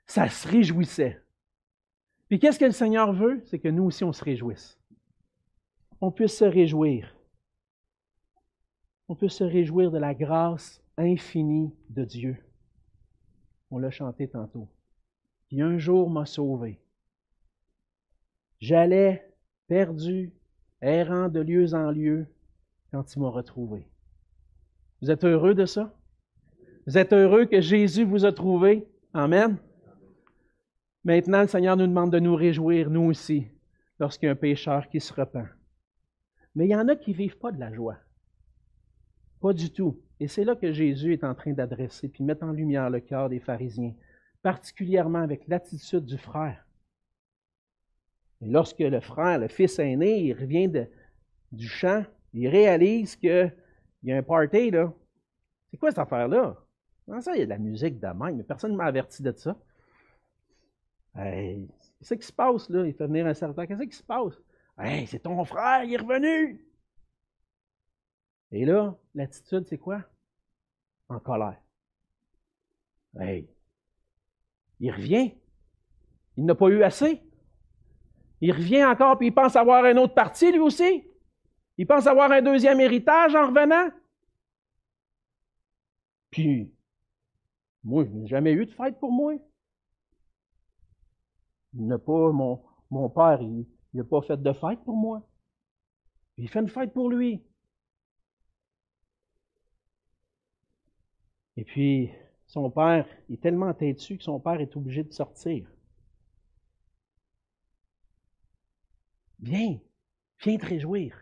Ça 0.06 0.30
se 0.30 0.48
réjouissait. 0.48 1.20
Puis 2.28 2.40
qu'est-ce 2.40 2.60
que 2.60 2.66
le 2.66 2.72
Seigneur 2.72 3.14
veut? 3.14 3.42
C'est 3.46 3.60
que 3.60 3.68
nous 3.68 3.84
aussi, 3.84 4.04
on 4.04 4.14
se 4.14 4.24
réjouisse. 4.24 4.80
On 6.02 6.12
puisse 6.12 6.38
se 6.38 6.46
réjouir. 6.46 7.16
On 9.08 9.16
peut 9.16 9.30
se 9.30 9.44
réjouir 9.44 9.92
de 9.92 9.98
la 9.98 10.14
grâce 10.14 10.84
infinie 10.98 11.74
de 11.90 12.04
Dieu. 12.04 12.38
On 13.70 13.78
l'a 13.78 13.92
chanté 13.92 14.28
tantôt. 14.28 14.68
Qui 15.48 15.62
un 15.62 15.78
jour 15.78 16.10
m'a 16.10 16.26
sauvé. 16.26 16.80
J'allais 18.60 19.32
perdu, 19.68 20.34
errant 20.86 21.30
de 21.30 21.40
lieu 21.40 21.74
en 21.74 21.92
lieu, 21.92 22.28
quand 22.92 23.16
il 23.16 23.20
m'a 23.20 23.30
retrouvé. 23.30 23.88
Vous 25.02 25.12
êtes 25.12 25.24
heureux 25.24 25.54
de 25.54 25.66
ça? 25.66 25.94
Vous 26.88 26.98
êtes 26.98 27.14
heureux 27.14 27.46
que 27.46 27.62
Jésus 27.62 28.06
vous 28.06 28.26
a 28.26 28.32
trouvé? 28.32 28.88
Amen. 29.14 29.58
Maintenant, 31.04 31.42
le 31.42 31.48
Seigneur 31.48 31.76
nous 31.78 31.88
demande 31.88 32.12
de 32.12 32.20
nous 32.20 32.36
réjouir, 32.36 32.90
nous 32.90 33.04
aussi, 33.04 33.48
lorsqu'il 34.00 34.28
y 34.28 34.30
a 34.30 34.34
un 34.34 34.36
pécheur 34.36 34.88
qui 34.90 35.00
se 35.00 35.14
repent. 35.14 35.48
Mais 36.56 36.66
il 36.66 36.72
y 36.72 36.76
en 36.76 36.88
a 36.88 36.96
qui 36.96 37.12
ne 37.12 37.18
vivent 37.18 37.38
pas 37.38 37.52
de 37.52 37.60
la 37.60 37.74
joie. 37.74 37.98
Pas 39.42 39.54
du 39.54 39.72
tout. 39.72 40.00
Et 40.20 40.28
c'est 40.28 40.44
là 40.44 40.56
que 40.56 40.72
Jésus 40.72 41.14
est 41.14 41.24
en 41.24 41.36
train 41.36 41.52
d'adresser 41.52 42.08
puis 42.08 42.24
mettre 42.24 42.44
en 42.44 42.52
lumière 42.52 42.90
le 42.90 43.02
cœur 43.02 43.30
des 43.30 43.40
pharisiens, 43.40 43.94
particulièrement 44.42 45.22
avec 45.22 45.48
l'attitude 45.48 46.06
du 46.06 46.18
frère. 46.18 46.65
Et 48.42 48.48
lorsque 48.48 48.80
le 48.80 49.00
frère, 49.00 49.40
le 49.40 49.48
fils 49.48 49.80
aîné, 49.80 50.20
il 50.20 50.34
revient 50.34 50.72
du 51.52 51.68
champ, 51.68 52.04
il 52.34 52.48
réalise 52.48 53.16
qu'il 53.16 53.56
y 54.04 54.12
a 54.12 54.18
un 54.18 54.24
party, 54.24 54.72
là. 54.72 54.94
C'est 55.72 55.78
quoi 55.78 55.90
cette 55.90 56.00
affaire-là? 56.00 56.58
Comment 57.06 57.22
ça, 57.22 57.36
il 57.36 57.40
y 57.40 57.42
a 57.44 57.46
de 57.46 57.50
la 57.50 57.58
musique 57.58 58.00
de 58.00 58.08
même, 58.08 58.38
mais 58.38 58.44
personne 58.44 58.72
ne 58.72 58.78
m'a 58.78 58.86
averti 58.86 59.22
de 59.22 59.32
ça. 59.32 59.58
qu'est-ce 61.16 62.14
qui 62.14 62.26
se 62.26 62.34
passe, 62.34 62.70
là? 62.70 62.86
Il 62.86 62.94
fait 62.94 63.08
venir 63.08 63.26
un 63.26 63.34
serviteur. 63.34 63.68
Qu'est-ce 63.68 63.84
qui 63.84 63.96
se 63.96 64.04
passe? 64.04 64.34
Hey, 64.78 65.08
c'est 65.08 65.20
ton 65.20 65.44
frère, 65.46 65.84
il 65.84 65.94
est 65.94 65.98
revenu! 65.98 66.66
Et 68.52 68.66
là, 68.66 68.98
l'attitude, 69.14 69.66
c'est 69.68 69.78
quoi? 69.78 70.04
En 71.08 71.20
colère. 71.20 71.62
Hey, 73.20 73.50
il 74.80 74.92
revient. 74.92 75.34
Il 76.38 76.46
n'a 76.46 76.56
pas 76.56 76.68
eu 76.68 76.84
assez. 76.84 77.22
Il 78.46 78.52
revient 78.52 78.86
encore, 78.86 79.18
puis 79.18 79.30
il 79.30 79.34
pense 79.34 79.56
avoir 79.56 79.84
un 79.86 79.98
autre 79.98 80.14
parti, 80.14 80.52
lui 80.52 80.60
aussi. 80.60 81.04
Il 81.80 81.88
pense 81.88 82.06
avoir 82.06 82.32
un 82.32 82.44
deuxième 82.44 82.80
héritage 82.80 83.34
en 83.34 83.48
revenant. 83.48 83.90
Puis, 86.30 86.72
moi, 87.84 88.06
je 88.06 88.12
n'ai 88.12 88.28
jamais 88.28 88.52
eu 88.52 88.68
de 88.68 88.72
fête 88.72 89.00
pour 89.00 89.12
moi. 89.12 89.34
Il 91.74 91.88
n'a 91.88 91.98
pas, 91.98 92.32
mon, 92.32 92.62
mon 92.92 93.10
père, 93.10 93.42
il 93.42 93.66
n'a 93.96 94.04
pas 94.04 94.22
fait 94.22 94.38
de 94.38 94.54
fête 94.54 94.84
pour 94.84 94.96
moi. 94.96 95.28
Il 96.38 96.48
fait 96.48 96.60
une 96.60 96.70
fête 96.70 96.94
pour 96.94 97.10
lui. 97.10 97.42
Et 101.58 101.64
puis, 101.64 102.12
son 102.46 102.70
père 102.70 103.08
est 103.28 103.42
tellement 103.42 103.74
têtu 103.74 104.20
que 104.20 104.24
son 104.24 104.40
père 104.40 104.62
est 104.62 104.78
obligé 104.78 105.04
de 105.04 105.12
sortir. 105.12 105.66
Viens, 109.46 109.80
viens 110.44 110.58
te 110.58 110.66
réjouir. 110.66 111.16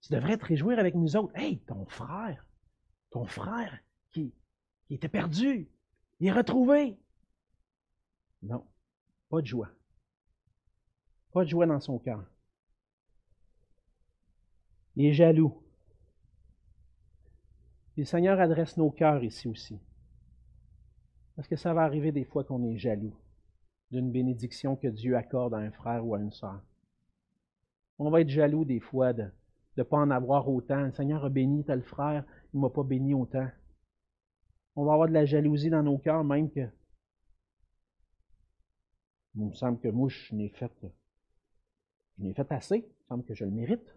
Tu 0.00 0.12
devrais 0.12 0.38
te 0.38 0.44
réjouir 0.44 0.78
avec 0.78 0.94
nous 0.94 1.16
autres. 1.16 1.36
Hey, 1.36 1.58
ton 1.66 1.84
frère, 1.86 2.46
ton 3.10 3.26
frère 3.26 3.80
qui, 4.12 4.32
était 4.90 5.08
perdu, 5.08 5.68
il 6.20 6.28
est 6.28 6.32
retrouvé. 6.32 6.96
Non. 8.42 8.64
Pas 9.28 9.40
de 9.40 9.46
joie. 9.46 9.70
Pas 11.32 11.42
de 11.42 11.48
joie 11.48 11.66
dans 11.66 11.80
son 11.80 11.98
cœur. 11.98 12.24
Il 14.94 15.06
est 15.06 15.12
jaloux. 15.12 15.60
le 17.96 18.04
Seigneur 18.04 18.38
adresse 18.38 18.76
nos 18.76 18.92
cœurs 18.92 19.24
ici 19.24 19.48
aussi. 19.48 19.80
Parce 21.34 21.48
que 21.48 21.56
ça 21.56 21.74
va 21.74 21.82
arriver 21.82 22.12
des 22.12 22.24
fois 22.24 22.44
qu'on 22.44 22.62
est 22.62 22.78
jaloux 22.78 23.16
d'une 23.90 24.12
bénédiction 24.12 24.76
que 24.76 24.86
Dieu 24.86 25.16
accorde 25.16 25.54
à 25.54 25.58
un 25.58 25.72
frère 25.72 26.06
ou 26.06 26.14
à 26.14 26.20
une 26.20 26.30
sœur. 26.30 26.62
On 28.02 28.08
va 28.08 28.22
être 28.22 28.30
jaloux 28.30 28.64
des 28.64 28.80
fois 28.80 29.12
de 29.12 29.30
ne 29.76 29.82
pas 29.82 29.98
en 29.98 30.10
avoir 30.10 30.48
autant. 30.48 30.86
Le 30.86 30.92
Seigneur 30.92 31.22
a 31.22 31.28
béni 31.28 31.64
tel 31.64 31.82
frère, 31.82 32.24
il 32.52 32.56
ne 32.56 32.62
m'a 32.62 32.70
pas 32.70 32.82
béni 32.82 33.12
autant. 33.12 33.46
On 34.74 34.86
va 34.86 34.94
avoir 34.94 35.06
de 35.06 35.12
la 35.12 35.26
jalousie 35.26 35.68
dans 35.68 35.82
nos 35.82 35.98
cœurs, 35.98 36.24
même 36.24 36.50
que. 36.50 36.66
Il 39.34 39.44
me 39.44 39.52
semble 39.52 39.78
que 39.80 39.88
moi, 39.88 40.08
je 40.08 40.34
n'ai 40.34 40.48
fait, 40.48 40.72
je 42.18 42.24
n'ai 42.24 42.32
fait 42.32 42.50
assez. 42.50 42.76
Il 42.76 42.88
me 42.88 43.06
semble 43.06 43.24
que 43.24 43.34
je 43.34 43.44
le 43.44 43.50
mérite. 43.50 43.94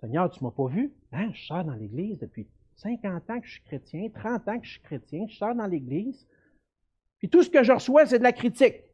Seigneur, 0.00 0.30
tu 0.30 0.44
ne 0.44 0.48
m'as 0.48 0.54
pas 0.54 0.66
vu? 0.66 0.92
Hein? 1.12 1.32
Je 1.32 1.46
sors 1.46 1.64
dans 1.64 1.74
l'Église 1.74 2.18
depuis 2.18 2.46
50 2.76 3.30
ans 3.30 3.40
que 3.40 3.46
je 3.46 3.52
suis 3.52 3.62
chrétien, 3.62 4.10
30 4.10 4.48
ans 4.48 4.60
que 4.60 4.66
je 4.66 4.72
suis 4.72 4.82
chrétien, 4.82 5.26
je 5.26 5.34
sors 5.34 5.54
dans 5.54 5.66
l'Église. 5.66 6.28
Puis 7.16 7.30
tout 7.30 7.42
ce 7.42 7.48
que 7.48 7.62
je 7.62 7.72
reçois, 7.72 8.04
c'est 8.04 8.18
de 8.18 8.24
la 8.24 8.32
critique. 8.32 8.84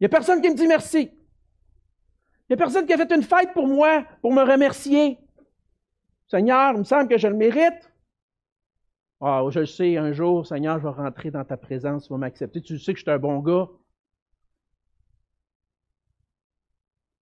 Il 0.00 0.04
n'y 0.04 0.06
a 0.06 0.08
personne 0.08 0.40
qui 0.40 0.48
me 0.48 0.54
dit 0.54 0.66
merci. 0.66 1.10
Il 2.48 2.50
n'y 2.50 2.54
a 2.54 2.56
personne 2.56 2.86
qui 2.86 2.92
a 2.92 2.96
fait 2.96 3.12
une 3.14 3.22
fête 3.22 3.52
pour 3.52 3.66
moi, 3.66 4.04
pour 4.22 4.32
me 4.32 4.42
remercier. 4.42 5.18
Seigneur, 6.26 6.72
il 6.72 6.78
me 6.78 6.84
semble 6.84 7.08
que 7.08 7.18
je 7.18 7.28
le 7.28 7.36
mérite. 7.36 7.92
Ah, 9.20 9.42
je 9.50 9.60
le 9.60 9.66
sais, 9.66 9.98
un 9.98 10.12
jour, 10.12 10.46
Seigneur, 10.46 10.78
je 10.78 10.84
vais 10.84 10.94
rentrer 10.94 11.30
dans 11.30 11.44
ta 11.44 11.56
présence, 11.58 12.06
tu 12.06 12.12
vas 12.12 12.18
m'accepter. 12.18 12.62
Tu 12.62 12.78
sais 12.78 12.94
que 12.94 12.98
je 12.98 13.04
suis 13.04 13.10
un 13.10 13.18
bon 13.18 13.40
gars. 13.40 13.68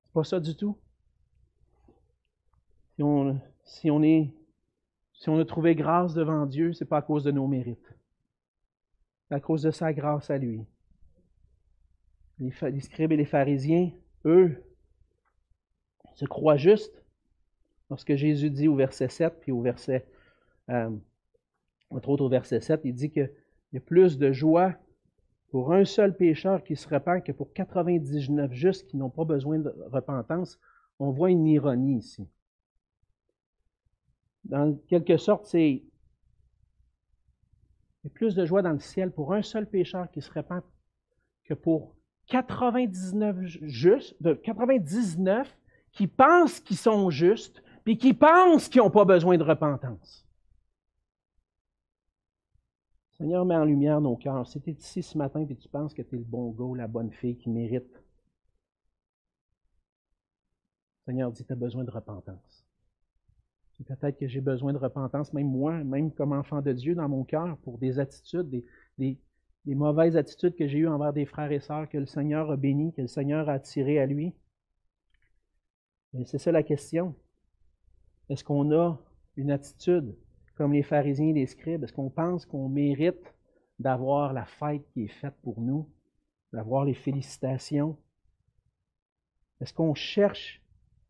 C'est 0.04 0.12
pas 0.12 0.24
ça 0.24 0.38
du 0.38 0.54
tout. 0.54 0.76
Si 2.96 3.02
on, 3.02 3.40
si 3.64 3.90
on 3.90 4.02
est 4.02 4.32
si 5.14 5.30
on 5.30 5.38
a 5.38 5.44
trouvé 5.44 5.74
grâce 5.74 6.14
devant 6.14 6.44
Dieu, 6.46 6.72
ce 6.72 6.84
n'est 6.84 6.88
pas 6.88 6.98
à 6.98 7.02
cause 7.02 7.24
de 7.24 7.30
nos 7.30 7.46
mérites. 7.46 7.94
C'est 9.28 9.34
à 9.34 9.40
cause 9.40 9.62
de 9.62 9.70
sa 9.70 9.92
grâce 9.92 10.30
à 10.30 10.38
lui. 10.38 10.64
Les, 12.38 12.80
scribes 12.80 13.12
et 13.12 13.16
les 13.16 13.24
pharisiens, 13.24 13.90
eux, 14.24 14.62
se 16.14 16.24
croient 16.24 16.56
justes. 16.56 17.02
Lorsque 17.90 18.14
Jésus 18.14 18.50
dit 18.50 18.68
au 18.68 18.74
verset 18.74 19.08
7, 19.08 19.40
puis 19.40 19.52
au 19.52 19.60
verset, 19.60 20.06
euh, 20.70 20.90
entre 21.90 22.08
autres 22.08 22.24
au 22.24 22.28
verset 22.28 22.60
7, 22.60 22.80
il 22.84 22.94
dit 22.94 23.10
qu'il 23.10 23.30
y 23.72 23.76
a 23.76 23.80
plus 23.80 24.18
de 24.18 24.32
joie 24.32 24.74
pour 25.50 25.72
un 25.72 25.84
seul 25.84 26.16
pécheur 26.16 26.62
qui 26.64 26.76
se 26.76 26.88
repent 26.88 27.22
que 27.22 27.32
pour 27.32 27.52
99 27.52 28.52
justes 28.52 28.86
qui 28.86 28.96
n'ont 28.96 29.10
pas 29.10 29.24
besoin 29.24 29.58
de 29.58 29.74
repentance. 29.90 30.58
On 30.98 31.10
voit 31.10 31.30
une 31.30 31.46
ironie 31.46 31.98
ici 31.98 32.28
dans 34.48 34.74
quelque 34.88 35.16
sorte, 35.16 35.46
c'est 35.46 35.70
il 35.70 35.82
y 38.04 38.06
a 38.06 38.10
plus 38.10 38.34
de 38.34 38.44
joie 38.46 38.62
dans 38.62 38.72
le 38.72 38.78
ciel 38.78 39.10
pour 39.10 39.32
un 39.32 39.42
seul 39.42 39.68
pécheur 39.68 40.10
qui 40.10 40.22
se 40.22 40.30
répand 40.30 40.62
que 41.44 41.54
pour 41.54 41.95
99 42.26 43.36
justes, 43.62 44.20
de 44.20 44.34
99 44.34 45.56
qui 45.92 46.06
pensent 46.06 46.60
qu'ils 46.60 46.76
sont 46.76 47.10
justes, 47.10 47.62
puis 47.84 47.96
qui 47.96 48.14
pensent 48.14 48.68
qu'ils 48.68 48.82
n'ont 48.82 48.90
pas 48.90 49.04
besoin 49.04 49.38
de 49.38 49.42
repentance. 49.42 50.26
Seigneur, 53.16 53.46
mets 53.46 53.56
en 53.56 53.64
lumière 53.64 54.00
nos 54.00 54.16
cœurs. 54.16 54.46
Si 54.46 54.60
tu 54.60 54.70
es 54.70 54.72
ici 54.74 55.02
ce 55.02 55.16
matin 55.16 55.40
et 55.40 55.56
tu 55.56 55.68
penses 55.68 55.94
que 55.94 56.02
tu 56.02 56.16
es 56.16 56.18
le 56.18 56.24
bon 56.24 56.50
gars 56.50 56.76
la 56.76 56.86
bonne 56.86 57.10
fille 57.10 57.36
qui 57.36 57.48
mérite, 57.48 58.02
Seigneur 61.06 61.32
dit, 61.32 61.44
tu 61.44 61.52
as 61.52 61.56
besoin 61.56 61.84
de 61.84 61.90
repentance. 61.90 62.66
Peut-être 63.84 64.18
que 64.18 64.26
j'ai 64.26 64.40
besoin 64.40 64.72
de 64.72 64.78
repentance, 64.78 65.32
même 65.32 65.48
moi, 65.48 65.84
même 65.84 66.10
comme 66.10 66.32
enfant 66.32 66.62
de 66.62 66.72
Dieu, 66.72 66.94
dans 66.94 67.08
mon 67.08 67.24
cœur, 67.24 67.56
pour 67.58 67.78
des 67.78 67.98
attitudes, 67.98 68.62
des, 68.98 69.18
mauvaises 69.74 70.16
attitudes 70.16 70.54
que 70.54 70.68
j'ai 70.68 70.78
eues 70.78 70.88
envers 70.88 71.12
des 71.12 71.26
frères 71.26 71.50
et 71.50 71.60
sœurs 71.60 71.88
que 71.88 71.98
le 71.98 72.06
Seigneur 72.06 72.50
a 72.50 72.56
bénis, 72.56 72.92
que 72.92 73.02
le 73.02 73.08
Seigneur 73.08 73.48
a 73.48 73.54
attirés 73.54 73.98
à 73.98 74.06
lui. 74.06 74.32
C'est 76.24 76.38
ça 76.38 76.52
la 76.52 76.62
question. 76.62 77.14
Est-ce 78.28 78.44
qu'on 78.44 78.72
a 78.72 78.98
une 79.36 79.50
attitude 79.50 80.16
comme 80.54 80.72
les 80.72 80.82
pharisiens 80.82 81.28
et 81.28 81.32
les 81.32 81.46
scribes? 81.46 81.84
Est-ce 81.84 81.92
qu'on 81.92 82.10
pense 82.10 82.46
qu'on 82.46 82.68
mérite 82.68 83.34
d'avoir 83.78 84.32
la 84.32 84.46
fête 84.46 84.88
qui 84.92 85.04
est 85.04 85.12
faite 85.12 85.34
pour 85.42 85.60
nous, 85.60 85.88
d'avoir 86.52 86.84
les 86.84 86.94
félicitations? 86.94 87.98
Est-ce 89.60 89.74
qu'on 89.74 89.94
cherche 89.94 90.62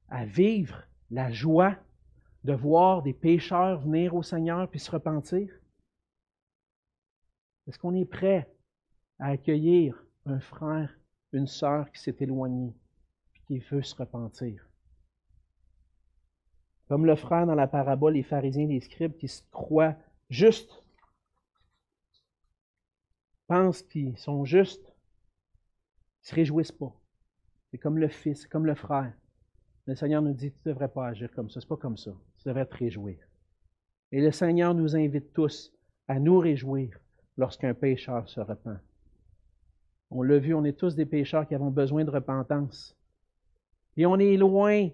à 0.08 0.24
vivre 0.24 0.82
la 1.10 1.30
joie 1.30 1.76
de 2.44 2.52
voir 2.52 3.02
des 3.02 3.12
pécheurs 3.12 3.80
venir 3.80 4.14
au 4.14 4.22
Seigneur 4.22 4.68
puis 4.68 4.80
se 4.80 4.90
repentir? 4.90 5.48
Est-ce 7.66 7.78
qu'on 7.78 7.94
est 7.94 8.04
prêt 8.04 8.48
à 9.18 9.28
accueillir 9.28 10.04
un 10.24 10.40
frère, 10.40 10.96
une 11.32 11.46
sœur 11.46 11.90
qui 11.90 12.00
s'est 12.00 12.16
éloigné 12.20 12.74
et 13.34 13.40
qui 13.46 13.58
veut 13.58 13.82
se 13.82 13.94
repentir? 13.94 14.68
Comme 16.88 17.06
le 17.06 17.16
frère 17.16 17.46
dans 17.46 17.54
la 17.54 17.66
parabole, 17.66 18.14
les 18.14 18.22
pharisiens, 18.22 18.66
les 18.66 18.80
scribes 18.80 19.16
qui 19.16 19.26
se 19.26 19.42
croient 19.50 19.96
justes, 20.30 20.84
pensent 23.48 23.82
qu'ils 23.82 24.16
sont 24.16 24.44
justes, 24.44 24.86
ils 24.86 26.22
ne 26.22 26.28
se 26.28 26.34
réjouissent 26.34 26.72
pas. 26.72 26.94
C'est 27.70 27.78
comme 27.78 27.98
le 27.98 28.08
fils, 28.08 28.46
comme 28.46 28.66
le 28.66 28.74
frère. 28.74 29.12
Le 29.86 29.94
Seigneur 29.94 30.22
nous 30.22 30.32
dit, 30.32 30.52
tu 30.52 30.58
ne 30.64 30.72
devrais 30.72 30.88
pas 30.88 31.08
agir 31.08 31.30
comme 31.32 31.50
ça. 31.50 31.60
Ce 31.60 31.66
n'est 31.66 31.68
pas 31.68 31.76
comme 31.76 31.96
ça. 31.96 32.12
Tu 32.38 32.48
devrais 32.48 32.66
te 32.66 32.76
réjouir. 32.76 33.18
Et 34.12 34.20
le 34.20 34.30
Seigneur 34.30 34.74
nous 34.74 34.96
invite 34.96 35.32
tous 35.32 35.72
à 36.08 36.18
nous 36.18 36.38
réjouir 36.38 36.98
lorsqu'un 37.36 37.74
pécheur 37.74 38.28
se 38.28 38.40
repent. 38.40 38.78
On 40.10 40.22
l'a 40.22 40.38
vu, 40.38 40.54
on 40.54 40.64
est 40.64 40.78
tous 40.78 40.94
des 40.94 41.06
pécheurs 41.06 41.46
qui 41.46 41.54
avons 41.54 41.70
besoin 41.70 42.04
de 42.04 42.10
repentance. 42.10 42.96
Et 43.96 44.06
on 44.06 44.18
est 44.18 44.36
loin, 44.36 44.88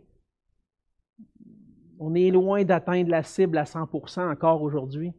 on 1.99 2.14
est 2.14 2.30
loin 2.30 2.64
d'atteindre 2.64 3.11
la 3.11 3.22
cible 3.22 3.59
à 3.59 3.64
100% 3.64 4.30
encore 4.30 4.62
aujourd'hui. 4.62 5.12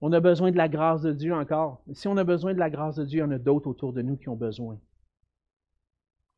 On 0.00 0.12
a 0.12 0.20
besoin 0.20 0.50
de 0.50 0.56
la 0.56 0.68
grâce 0.68 1.02
de 1.02 1.12
Dieu 1.12 1.34
encore. 1.34 1.82
Si 1.92 2.08
on 2.08 2.16
a 2.16 2.24
besoin 2.24 2.54
de 2.54 2.58
la 2.58 2.70
grâce 2.70 2.96
de 2.96 3.04
Dieu, 3.04 3.18
il 3.18 3.22
y 3.22 3.24
en 3.24 3.30
a 3.30 3.38
d'autres 3.38 3.68
autour 3.68 3.92
de 3.92 4.02
nous 4.02 4.16
qui 4.16 4.28
ont 4.28 4.36
besoin. 4.36 4.78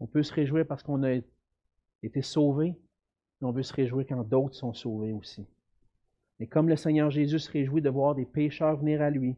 On 0.01 0.07
peut 0.07 0.22
se 0.22 0.32
réjouir 0.32 0.66
parce 0.66 0.82
qu'on 0.82 1.03
a 1.03 1.20
été 2.03 2.22
sauvés, 2.22 2.74
mais 3.41 3.49
on 3.49 3.53
veut 3.53 3.62
se 3.62 3.74
réjouir 3.74 4.07
quand 4.09 4.24
d'autres 4.26 4.55
sont 4.55 4.72
sauvés 4.72 5.12
aussi. 5.12 5.47
Et 6.41 6.47
comme 6.47 6.70
le 6.70 6.76
Seigneur 6.76 7.11
Jésus 7.11 7.38
se 7.38 7.51
réjouit 7.51 7.82
de 7.82 7.91
voir 7.91 8.14
des 8.14 8.24
pécheurs 8.24 8.76
venir 8.76 9.03
à 9.03 9.11
lui, 9.11 9.36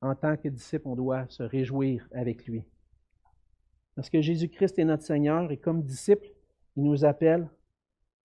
en 0.00 0.14
tant 0.14 0.36
que 0.36 0.48
disciple, 0.48 0.88
on 0.88 0.96
doit 0.96 1.26
se 1.28 1.42
réjouir 1.42 2.08
avec 2.12 2.46
lui. 2.46 2.64
Parce 3.94 4.08
que 4.08 4.20
Jésus-Christ 4.20 4.78
est 4.78 4.84
notre 4.84 5.02
Seigneur 5.02 5.50
et 5.50 5.58
comme 5.58 5.82
disciple, 5.82 6.26
il 6.76 6.84
nous 6.84 7.04
appelle, 7.04 7.48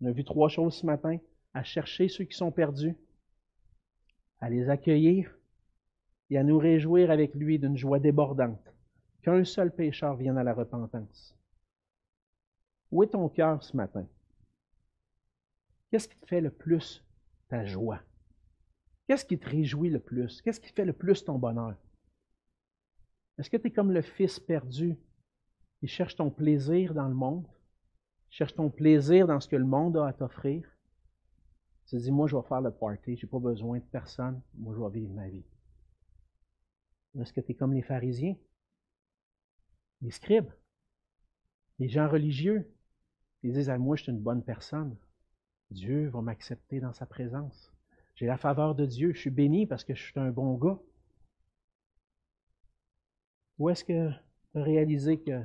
on 0.01 0.05
a 0.05 0.11
vu 0.11 0.23
trois 0.23 0.49
choses 0.49 0.75
ce 0.75 0.85
matin, 0.85 1.17
à 1.53 1.63
chercher 1.63 2.07
ceux 2.07 2.25
qui 2.25 2.37
sont 2.37 2.51
perdus, 2.51 2.95
à 4.39 4.49
les 4.49 4.69
accueillir 4.69 5.33
et 6.29 6.37
à 6.37 6.43
nous 6.43 6.57
réjouir 6.57 7.11
avec 7.11 7.33
lui 7.35 7.59
d'une 7.59 7.77
joie 7.77 7.99
débordante, 7.99 8.73
qu'un 9.21 9.43
seul 9.43 9.71
pécheur 9.71 10.15
vienne 10.15 10.37
à 10.37 10.43
la 10.43 10.53
repentance. 10.53 11.35
Où 12.91 13.03
est 13.03 13.07
ton 13.07 13.27
cœur 13.29 13.63
ce 13.63 13.75
matin? 13.75 14.07
Qu'est-ce 15.89 16.07
qui 16.07 16.17
te 16.17 16.25
fait 16.25 16.41
le 16.41 16.51
plus 16.51 17.03
ta 17.47 17.65
joie? 17.65 18.01
Qu'est-ce 19.07 19.25
qui 19.25 19.37
te 19.37 19.47
réjouit 19.47 19.89
le 19.89 19.99
plus? 19.99 20.41
Qu'est-ce 20.41 20.59
qui 20.59 20.71
fait 20.73 20.85
le 20.85 20.93
plus 20.93 21.23
ton 21.23 21.37
bonheur? 21.37 21.75
Est-ce 23.37 23.49
que 23.49 23.57
tu 23.57 23.67
es 23.67 23.71
comme 23.71 23.91
le 23.91 24.01
fils 24.01 24.39
perdu? 24.39 24.97
Qui 25.79 25.87
cherche 25.87 26.15
ton 26.15 26.31
plaisir 26.31 26.93
dans 26.93 27.07
le 27.07 27.13
monde, 27.13 27.47
cherche 28.29 28.55
ton 28.55 28.69
plaisir 28.69 29.27
dans 29.27 29.39
ce 29.39 29.47
que 29.47 29.55
le 29.55 29.65
monde 29.65 29.97
a 29.97 30.07
à 30.07 30.13
t'offrir? 30.13 30.65
Tu 31.85 31.97
te 31.97 32.01
dis, 32.01 32.11
moi, 32.11 32.27
je 32.27 32.35
vais 32.35 32.47
faire 32.47 32.61
le 32.61 32.71
party, 32.71 33.15
je 33.15 33.25
n'ai 33.25 33.29
pas 33.29 33.39
besoin 33.39 33.77
de 33.77 33.83
personne, 33.83 34.41
moi, 34.55 34.73
je 34.73 34.81
vais 34.81 34.99
vivre 34.99 35.13
ma 35.13 35.27
vie. 35.27 35.45
Est-ce 37.19 37.31
que 37.31 37.41
tu 37.41 37.51
es 37.51 37.55
comme 37.55 37.73
les 37.73 37.83
pharisiens, 37.83 38.35
les 40.01 40.11
scribes, 40.11 40.51
les 41.77 41.89
gens 41.89 42.09
religieux? 42.09 42.73
Ils 43.43 43.53
disent 43.53 43.69
à 43.69 43.77
moi, 43.77 43.95
je 43.95 44.03
suis 44.03 44.11
une 44.11 44.19
bonne 44.19 44.43
personne. 44.43 44.97
Dieu 45.69 46.07
va 46.07 46.21
m'accepter 46.21 46.79
dans 46.79 46.93
sa 46.93 47.05
présence. 47.05 47.74
J'ai 48.15 48.25
la 48.25 48.37
faveur 48.37 48.75
de 48.75 48.85
Dieu. 48.85 49.13
Je 49.13 49.19
suis 49.19 49.29
béni 49.29 49.65
parce 49.65 49.83
que 49.83 49.93
je 49.93 50.01
suis 50.01 50.19
un 50.19 50.31
bon 50.31 50.55
gars. 50.55 50.79
Ou 53.57 53.69
est-ce 53.69 53.83
que 53.83 54.09
tu 54.09 54.59
as 54.59 54.63
réalisé 54.63 55.19
que, 55.19 55.41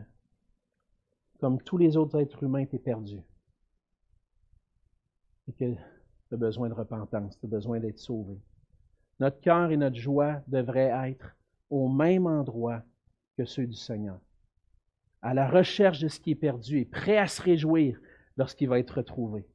comme 1.38 1.60
tous 1.62 1.78
les 1.78 1.96
autres 1.96 2.18
êtres 2.20 2.42
humains, 2.42 2.66
tu 2.66 2.76
es 2.76 2.78
perdu? 2.78 3.18
Et 5.48 5.52
que 5.52 5.74
tu 5.74 6.34
as 6.34 6.36
besoin 6.36 6.68
de 6.68 6.74
repentance, 6.74 7.38
tu 7.38 7.46
as 7.46 7.48
besoin 7.48 7.80
d'être 7.80 7.98
sauvé. 7.98 8.40
Notre 9.18 9.40
cœur 9.40 9.70
et 9.70 9.76
notre 9.76 9.96
joie 9.96 10.40
devraient 10.46 11.10
être 11.10 11.36
au 11.68 11.88
même 11.88 12.26
endroit 12.26 12.82
que 13.36 13.44
ceux 13.44 13.66
du 13.66 13.76
Seigneur, 13.76 14.20
à 15.22 15.34
la 15.34 15.48
recherche 15.48 16.00
de 16.00 16.08
ce 16.08 16.20
qui 16.20 16.32
est 16.32 16.36
perdu 16.36 16.78
et 16.78 16.84
prêt 16.84 17.18
à 17.18 17.26
se 17.26 17.42
réjouir 17.42 18.00
lorsqu'il 18.36 18.68
va 18.68 18.78
être 18.78 18.98
retrouvé. 18.98 19.46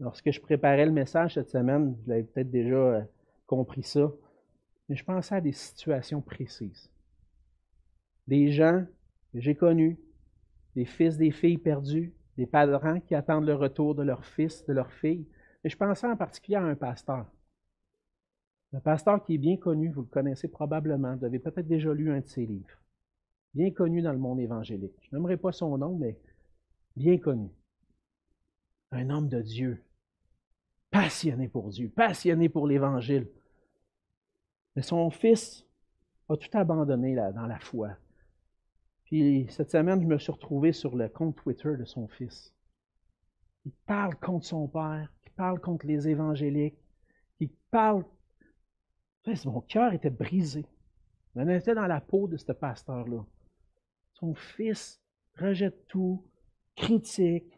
Lorsque 0.00 0.30
je 0.30 0.40
préparais 0.40 0.86
le 0.86 0.92
message 0.92 1.34
cette 1.34 1.50
semaine, 1.50 1.94
vous 1.94 2.10
l'avez 2.10 2.24
peut-être 2.24 2.50
déjà 2.50 2.76
euh, 2.76 3.02
compris 3.46 3.82
ça, 3.82 4.10
mais 4.88 4.96
je 4.96 5.04
pensais 5.04 5.36
à 5.36 5.40
des 5.40 5.52
situations 5.52 6.20
précises. 6.20 6.90
Des 8.26 8.50
gens 8.50 8.84
que 9.32 9.40
j'ai 9.40 9.54
connus, 9.54 9.98
des 10.74 10.84
fils, 10.84 11.16
des 11.16 11.30
filles 11.30 11.58
perdus, 11.58 12.12
des 12.36 12.46
parents 12.46 13.00
qui 13.00 13.14
attendent 13.14 13.46
le 13.46 13.54
retour 13.54 13.94
de 13.94 14.02
leur 14.02 14.24
fils, 14.24 14.64
de 14.66 14.72
leur 14.72 14.90
fille. 14.92 15.26
Et 15.62 15.68
je 15.68 15.76
pensais 15.76 16.06
en 16.06 16.16
particulier 16.16 16.56
à 16.56 16.62
un 16.62 16.74
pasteur. 16.74 17.26
Un 18.72 18.80
pasteur 18.80 19.22
qui 19.24 19.34
est 19.34 19.38
bien 19.38 19.56
connu, 19.56 19.90
vous 19.90 20.02
le 20.02 20.08
connaissez 20.08 20.48
probablement, 20.48 21.14
vous 21.16 21.24
avez 21.24 21.38
peut-être 21.38 21.68
déjà 21.68 21.94
lu 21.94 22.10
un 22.10 22.20
de 22.20 22.26
ses 22.26 22.44
livres. 22.44 22.82
Bien 23.54 23.70
connu 23.70 24.02
dans 24.02 24.12
le 24.12 24.18
monde 24.18 24.40
évangélique. 24.40 24.98
Je 25.02 25.14
n'aimerais 25.14 25.36
pas 25.36 25.52
son 25.52 25.78
nom, 25.78 25.96
mais 25.96 26.18
bien 26.96 27.18
connu. 27.18 27.48
Un 28.94 29.10
homme 29.10 29.28
de 29.28 29.42
Dieu, 29.42 29.82
passionné 30.92 31.48
pour 31.48 31.70
Dieu, 31.70 31.88
passionné 31.88 32.48
pour 32.48 32.68
l'Évangile. 32.68 33.28
Mais 34.76 34.82
son 34.82 35.10
fils 35.10 35.66
a 36.28 36.36
tout 36.36 36.48
abandonné 36.56 37.16
là, 37.16 37.32
dans 37.32 37.46
la 37.46 37.58
foi. 37.58 37.96
Puis 39.04 39.48
cette 39.50 39.72
semaine, 39.72 40.00
je 40.00 40.06
me 40.06 40.16
suis 40.16 40.30
retrouvé 40.30 40.72
sur 40.72 40.94
le 40.94 41.08
compte 41.08 41.34
Twitter 41.34 41.76
de 41.76 41.84
son 41.84 42.06
fils. 42.06 42.54
Il 43.64 43.72
parle 43.84 44.14
contre 44.14 44.46
son 44.46 44.68
père, 44.68 45.12
il 45.26 45.32
parle 45.32 45.60
contre 45.60 45.86
les 45.86 46.08
évangéliques, 46.08 46.78
il 47.40 47.50
parle. 47.72 48.04
Mon 49.44 49.60
cœur 49.62 49.92
était 49.92 50.10
brisé. 50.10 50.66
On 51.34 51.48
était 51.48 51.74
dans 51.74 51.88
la 51.88 52.00
peau 52.00 52.28
de 52.28 52.36
ce 52.36 52.52
pasteur-là. 52.52 53.24
Son 54.12 54.34
fils 54.34 55.02
rejette 55.36 55.88
tout, 55.88 56.22
critique, 56.76 57.53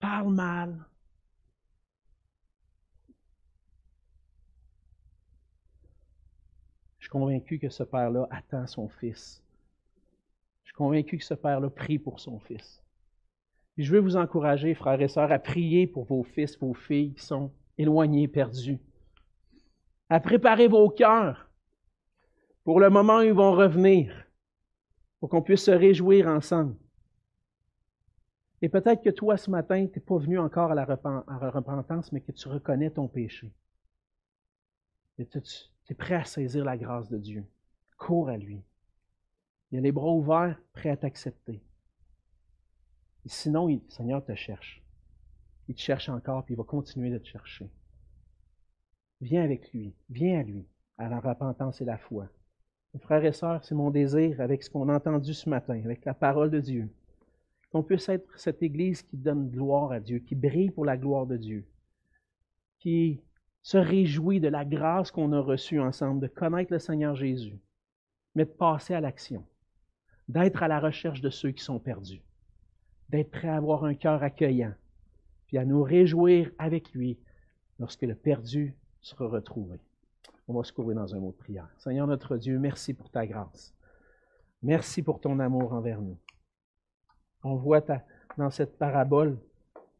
parle 0.00 0.32
mal. 0.32 0.84
Je 6.98 7.04
suis 7.04 7.10
convaincu 7.10 7.58
que 7.58 7.68
ce 7.68 7.82
père-là 7.82 8.26
attend 8.30 8.66
son 8.66 8.88
fils 8.88 9.42
convaincu 10.78 11.18
que 11.18 11.24
ce 11.24 11.34
père-là 11.34 11.68
prie 11.70 11.98
pour 11.98 12.20
son 12.20 12.38
fils. 12.38 12.80
Je 13.76 13.92
veux 13.92 13.98
vous 13.98 14.16
encourager, 14.16 14.74
frères 14.74 15.00
et 15.00 15.08
sœurs, 15.08 15.32
à 15.32 15.40
prier 15.40 15.88
pour 15.88 16.04
vos 16.04 16.22
fils, 16.22 16.56
vos 16.56 16.72
filles 16.72 17.14
qui 17.14 17.26
sont 17.26 17.50
éloignés, 17.76 18.28
perdus. 18.28 18.78
À 20.08 20.20
préparer 20.20 20.68
vos 20.68 20.88
cœurs 20.88 21.50
pour 22.62 22.78
le 22.78 22.90
moment 22.90 23.18
où 23.18 23.22
ils 23.22 23.32
vont 23.32 23.52
revenir, 23.52 24.24
pour 25.18 25.30
qu'on 25.30 25.42
puisse 25.42 25.64
se 25.64 25.72
réjouir 25.72 26.28
ensemble. 26.28 26.76
Et 28.60 28.68
peut-être 28.68 29.02
que 29.02 29.10
toi, 29.10 29.36
ce 29.36 29.50
matin, 29.50 29.86
tu 29.86 29.98
n'es 29.98 30.04
pas 30.04 30.18
venu 30.18 30.38
encore 30.38 30.72
à 30.72 30.74
la, 30.74 30.84
repentance, 30.84 32.10
mais 32.12 32.20
que 32.20 32.32
tu 32.32 32.48
reconnais 32.48 32.90
ton 32.90 33.06
péché. 33.06 33.52
Et 35.18 35.26
tu 35.26 35.38
es 35.88 35.94
prêt 35.94 36.16
à 36.16 36.24
saisir 36.24 36.64
la 36.64 36.76
grâce 36.76 37.08
de 37.08 37.18
Dieu. 37.18 37.44
Cours 37.96 38.28
à 38.28 38.36
lui. 38.36 38.62
Il 39.70 39.78
a 39.78 39.80
les 39.80 39.92
bras 39.92 40.12
ouverts, 40.12 40.60
prêt 40.72 40.90
à 40.90 40.96
t'accepter. 40.96 41.62
Sinon, 43.26 43.68
le 43.68 43.80
Seigneur 43.88 44.24
te 44.24 44.34
cherche. 44.34 44.82
Il 45.68 45.74
te 45.74 45.80
cherche 45.80 46.08
encore, 46.08 46.44
puis 46.44 46.54
il 46.54 46.56
va 46.56 46.64
continuer 46.64 47.10
de 47.10 47.18
te 47.18 47.26
chercher. 47.26 47.70
Viens 49.20 49.42
avec 49.42 49.70
lui, 49.72 49.94
viens 50.08 50.40
à 50.40 50.42
lui, 50.42 50.66
à 50.96 51.08
la 51.08 51.20
repentance 51.20 51.80
et 51.80 51.84
la 51.84 51.98
foi. 51.98 52.28
frères 53.00 53.24
et 53.24 53.32
sœurs, 53.32 53.64
c'est 53.64 53.74
mon 53.74 53.90
désir, 53.90 54.40
avec 54.40 54.62
ce 54.62 54.70
qu'on 54.70 54.88
a 54.88 54.96
entendu 54.96 55.34
ce 55.34 55.48
matin, 55.48 55.78
avec 55.84 56.04
la 56.04 56.14
parole 56.14 56.50
de 56.50 56.60
Dieu, 56.60 56.88
qu'on 57.78 57.84
puisse 57.84 58.08
être 58.08 58.36
cette 58.36 58.60
Église 58.60 59.02
qui 59.02 59.16
donne 59.16 59.48
gloire 59.50 59.92
à 59.92 60.00
Dieu, 60.00 60.18
qui 60.18 60.34
brille 60.34 60.72
pour 60.72 60.84
la 60.84 60.96
gloire 60.96 61.26
de 61.26 61.36
Dieu, 61.36 61.64
qui 62.80 63.20
se 63.62 63.78
réjouit 63.78 64.40
de 64.40 64.48
la 64.48 64.64
grâce 64.64 65.12
qu'on 65.12 65.32
a 65.32 65.38
reçue 65.38 65.78
ensemble, 65.78 66.20
de 66.20 66.26
connaître 66.26 66.72
le 66.72 66.80
Seigneur 66.80 67.14
Jésus, 67.14 67.60
mais 68.34 68.44
de 68.46 68.50
passer 68.50 68.94
à 68.94 69.00
l'action 69.00 69.44
d'être 70.26 70.62
à 70.62 70.68
la 70.68 70.80
recherche 70.80 71.20
de 71.20 71.30
ceux 71.30 71.52
qui 71.52 71.62
sont 71.62 71.78
perdus, 71.78 72.20
d'être 73.10 73.30
prêt 73.30 73.48
à 73.48 73.56
avoir 73.56 73.84
un 73.84 73.94
cœur 73.94 74.24
accueillant, 74.24 74.74
puis 75.46 75.56
à 75.56 75.64
nous 75.64 75.84
réjouir 75.84 76.50
avec 76.58 76.90
lui 76.92 77.16
lorsque 77.78 78.02
le 78.02 78.16
perdu 78.16 78.74
sera 79.00 79.28
retrouvé. 79.28 79.78
On 80.48 80.54
va 80.54 80.64
se 80.64 80.72
couvrir 80.72 80.96
dans 80.96 81.14
un 81.14 81.20
mot 81.20 81.30
de 81.30 81.36
prière. 81.36 81.68
Seigneur 81.78 82.08
notre 82.08 82.36
Dieu, 82.38 82.58
merci 82.58 82.92
pour 82.92 83.08
ta 83.08 83.24
grâce. 83.24 83.72
Merci 84.62 85.00
pour 85.00 85.20
ton 85.20 85.38
amour 85.38 85.72
envers 85.72 86.02
nous. 86.02 86.18
On 87.42 87.56
voit 87.56 87.84
dans 88.36 88.50
cette 88.50 88.78
parabole, 88.78 89.38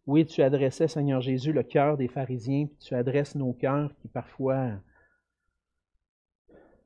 oui, 0.07 0.25
tu 0.25 0.43
adressais, 0.43 0.89
Seigneur 0.89 1.21
Jésus, 1.21 1.53
le 1.53 1.63
cœur 1.63 1.97
des 1.97 2.09
pharisiens, 2.09 2.67
puis 2.67 2.79
tu 2.79 2.95
adresses 2.95 3.35
nos 3.35 3.53
cœurs 3.53 3.95
qui 3.97 4.09
parfois 4.09 4.73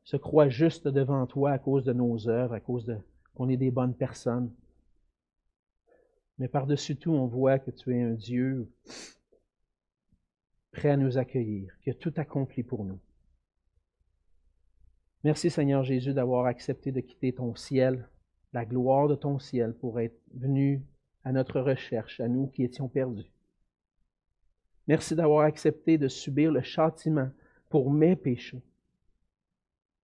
se 0.05 0.17
croient 0.17 0.49
juste 0.49 0.89
devant 0.89 1.27
toi 1.27 1.53
à 1.53 1.59
cause 1.59 1.85
de 1.85 1.93
nos 1.93 2.29
œuvres, 2.29 2.55
à 2.55 2.61
cause 2.61 2.97
qu'on 3.35 3.49
est 3.49 3.57
des 3.57 3.71
bonnes 3.71 3.95
personnes. 3.95 4.53
Mais 6.39 6.49
par-dessus 6.49 6.97
tout, 6.97 7.13
on 7.13 7.27
voit 7.27 7.59
que 7.59 7.71
tu 7.71 7.97
es 7.97 8.03
un 8.03 8.15
Dieu 8.15 8.69
prêt 10.73 10.91
à 10.91 10.97
nous 10.97 11.19
accueillir, 11.19 11.73
qui 11.83 11.91
a 11.91 11.95
tout 11.95 12.13
accompli 12.17 12.63
pour 12.63 12.85
nous. 12.85 12.99
Merci 15.23 15.51
Seigneur 15.51 15.85
Jésus 15.85 16.15
d'avoir 16.15 16.47
accepté 16.47 16.91
de 16.91 17.01
quitter 17.01 17.33
ton 17.33 17.55
ciel, 17.55 18.09
la 18.53 18.65
gloire 18.65 19.09
de 19.09 19.15
ton 19.15 19.39
ciel, 19.39 19.75
pour 19.75 20.01
être 20.01 20.21
venu 20.35 20.83
à 21.25 21.33
notre 21.33 21.61
recherche, 21.61 22.21
à 22.21 22.29
nous 22.29 22.49
qui 22.49 22.65
étions 22.65 22.89
perdus. 22.89 23.31
Merci 24.89 25.15
d'avoir 25.15 25.45
accepté 25.45 25.97
de 25.99 26.09
subir 26.09 26.51
le 26.51 26.63
châtiment 26.63 27.31
pour 27.69 27.91
mes 27.91 28.17
péchés. 28.17 28.63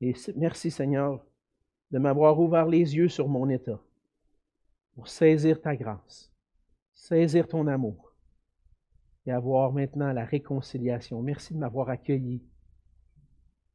Et 0.01 0.15
merci 0.37 0.71
Seigneur 0.71 1.25
de 1.91 1.99
m'avoir 1.99 2.39
ouvert 2.39 2.67
les 2.67 2.97
yeux 2.97 3.09
sur 3.09 3.29
mon 3.29 3.49
état 3.49 3.81
pour 4.95 5.09
saisir 5.09 5.61
ta 5.61 5.75
grâce, 5.75 6.33
saisir 6.95 7.49
ton 7.49 7.67
amour 7.67 8.15
et 9.27 9.33
avoir 9.33 9.73
maintenant 9.73 10.13
la 10.13 10.25
réconciliation. 10.25 11.23
Merci 11.23 11.55
de 11.55 11.59
m'avoir 11.59 11.89
accueilli 11.89 12.43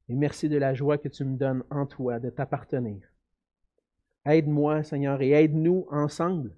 et 0.09 0.15
merci 0.15 0.49
de 0.49 0.57
la 0.57 0.73
joie 0.73 0.97
que 0.97 1.09
tu 1.09 1.25
me 1.25 1.37
donnes 1.37 1.63
en 1.69 1.85
toi 1.85 2.19
de 2.19 2.29
t'appartenir. 2.29 3.12
Aide-moi, 4.25 4.83
Seigneur, 4.83 5.21
et 5.21 5.31
aide-nous 5.31 5.85
ensemble 5.91 6.55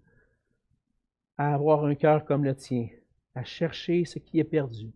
à 1.38 1.54
avoir 1.54 1.86
un 1.86 1.96
cœur 1.96 2.24
comme 2.26 2.44
le 2.44 2.56
tien, 2.56 2.88
à 3.34 3.44
chercher 3.44 4.06
ce 4.06 4.20
qui 4.20 4.40
est 4.40 4.44
perdu, 4.44 4.92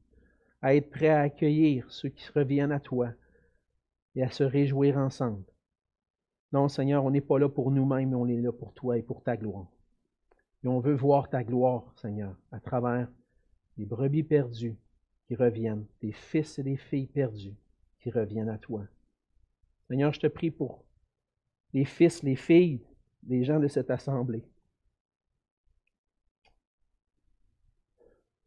à 0.61 0.75
être 0.75 0.89
prêt 0.89 1.09
à 1.09 1.21
accueillir 1.21 1.91
ceux 1.91 2.09
qui 2.09 2.29
reviennent 2.33 2.71
à 2.71 2.79
toi 2.79 3.11
et 4.15 4.23
à 4.23 4.29
se 4.29 4.43
réjouir 4.43 4.97
ensemble. 4.97 5.43
Non, 6.51 6.67
Seigneur, 6.67 7.03
on 7.05 7.11
n'est 7.11 7.21
pas 7.21 7.39
là 7.39 7.49
pour 7.49 7.71
nous-mêmes, 7.71 8.09
mais 8.09 8.15
on 8.15 8.27
est 8.27 8.41
là 8.41 8.51
pour 8.51 8.73
toi 8.73 8.97
et 8.97 9.03
pour 9.03 9.23
ta 9.23 9.35
gloire. 9.35 9.67
Et 10.63 10.67
on 10.67 10.79
veut 10.79 10.95
voir 10.95 11.29
ta 11.29 11.43
gloire, 11.43 11.93
Seigneur, 11.95 12.35
à 12.51 12.59
travers 12.59 13.07
les 13.77 13.85
brebis 13.85 14.23
perdues 14.23 14.77
qui 15.27 15.35
reviennent, 15.35 15.85
des 16.01 16.11
fils 16.11 16.59
et 16.59 16.63
des 16.63 16.77
filles 16.77 17.07
perdus 17.07 17.55
qui 17.99 18.11
reviennent 18.11 18.49
à 18.49 18.57
toi. 18.57 18.83
Seigneur, 19.87 20.13
je 20.13 20.19
te 20.19 20.27
prie 20.27 20.51
pour 20.51 20.83
les 21.73 21.85
fils, 21.85 22.23
les 22.23 22.35
filles 22.35 22.81
des 23.23 23.43
gens 23.43 23.59
de 23.59 23.67
cette 23.67 23.89
assemblée. 23.89 24.43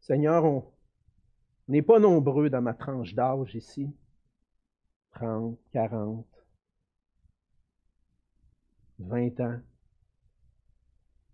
Seigneur, 0.01 0.43
on 0.43 0.65
n'est 1.69 1.81
pas 1.81 1.99
nombreux 1.99 2.49
dans 2.49 2.61
ma 2.61 2.73
tranche 2.73 3.13
d'âge 3.13 3.55
ici. 3.55 3.89
30, 5.11 5.57
40, 5.71 6.25
20 8.99 9.39
ans. 9.39 9.59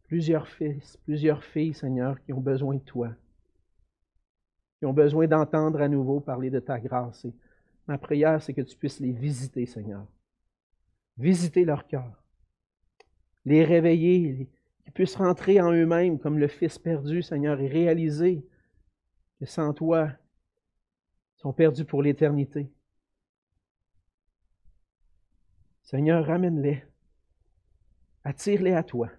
Plusieurs 0.04 0.48
fils, 0.48 0.98
plusieurs 0.98 1.44
filles, 1.44 1.74
Seigneur, 1.74 2.22
qui 2.22 2.34
ont 2.34 2.42
besoin 2.42 2.76
de 2.76 2.82
toi, 2.82 3.10
qui 4.80 4.86
ont 4.86 4.94
besoin 4.94 5.28
d'entendre 5.28 5.82
à 5.82 5.88
nouveau 5.88 6.20
parler 6.20 6.50
de 6.50 6.60
ta 6.60 6.80
grâce. 6.80 7.26
Ma 7.88 7.98
prière, 7.98 8.42
c'est 8.42 8.54
que 8.54 8.62
tu 8.62 8.76
puisses 8.76 9.00
les 9.00 9.12
visiter, 9.12 9.66
Seigneur. 9.66 10.06
Visiter 11.20 11.66
leur 11.66 11.86
cœur. 11.86 12.24
Les 13.44 13.66
réveiller, 13.66 14.50
qu'ils 14.84 14.94
puissent 14.94 15.18
rentrer 15.18 15.60
en 15.60 15.74
eux-mêmes 15.74 16.18
comme 16.18 16.40
le 16.40 16.48
Fils 16.48 16.80
perdu, 16.80 17.22
Seigneur, 17.22 17.60
et 17.60 17.68
réaliser 17.68 18.48
que 19.38 19.46
sans 19.46 19.74
toi, 19.74 20.08
ils 20.08 21.42
sont 21.42 21.52
perdus 21.52 21.84
pour 21.84 22.02
l'éternité. 22.02 22.72
Seigneur, 25.84 26.26
ramène-les. 26.26 26.84
Attire-les 28.24 28.74
à 28.74 28.84
toi. 28.84 29.10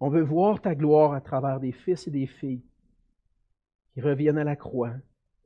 On 0.00 0.10
veut 0.10 0.22
voir 0.22 0.60
ta 0.60 0.74
gloire 0.74 1.14
à 1.14 1.22
travers 1.22 1.60
des 1.60 1.72
fils 1.72 2.06
et 2.08 2.10
des 2.10 2.26
filles 2.26 2.64
qui 3.94 4.02
reviennent 4.02 4.36
à 4.36 4.44
la 4.44 4.56
croix, 4.56 4.92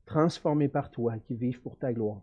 transformés 0.04 0.68
par 0.68 0.90
toi, 0.90 1.16
qui 1.20 1.36
vivent 1.36 1.60
pour 1.60 1.78
ta 1.78 1.92
gloire. 1.92 2.22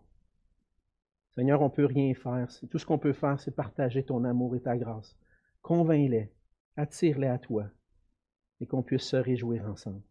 Seigneur, 1.38 1.62
on 1.62 1.66
ne 1.66 1.70
peut 1.70 1.86
rien 1.86 2.12
faire. 2.14 2.48
Tout 2.68 2.80
ce 2.80 2.84
qu'on 2.84 2.98
peut 2.98 3.12
faire, 3.12 3.38
c'est 3.38 3.54
partager 3.54 4.02
ton 4.02 4.24
amour 4.24 4.56
et 4.56 4.60
ta 4.60 4.76
grâce. 4.76 5.16
Convainc-les, 5.62 6.32
attire-les 6.76 7.28
à 7.28 7.38
toi 7.38 7.70
et 8.60 8.66
qu'on 8.66 8.82
puisse 8.82 9.04
se 9.04 9.14
réjouir 9.14 9.64
ensemble. 9.70 10.02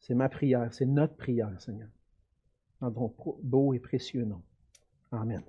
C'est 0.00 0.16
ma 0.16 0.28
prière, 0.28 0.74
c'est 0.74 0.86
notre 0.86 1.14
prière, 1.14 1.60
Seigneur. 1.60 1.88
Dans 2.80 2.90
ton 2.90 3.14
beau 3.44 3.74
et 3.74 3.78
précieux 3.78 4.24
nom. 4.24 4.42
Amen. 5.12 5.44